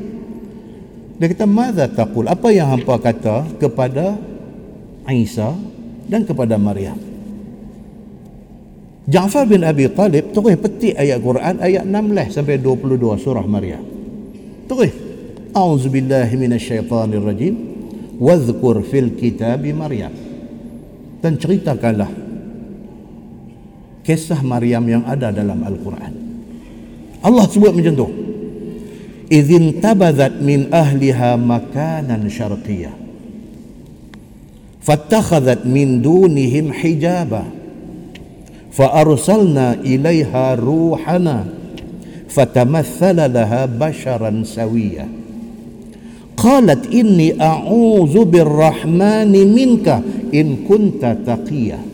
[1.14, 2.26] Dia kata, Mada taqul?
[2.26, 4.18] Apa yang hampa kata kepada
[5.14, 5.54] Isa
[6.10, 6.98] dan kepada Maryam?
[9.04, 13.84] Ja'far bin Abi Talib terus petik ayat Quran ayat 16 sampai 22 surah Maryam.
[14.66, 14.92] Terus.
[15.54, 17.54] A'udzubillahi minasyaitanirrajim.
[18.18, 20.10] Wadhkur fil kitabi Maryam.
[21.22, 22.10] Dan ceritakanlah
[24.02, 26.23] kisah Maryam yang ada dalam Al-Quran.
[27.24, 28.08] Allah sebut macam tu
[29.32, 32.92] izin tabadat min ahliha makanan syarqiyah
[34.84, 37.48] fattakhadhat min dunihim hijaba
[38.68, 41.48] fa arsalna ilaiha ruhana
[42.28, 45.08] fatamathala laha basharan sawiya
[46.36, 50.04] qalat inni a'udzu birrahmani minka
[50.36, 51.93] in kunta taqiyah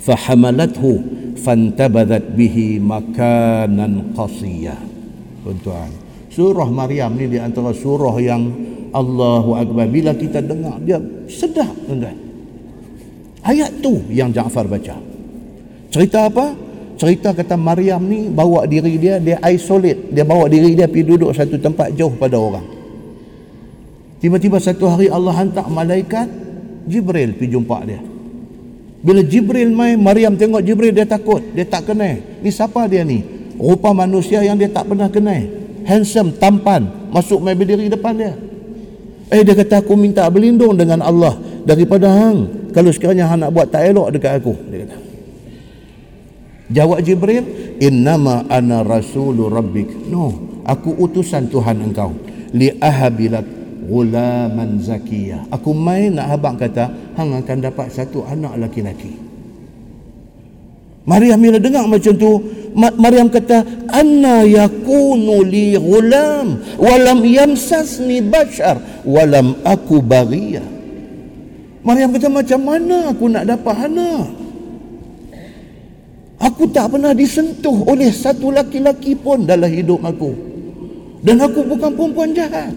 [0.00, 1.16] fahamalathu
[1.46, 4.76] fantabadat bihi makanan قصيا.
[5.46, 5.90] Tuan-tuan
[6.32, 8.50] Surah Maryam ni di antara surah yang
[8.92, 9.88] Allahu Akbar.
[9.88, 11.00] Bila kita dengar dia
[11.32, 12.12] sedap tuan-tuan.
[13.40, 15.00] Ayat tu yang Jaafar baca.
[15.88, 16.52] Cerita apa?
[17.00, 20.12] Cerita kata Maryam ni bawa diri dia Dia isolate.
[20.12, 22.66] Dia bawa diri dia pergi duduk satu tempat jauh pada orang.
[24.20, 26.28] Tiba-tiba satu hari Allah hantar malaikat
[26.84, 28.15] Jibril pergi jumpa dia
[29.04, 31.42] bila Jibril mai Maryam tengok Jibril dia takut.
[31.52, 32.20] Dia tak kenal.
[32.40, 33.22] Ni siapa dia ni?
[33.56, 35.46] Rupa manusia yang dia tak pernah kenal.
[35.86, 38.34] Handsome tampan masuk mai berdiri depan dia.
[39.30, 42.70] Eh dia kata aku minta berlindung dengan Allah daripada hang.
[42.74, 44.54] Kalau sekiranya hang nak buat tak elok dekat aku.
[44.68, 44.96] Dia kata.
[46.66, 47.44] Jawab Jibril
[47.78, 50.10] innama ana rasulu rabbik.
[50.10, 50.34] No
[50.66, 52.10] aku utusan Tuhan engkau.
[52.50, 53.55] Li ahabilak
[53.86, 55.46] gulaman zakiyah.
[55.54, 59.14] Aku main nak habang kata hang akan dapat satu anak laki-laki
[61.06, 62.32] Maryam bila dengar macam tu.
[62.76, 70.60] Maryam kata anna yakunu li gulam walam yamsasni bashar walam aku baghiya
[71.80, 74.26] Maryam kata macam mana aku nak dapat anak?
[76.36, 80.34] Aku tak pernah disentuh oleh satu laki-laki pun dalam hidup aku.
[81.24, 82.74] Dan aku bukan perempuan jahat.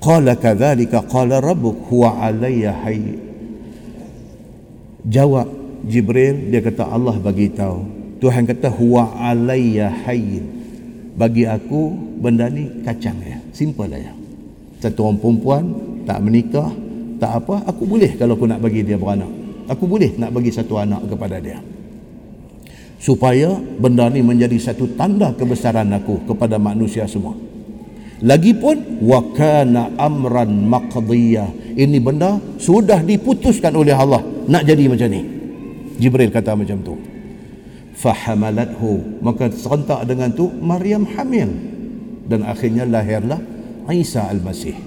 [0.00, 3.20] Qala kadzalika qala rabbuk huwa alayya hayy.
[5.04, 5.48] Jawab
[5.84, 7.84] Jibril dia kata Allah bagi tahu.
[8.20, 10.40] Tuhan kata huwa alayya hayy.
[11.16, 13.36] Bagi aku benda ni kacang ya.
[13.52, 14.16] Simple aja.
[14.80, 15.64] Satu orang perempuan
[16.08, 16.72] tak menikah,
[17.20, 19.28] tak apa, aku boleh kalau aku nak bagi dia beranak
[19.70, 21.62] aku boleh nak bagi satu anak kepada dia
[22.98, 27.38] supaya benda ni menjadi satu tanda kebesaran aku kepada manusia semua
[28.24, 31.76] lagipun wa kana amran maqdiyah.
[31.76, 35.22] Ini benda sudah diputuskan oleh Allah nak jadi macam ni.
[36.00, 36.94] Jibril kata macam tu.
[37.96, 41.48] Fahamalathu maka serentak dengan tu Maryam hamil.
[42.30, 43.42] Dan akhirnya lahirlah
[43.90, 44.78] Isa al-Masih.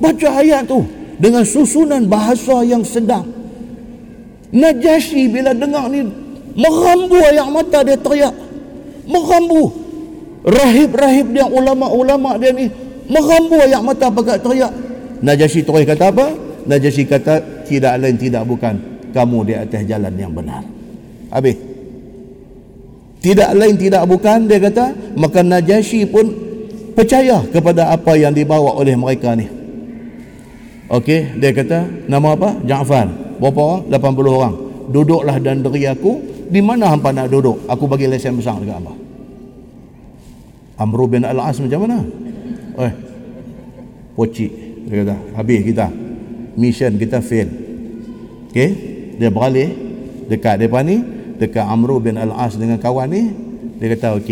[0.00, 0.80] Baca ayat tu
[1.20, 3.40] dengan susunan bahasa yang sedang
[4.50, 6.02] Najasyi bila dengar ni
[6.58, 8.34] merambu air mata dia teriak.
[9.06, 9.79] Merambu.
[10.40, 12.72] Rahib-rahib dia ulama-ulama dia ni
[13.10, 14.72] merambu air mata pakat teriak.
[15.20, 16.26] Najasyi terus kata apa?
[16.64, 18.74] Najasyi kata tidak lain tidak bukan
[19.12, 20.64] kamu di atas jalan yang benar.
[21.28, 21.56] Habis.
[23.20, 26.32] Tidak lain tidak bukan dia kata maka Najasyi pun
[26.96, 29.44] percaya kepada apa yang dibawa oleh mereka ni.
[30.90, 32.58] Okey, dia kata nama apa?
[32.64, 33.06] Ja'far
[33.40, 33.80] berapa orang?
[33.88, 34.54] 80 orang
[34.90, 38.99] duduklah dan deri aku di mana hampa nak duduk aku bagi lesen besar dekat hampa
[40.80, 42.00] Amru bin Al-As macam mana?
[42.80, 42.92] Eh
[44.16, 44.48] pocik
[44.88, 45.92] dia kata habis kita.
[46.56, 47.52] Mission kita fail.
[48.48, 48.58] Ok
[49.20, 49.68] dia beralih
[50.32, 51.04] dekat depan ni
[51.36, 53.28] dekat Amru bin Al-As dengan kawan ni.
[53.76, 54.30] Dia kata ok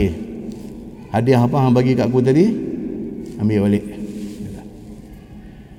[1.13, 2.49] hadiah apa yang bagi kat aku tadi?
[3.37, 3.85] Ambil balik.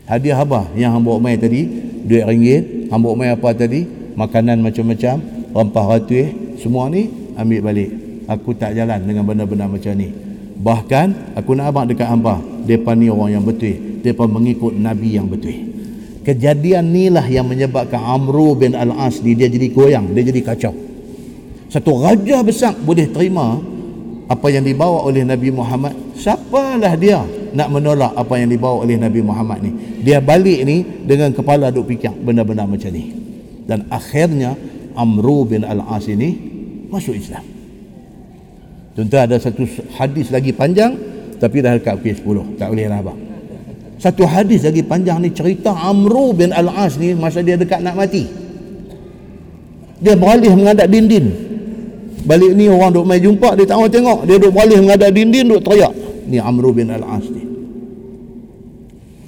[0.05, 1.65] Hadiah apa yang hang bawa mai tadi?
[2.05, 2.93] Duit ringgit.
[2.93, 3.85] Hambuk mai apa tadi?
[4.17, 5.21] Makanan macam-macam
[5.53, 7.89] rempah ratuih semua ni ambil balik.
[8.29, 10.28] Aku tak jalan dengan benda-benda macam ni
[10.59, 15.27] bahkan aku nak abang dekat hamba depan ni orang yang betul depan mengikut nabi yang
[15.27, 15.55] betul.
[16.23, 20.75] Kejadian inilah yang menyebabkan Amru bin Al-As ni dia jadi goyang dia jadi kacau.
[21.71, 23.57] Satu raja besar boleh terima
[24.29, 25.95] apa yang dibawa oleh Nabi Muhammad.
[26.17, 27.23] Siapalah dia
[27.55, 29.71] nak menolak apa yang dibawa oleh Nabi Muhammad ni?
[30.05, 33.09] Dia balik ni dengan kepala duk fikir benda-benda macam ni.
[33.65, 34.53] Dan akhirnya
[34.93, 36.35] Amru bin Al-As ini
[36.89, 37.58] masuk Islam
[38.99, 39.63] tentu ada satu
[39.95, 40.91] hadis lagi panjang
[41.39, 43.19] tapi dah dekat pukul 10 tak boleh lah abang.
[43.99, 48.27] Satu hadis lagi panjang ni cerita Amru bin Al-As ni masa dia dekat nak mati.
[49.99, 51.27] Dia beralih menghadap dinding
[52.27, 54.27] balik ni orang duk main jumpa dia tak mau tengok.
[54.27, 55.93] Dia duk beralih menghadap dinding duk teriak.
[56.27, 57.43] Ni Amru bin Al-As ni.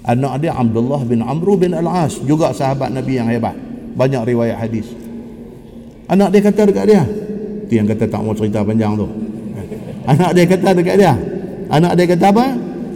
[0.01, 3.55] Anak dia Abdullah bin Amru bin Al-As juga sahabat Nabi yang hebat.
[3.95, 4.87] Banyak riwayat hadis.
[6.11, 7.03] Anak dia kata dekat dia
[7.71, 9.07] tu yang kata tak mau cerita panjang tu
[10.05, 11.13] anak dia kata dekat dia.
[11.71, 12.45] Anak dia kata apa?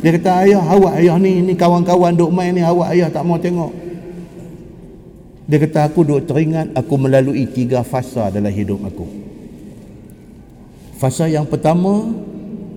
[0.01, 3.39] Dia kata ayah awak ayah ni ni kawan-kawan duk main ni awak ayah tak mau
[3.39, 3.71] tengok.
[5.45, 9.05] Dia kata aku duk teringat aku melalui tiga fasa dalam hidup aku.
[10.97, 12.09] Fasa yang pertama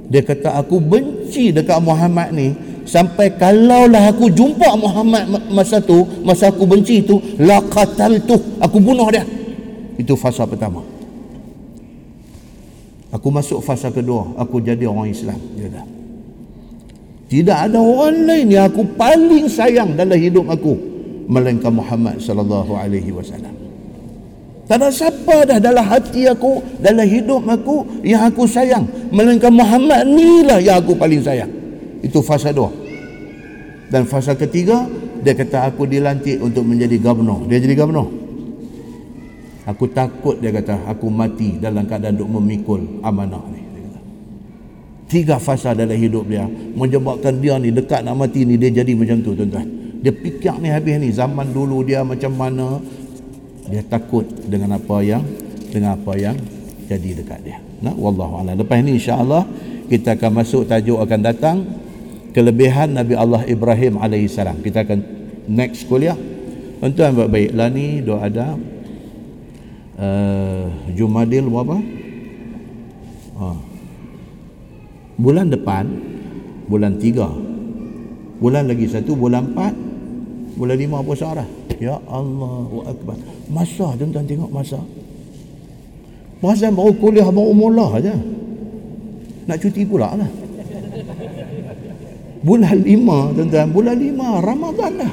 [0.09, 2.49] dia kata aku benci dekat Muhammad ni.
[2.89, 7.61] Sampai kalaulah aku jumpa Muhammad masa tu masa aku benci tu la
[8.25, 9.25] tu aku bunuh dia.
[10.01, 10.98] Itu fasa pertama
[13.13, 15.83] aku masuk fasa kedua aku jadi orang Islam dia kata
[17.29, 20.77] tidak ada orang lain yang aku paling sayang dalam hidup aku
[21.29, 23.59] melainkan Muhammad sallallahu alaihi wasallam
[24.69, 28.85] tak ada siapa dah dalam hati aku, dalam hidup aku yang aku sayang.
[29.09, 31.49] Melainkan Muhammad ni lah yang aku paling sayang.
[32.05, 32.69] Itu fasa dua.
[33.89, 34.85] Dan fasa ketiga,
[35.25, 37.49] dia kata aku dilantik untuk menjadi gubernur.
[37.49, 38.28] Dia jadi gubernur.
[39.69, 43.61] Aku takut dia kata aku mati dalam keadaan duk memikul amanah ni.
[45.09, 46.49] Tiga fasa dalam hidup dia.
[46.73, 49.69] Menyebabkan dia ni dekat nak mati ni dia jadi macam tu tuan-tuan.
[49.99, 52.81] dia fikir ni habis ni zaman dulu dia macam mana?
[53.69, 55.21] Dia takut dengan apa yang
[55.69, 56.37] dengan apa yang
[56.89, 57.61] jadi dekat dia.
[57.85, 58.57] Nah wallahu a'lam.
[58.57, 59.45] Lepas ni insyaallah
[59.93, 61.59] kita akan masuk tajuk akan datang.
[62.33, 64.65] Kelebihan Nabi Allah Ibrahim alaihissalam.
[64.65, 64.99] Kita akan
[65.49, 66.17] next kuliah.
[66.81, 68.57] Tuan-tuan baik-baik lah ni doa ada
[69.99, 70.65] uh,
[70.95, 71.77] Jumadil berapa?
[73.39, 73.59] Uh,
[75.19, 75.85] bulan depan
[76.71, 77.29] bulan tiga.
[78.39, 79.75] Bulan lagi satu bulan empat
[80.55, 81.49] bulan lima puasa dah
[81.83, 83.19] ya Allah Akbar.
[83.51, 84.79] Masa tuan-tuan tengok masa.
[86.39, 88.15] Perasan baru kuliah baru mula aja.
[89.51, 90.31] Nak cuti pula lah.
[92.39, 95.13] Bulan lima tuan-tuan, bulan lima Ramadan lah.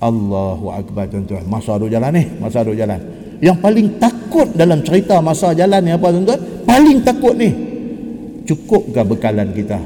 [0.00, 1.44] Allahu Akbar tuan-tuan.
[1.44, 3.00] Masa duduk jalan ni, masa duduk jalan.
[3.40, 6.40] Yang paling takut dalam cerita masa jalan ni apa tuan-tuan?
[6.64, 7.50] Paling takut ni.
[8.48, 9.78] Cukupkah bekalan kita?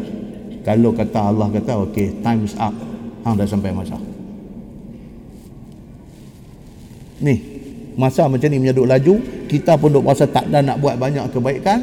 [0.62, 2.72] Kalau kata Allah kata, okay, time's up.
[3.26, 3.98] Hang dah sampai masa.
[7.20, 7.54] Ni,
[7.94, 9.14] masa macam ni menyeduk laju
[9.46, 11.78] kita pun duk rasa tak ada nak buat banyak kebaikan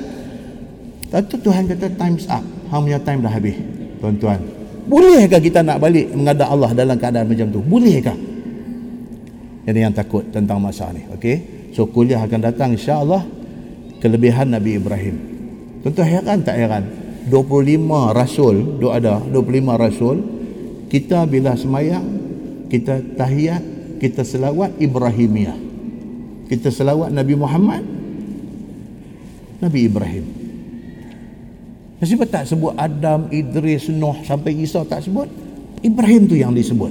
[1.11, 3.55] tapi Tuhan kata time's up hang punya time dah habis
[4.03, 4.39] tuan-tuan
[4.91, 7.63] bolehkah kita nak balik menghadap Allah dalam keadaan macam tu?
[7.63, 8.17] Bolehkah?
[9.63, 11.71] Jadi yang takut tentang masa ni okey?
[11.71, 13.23] So kuliah akan datang insya-Allah
[14.03, 15.15] kelebihan Nabi Ibrahim.
[15.79, 16.83] Tuan-tuan heran tak heran?
[17.31, 20.17] 25 rasul duk ada 25 rasul
[20.91, 22.03] kita bila semayang
[22.67, 23.63] kita tahiyat
[24.01, 25.55] kita selawat Ibrahimiyah.
[26.51, 27.83] Kita selawat Nabi Muhammad
[29.61, 30.40] Nabi Ibrahim
[32.01, 35.29] Kenapa tak sebut Adam, Idris, Nuh sampai Isa tak sebut?
[35.85, 36.89] Ibrahim tu yang disebut.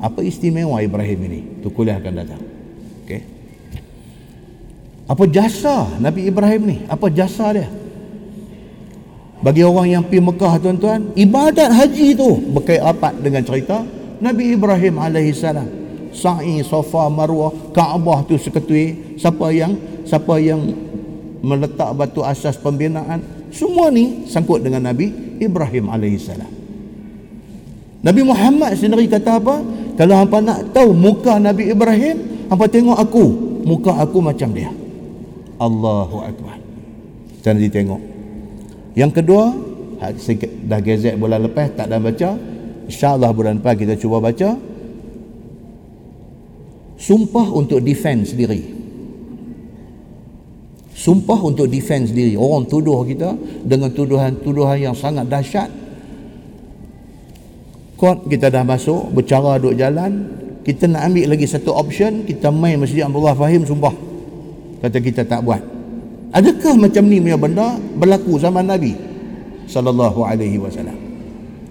[0.00, 1.40] Apa istimewa Ibrahim ini?
[1.60, 2.40] Tu kuliah akan datang.
[3.04, 3.20] Okay.
[5.08, 6.76] apa jasa Nabi Ibrahim ni?
[6.88, 7.68] Apa jasa dia?
[9.44, 13.84] Bagi orang yang pergi Mekah tuan-tuan ibadat haji tu berkait rapat dengan cerita
[14.18, 15.68] Nabi Ibrahim alaihissalam
[16.10, 19.16] sa'i safa marwah kaabah tu seketui.
[19.20, 19.76] Siapa yang
[20.08, 20.72] siapa yang
[21.44, 26.50] meletak batu asas pembinaan semua ni sangkut dengan Nabi Ibrahim alaihissalam
[27.98, 29.58] Nabi Muhammad sendiri kata apa?
[29.98, 33.24] Kalau hampa nak tahu muka Nabi Ibrahim hampa tengok aku
[33.66, 34.70] muka aku macam dia.
[35.58, 36.62] Allahu Akbar.
[37.42, 38.02] Jangan ditengok
[38.94, 39.54] yang kedua
[40.66, 42.34] dah gezek bulan lepas tak dah baca
[42.86, 44.58] insyaAllah bulan depan kita cuba baca
[46.98, 48.77] sumpah untuk defense diri
[50.98, 52.34] sumpah untuk defense diri.
[52.34, 55.70] Orang tuduh kita dengan tuduhan-tuduhan yang sangat dahsyat.
[57.94, 60.26] Kot kita dah masuk bercara duduk jalan.
[60.66, 63.94] Kita nak ambil lagi satu option kita main masjid Abdullah Fahim sumpah.
[64.82, 65.62] Kata kita tak buat.
[66.34, 68.92] Adakah macam ni punya benda berlaku zaman Nabi?
[69.70, 70.98] Sallallahu alaihi wasallam.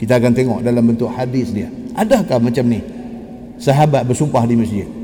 [0.02, 1.70] Kita akan tengok dalam bentuk hadis dia.
[1.94, 2.82] Adakah macam ni?
[3.58, 4.97] Sahabat bersumpah di masjid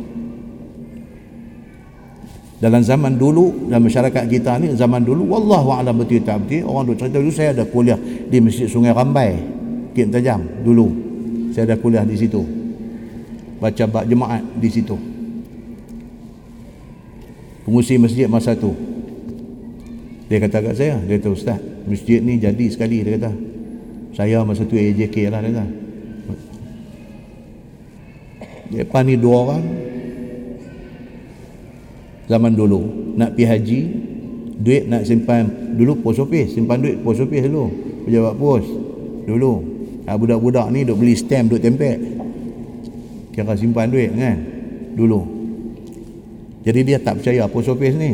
[2.64, 6.88] dalam zaman dulu dalam masyarakat kita ni zaman dulu wallahu alam betul tak betul orang
[6.88, 9.36] duk cerita dulu saya ada kuliah di Masjid Sungai Rambai
[9.94, 10.90] Kim Tajam dulu.
[11.54, 12.42] Saya ada kuliah di situ.
[13.62, 14.98] Baca bab jemaat di situ.
[17.64, 18.74] Pengusi masjid masa tu.
[20.28, 23.32] Dia kata kat saya dia kata ustaz masjid ni jadi sekali dia kata.
[24.18, 25.66] Saya masa tu AJK lah dia kata.
[28.74, 29.64] Depan ni dua orang
[32.34, 32.82] zaman dulu.
[33.14, 33.80] Nak pergi haji
[34.58, 35.78] duit nak simpan.
[35.78, 37.70] Dulu pos office simpan duit pos office dulu.
[38.10, 38.66] Pejabat pos
[39.30, 39.54] dulu.
[40.04, 41.96] Ha, budak-budak ni duk beli stamp duk tempel
[43.34, 44.38] kira simpan duit kan?
[44.98, 45.22] Dulu.
[46.66, 48.12] Jadi dia tak percaya pos office ni.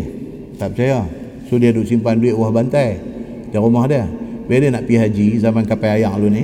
[0.60, 1.08] Tak percaya.
[1.48, 3.00] So dia duk simpan duit wah bantai
[3.48, 4.04] di rumah dia.
[4.46, 6.44] Bila dia nak pergi haji zaman kapal ayam dulu ni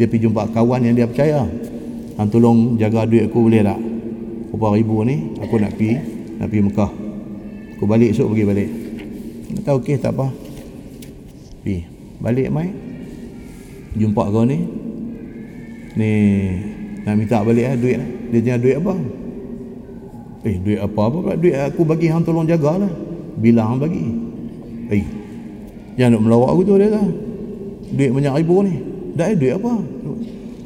[0.00, 1.44] dia pergi jumpa kawan yang dia percaya.
[2.16, 3.80] Han tolong jaga duit aku boleh tak?
[4.50, 6.92] Berapa ribu ni aku nak pergi nak pergi Mekah.
[7.76, 8.70] Aku balik esok pergi balik.
[9.60, 10.32] Kata okey tak apa.
[11.60, 11.84] Pergi
[12.16, 12.72] balik mai.
[13.92, 14.58] Jumpa kau ni.
[16.00, 16.12] Ni
[17.04, 18.94] nak minta balik lah duit lah dia tanya duit apa?
[20.48, 21.34] Eh duit apa apa pula?
[21.36, 22.88] Duit aku bagi hang tolong jagalah.
[23.36, 24.04] Bila hang bagi?
[24.96, 25.04] Eh
[26.00, 27.04] jangan nak melawak aku tu dia kata.
[27.92, 28.74] Duit banyak ribu ni.
[29.12, 29.72] Dah eh duit apa?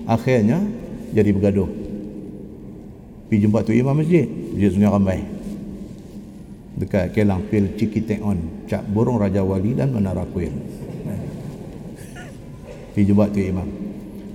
[0.06, 0.62] Akhirnya
[1.10, 1.66] jadi bergaduh.
[3.26, 4.28] Pergi jumpa tu imam masjid.
[4.54, 5.33] Masjid sungai rambai
[6.74, 10.50] dekat Kelang Pil Cikiteon Cap Burung Raja Wali dan Menara Kuil.
[12.94, 13.68] Pergi jumpa tu imam.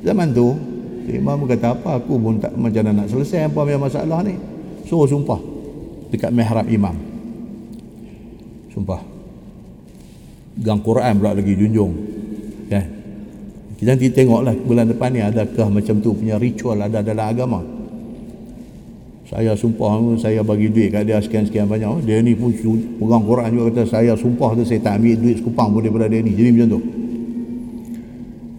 [0.03, 0.51] Zaman tu
[1.07, 4.35] tu imam kata apa aku pun tak macam nak selesai apa punya masalah ni?
[4.83, 5.39] Suruh sumpah
[6.11, 6.95] dekat mihrab imam.
[8.75, 8.99] Sumpah.
[10.59, 11.93] Gang Quran pula lagi junjung.
[12.67, 12.99] Kan
[13.79, 17.63] kita nanti tengoklah bulan depan ni adakah macam tu punya ritual ada dalam agama
[19.29, 22.01] saya sumpah saya bagi duit kat dia sekian-sekian banyak.
[22.01, 25.69] Dia ni pun pegang Quran juga kata saya sumpah tu saya tak ambil duit sekupang
[25.69, 26.33] pun daripada dia ni.
[26.33, 26.81] Jadi macam tu.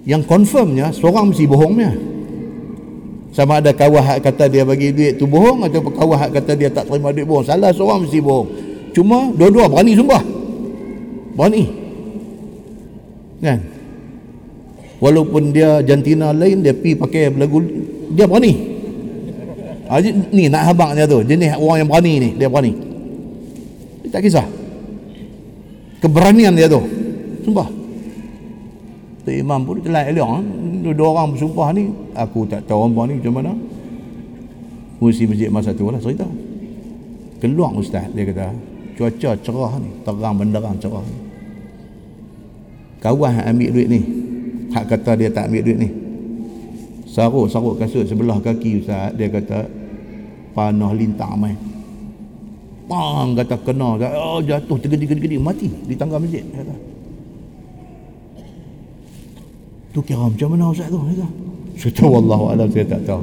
[0.07, 1.91] Yang confirmnya seorang mesti bohongnya
[3.35, 7.11] sama ada kawah kata dia bagi duit tu bohong atau kawah kata dia tak terima
[7.11, 7.51] duit bohong.
[7.51, 8.49] Salah seorang mesti bohong.
[8.95, 10.23] Cuma dua-dua berani sumpah.
[11.35, 11.65] Berani.
[13.43, 13.59] Kan?
[15.03, 17.59] Walaupun dia jantina lain dia pi pakai lagu
[18.15, 18.70] dia berani
[19.91, 19.99] ha,
[20.31, 21.19] ni nak habang dia tu.
[21.27, 22.73] Jenis orang yang berani ni dia berani.
[24.07, 24.47] Dia tak kisah.
[25.99, 26.81] Keberanian dia tu.
[27.43, 27.69] Sumpah.
[29.27, 30.39] Tu imam pun telah elok ha?
[30.81, 33.53] dua orang bersumpah ni aku tak tahu orang ni macam mana.
[35.03, 36.25] Musi masjid masa tu lah cerita.
[37.41, 38.53] Keluar ustaz dia kata
[38.97, 41.17] cuaca cerah ni terang benderang cerah ni.
[43.01, 44.01] Kawan ambil duit ni.
[44.71, 45.91] Hak kata dia tak ambil duit ni.
[47.11, 49.67] Saruk-saruk kasut sebelah kaki Ustaz dia kata
[50.53, 51.55] panah lintang mai.
[52.91, 53.95] Pang kata kena.
[54.19, 56.75] Oh, jatuh tergedi-gedi mati di tangga masjid kata.
[59.95, 60.99] Tu kira macam mana Ustaz tu?
[60.99, 61.27] Kata.
[61.79, 63.23] Saya tahu Allah Allah saya tak tahu.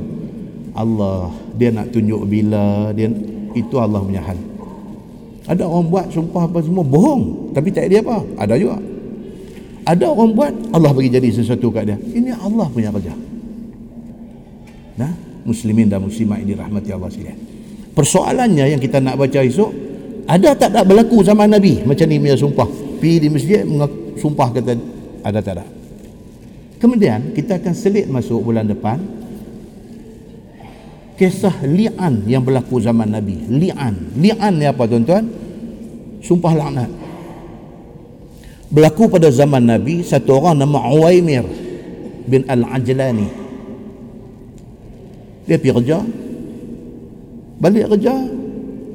[0.71, 3.11] Allah dia nak tunjuk bila dia
[3.55, 4.39] itu Allah punya hal.
[5.47, 7.51] Ada orang buat sumpah apa semua bohong.
[7.51, 8.23] Tapi tak dia apa.
[8.39, 8.79] Ada juga.
[9.87, 11.97] Ada orang buat Allah bagi jadi sesuatu kat dia.
[11.99, 13.15] Ini Allah punya kerja.
[14.95, 17.39] Nah muslimin dan muslimat ini rahmati Allah sekalian.
[17.95, 19.71] Persoalannya yang kita nak baca esok
[20.27, 21.87] ada tak tak berlaku zaman Nabi?
[21.87, 22.67] Macam ni punya sumpah.
[22.99, 23.63] Pergi di masjid
[24.19, 24.75] sumpah kata
[25.23, 25.65] ada tak ada
[26.77, 29.01] kemudian kita akan selit masuk bulan depan
[31.17, 33.49] kisah li'an yang berlaku zaman Nabi.
[33.49, 34.13] Li'an.
[34.21, 35.25] Li'an ni apa tuan-tuan?
[36.21, 36.93] Sumpah laknat.
[38.69, 41.41] Berlaku pada zaman Nabi satu orang nama Uwaimir
[42.29, 43.46] bin Al-Ajlani
[45.47, 45.97] dia pergi kerja.
[47.57, 48.13] Balik kerja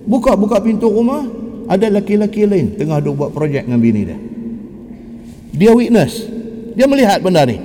[0.06, 1.24] buka-buka pintu rumah
[1.66, 4.18] ada laki-laki lain tengah duk buat projek dengan bini dia.
[5.56, 6.28] Dia witness.
[6.76, 7.56] Dia melihat benda ni.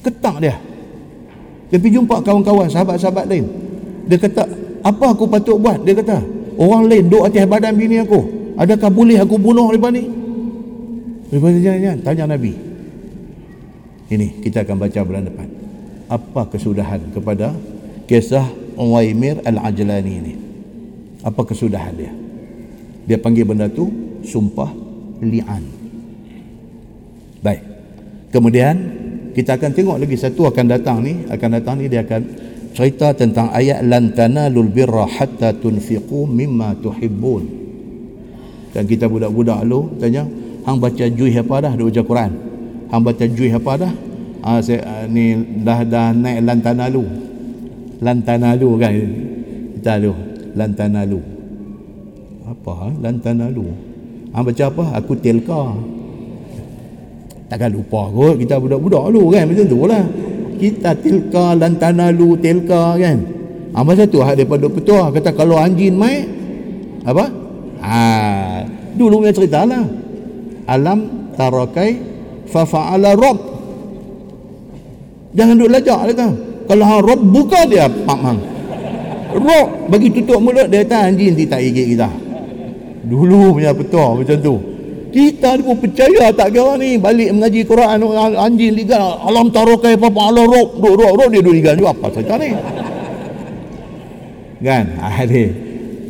[0.00, 0.56] Ketak dia.
[1.70, 3.46] Dia pergi jumpa kawan-kawan sahabat-sahabat lain.
[4.06, 4.42] Dia kata
[4.80, 5.82] apa aku patut buat?
[5.82, 6.18] Dia kata
[6.58, 8.54] orang lain duk atas badan bini aku.
[8.54, 10.04] Adakah boleh aku bunuh lepas ni?
[11.30, 12.69] Lepas ni jangan, Tanya Nabi.
[14.10, 15.46] Ini kita akan baca bulan depan.
[16.10, 17.54] Apa kesudahan kepada
[18.10, 18.42] kisah
[18.74, 20.34] Uwaimir Al-Ajlani ini?
[21.22, 22.10] Apa kesudahan dia?
[23.06, 23.86] Dia panggil benda tu
[24.26, 24.74] sumpah
[25.22, 25.62] li'an.
[27.38, 27.62] Baik.
[28.34, 28.74] Kemudian
[29.30, 32.22] kita akan tengok lagi satu akan datang ni, akan datang ni dia akan
[32.74, 37.44] cerita tentang ayat lan tanalul birra hatta tunfiqu mimma tuhibbun.
[38.74, 40.26] Dan kita budak-budak lu tanya,
[40.66, 41.72] hang baca juih apa dah?
[41.78, 42.49] Dia baca Quran.
[42.90, 43.92] Hang baca juih apa dah?
[44.42, 47.06] Ah saya uh, ni dah dah naik lantana lu.
[48.02, 48.90] Lantana lu kan.
[49.78, 50.12] Kita lu
[50.58, 51.22] lantana lu.
[52.50, 52.88] Apa ha?
[52.98, 53.70] lantana lu?
[54.34, 54.84] Hang baca apa?
[54.98, 55.70] Aku telka.
[57.46, 60.04] Takkan lupa kot kita budak-budak lu kan macam tu lah.
[60.58, 63.18] Kita tilka lantana lu telka kan.
[63.70, 66.26] Ah masa tu hak daripada petua kata kalau anjing mai
[67.06, 67.24] apa?
[67.80, 67.96] Ha,
[68.98, 69.86] dulu punya cerita lah.
[70.66, 72.09] Alam tarakai
[72.50, 73.38] fa fa'ala rabb.
[75.38, 76.28] Jangan duk lajak dia kata.
[76.66, 78.38] Kalau hang rabb buka dia pak mang.
[79.30, 82.10] Rabb bagi tutup mulut dia kata anjing dia tak gigit kita.
[83.06, 84.54] Dulu punya petua macam tu.
[85.10, 87.98] Kita pun percaya tak kira ni balik mengaji Quran
[88.38, 90.78] anjing liga alam tarakai fa fa'ala rabb.
[90.82, 92.50] Duk duk duk dia duk liga juga apa cerita ni.
[94.60, 94.86] Kan?
[95.00, 95.24] Ha,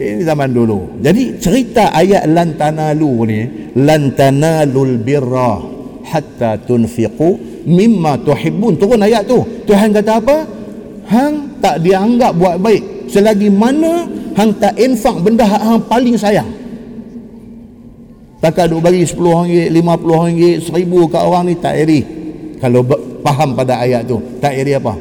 [0.01, 0.97] ini zaman dulu.
[1.05, 3.41] Jadi cerita ayat lan tanalu ni,
[3.85, 5.70] lan tanalul birra
[6.11, 8.74] hatta tunfiqu mimma tuhibbun.
[8.77, 9.41] Turun ayat tu.
[9.65, 10.37] Tuhan kata apa?
[11.07, 14.07] Hang tak dianggap buat baik selagi mana
[14.39, 16.47] hang tak infak benda hang paling sayang.
[18.41, 22.01] Tak duk bagi 10 ringgit, 50 ringgit, 1000 kat orang ni tak iri.
[22.57, 22.81] Kalau
[23.20, 24.97] faham pada ayat tu, tak iri apa?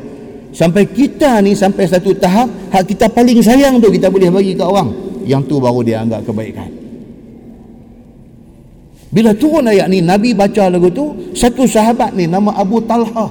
[0.50, 4.66] sampai kita ni sampai satu tahap hak kita paling sayang tu kita boleh bagi ke
[4.66, 4.90] orang
[5.30, 6.79] yang tu baru dia anggap kebaikan
[9.10, 13.26] bila turun ayat ni Nabi baca lagu tu satu sahabat ni nama Abu Talha.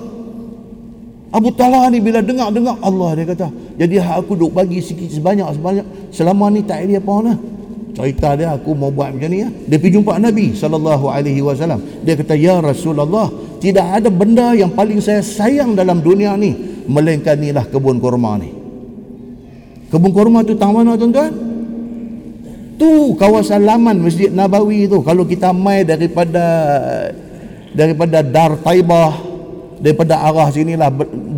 [1.31, 3.47] Abu Talha ni bila dengar-dengar Allah dia kata
[3.79, 7.37] jadi hak aku duk bagi sikit sebanyak sebanyak selama ni tak ada apa lah.
[7.95, 9.51] Cerita dia aku mau buat macam ni ya.
[9.51, 10.55] dia pergi jumpa Nabi
[11.43, 11.81] wasallam.
[12.03, 13.31] Dia kata ya Rasulullah
[13.63, 16.55] tidak ada benda yang paling saya sayang dalam dunia ni
[16.91, 18.51] melainkan inilah kebun kurma ni.
[19.95, 21.48] Kebun kurma tu tang mana tuan-tuan
[22.79, 25.03] tu kawasan laman masjid Nabawi tu.
[25.03, 26.47] Kalau kita mai daripada
[27.75, 29.19] daripada Dar Taibah
[29.83, 30.89] daripada arah sinilah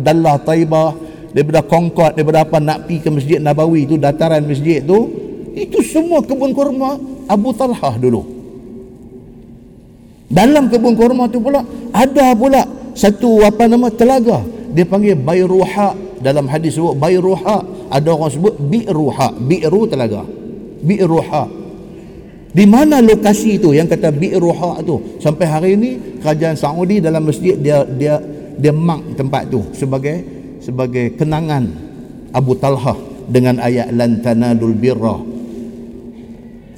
[0.05, 0.95] Dallah Taibah
[1.33, 5.09] daripada Concord daripada apa nak pergi ke Masjid Nabawi tu dataran masjid tu
[5.57, 6.95] itu semua kebun kurma
[7.27, 8.23] Abu Talhah dulu.
[10.31, 12.63] Dalam kebun kurma tu pula ada pula
[12.95, 14.39] satu apa nama telaga.
[14.71, 15.91] Dia panggil Bayruha.
[16.23, 17.67] Dalam hadis sebut Bayruha.
[17.91, 19.35] Ada orang sebut Bi'ruha.
[19.35, 20.23] Bi'ru telaga
[20.81, 21.43] Bi'ruha.
[22.51, 23.71] Di mana lokasi itu?
[23.71, 25.17] Yang kata Bi'ruha tu.
[25.23, 28.19] Sampai hari ini kerajaan Saudi dalam masjid dia dia
[28.59, 30.21] dia mark tempat tu sebagai
[30.59, 31.63] sebagai kenangan
[32.35, 32.97] Abu Talha
[33.31, 35.17] dengan ayat lan tanalul birra.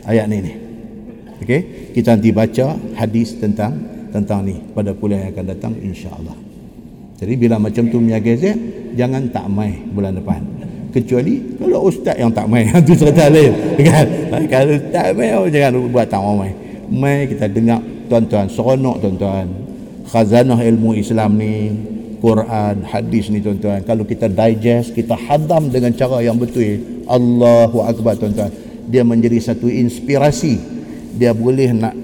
[0.06, 0.54] Ayat ni ni.
[1.42, 1.92] Okey?
[1.96, 6.38] Kita nanti baca hadis tentang tentang ni pada kuliah yang akan datang insya-Allah
[7.18, 8.54] jadi bila macam tu Mia Gezet
[8.94, 10.46] jangan tak mai bulan depan
[10.94, 14.06] kecuali kalau ustaz yang tak mai itu cerita lain kan?
[14.46, 16.54] Kalau tak mai oh, jangan buat tak mau mai
[16.94, 17.82] mai kita dengar.
[18.08, 19.48] Tuan-tuan seronok tuan-tuan.
[20.06, 21.74] Khazanah ilmu Islam ni
[22.22, 23.82] Quran, hadis ni tuan-tuan.
[23.82, 27.04] Kalau kita digest, kita hadam dengan cara yang betul.
[27.10, 28.54] Allahu Akbar tuan-tuan.
[28.88, 30.60] Dia menjadi satu inspirasi.
[31.18, 31.96] Dia boleh nak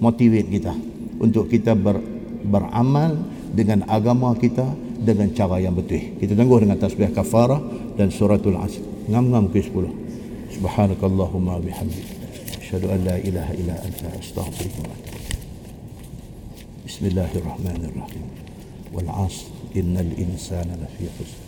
[0.00, 0.72] motivate kita
[1.20, 2.00] untuk kita ber,
[2.44, 3.16] beramal
[3.52, 4.64] dengan agama kita
[5.01, 7.61] dengan cara yang betul kita tunggu dengan tasbih kafarah
[7.95, 8.81] dan suratul asr
[9.11, 12.07] ngam-ngam ke 10 subhanakallahumma bihamdik
[12.61, 15.19] asyhadu an la ilaha illa anta astaghfiruka wa atubu
[16.85, 18.45] bismillahirrahmanirrahim
[18.95, 19.45] والعصر
[19.75, 21.41] إن الإنسان لفي خسر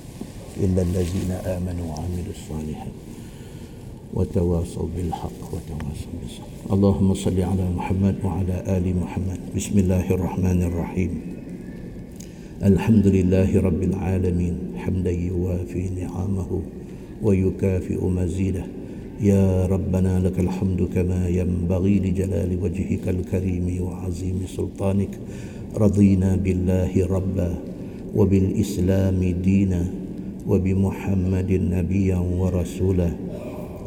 [0.60, 2.92] إلا الذين آمنوا وعملوا الصالحات
[4.14, 11.31] وتواصوا بالحق وتواصوا بالصبر اللهم صل على محمد وعلى آل محمد بسم الله الرحمن الرحيم
[12.63, 16.63] الحمد لله رب العالمين حمدا يوافي نعمه
[17.23, 18.65] ويكافئ مزيده.
[19.21, 25.11] يا ربنا لك الحمد كما ينبغي لجلال وجهك الكريم وعظيم سلطانك.
[25.75, 27.51] رضينا بالله ربا
[28.15, 29.83] وبالإسلام دينا
[30.47, 33.11] وبمحمد نبيا ورسولا.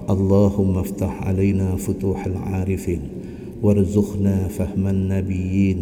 [0.10, 3.00] اللهم افتح علينا فتوح العارفين
[3.64, 5.80] وارزقنا فهم النبيين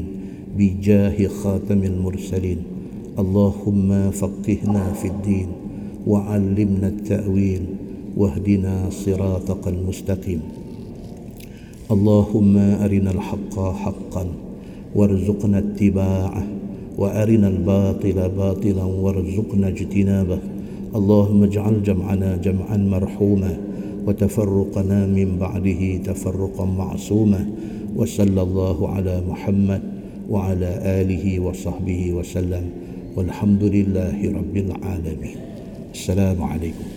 [0.57, 2.72] بجاه خاتم المرسلين.
[3.13, 5.47] اللهم فقهنا في الدين
[6.07, 7.63] وعلمنا التأويل
[8.17, 10.41] واهدنا صراطك المستقيم.
[11.91, 14.25] اللهم أرنا الحق حقا
[14.95, 16.43] وارزقنا اتباعه
[16.97, 20.39] وأرنا الباطل باطلا وارزقنا اجتنابه.
[20.95, 23.57] اللهم اجعل جمعنا جمعا مرحوما
[24.07, 27.45] وتفرقنا من بعده تفرقا معصوما.
[27.95, 29.81] وصلى الله على محمد
[30.29, 30.71] وعلى
[31.01, 32.65] آله وصحبه وسلم.
[33.15, 35.37] والحمد لله رب العالمين.
[35.93, 36.92] السلام عليكم.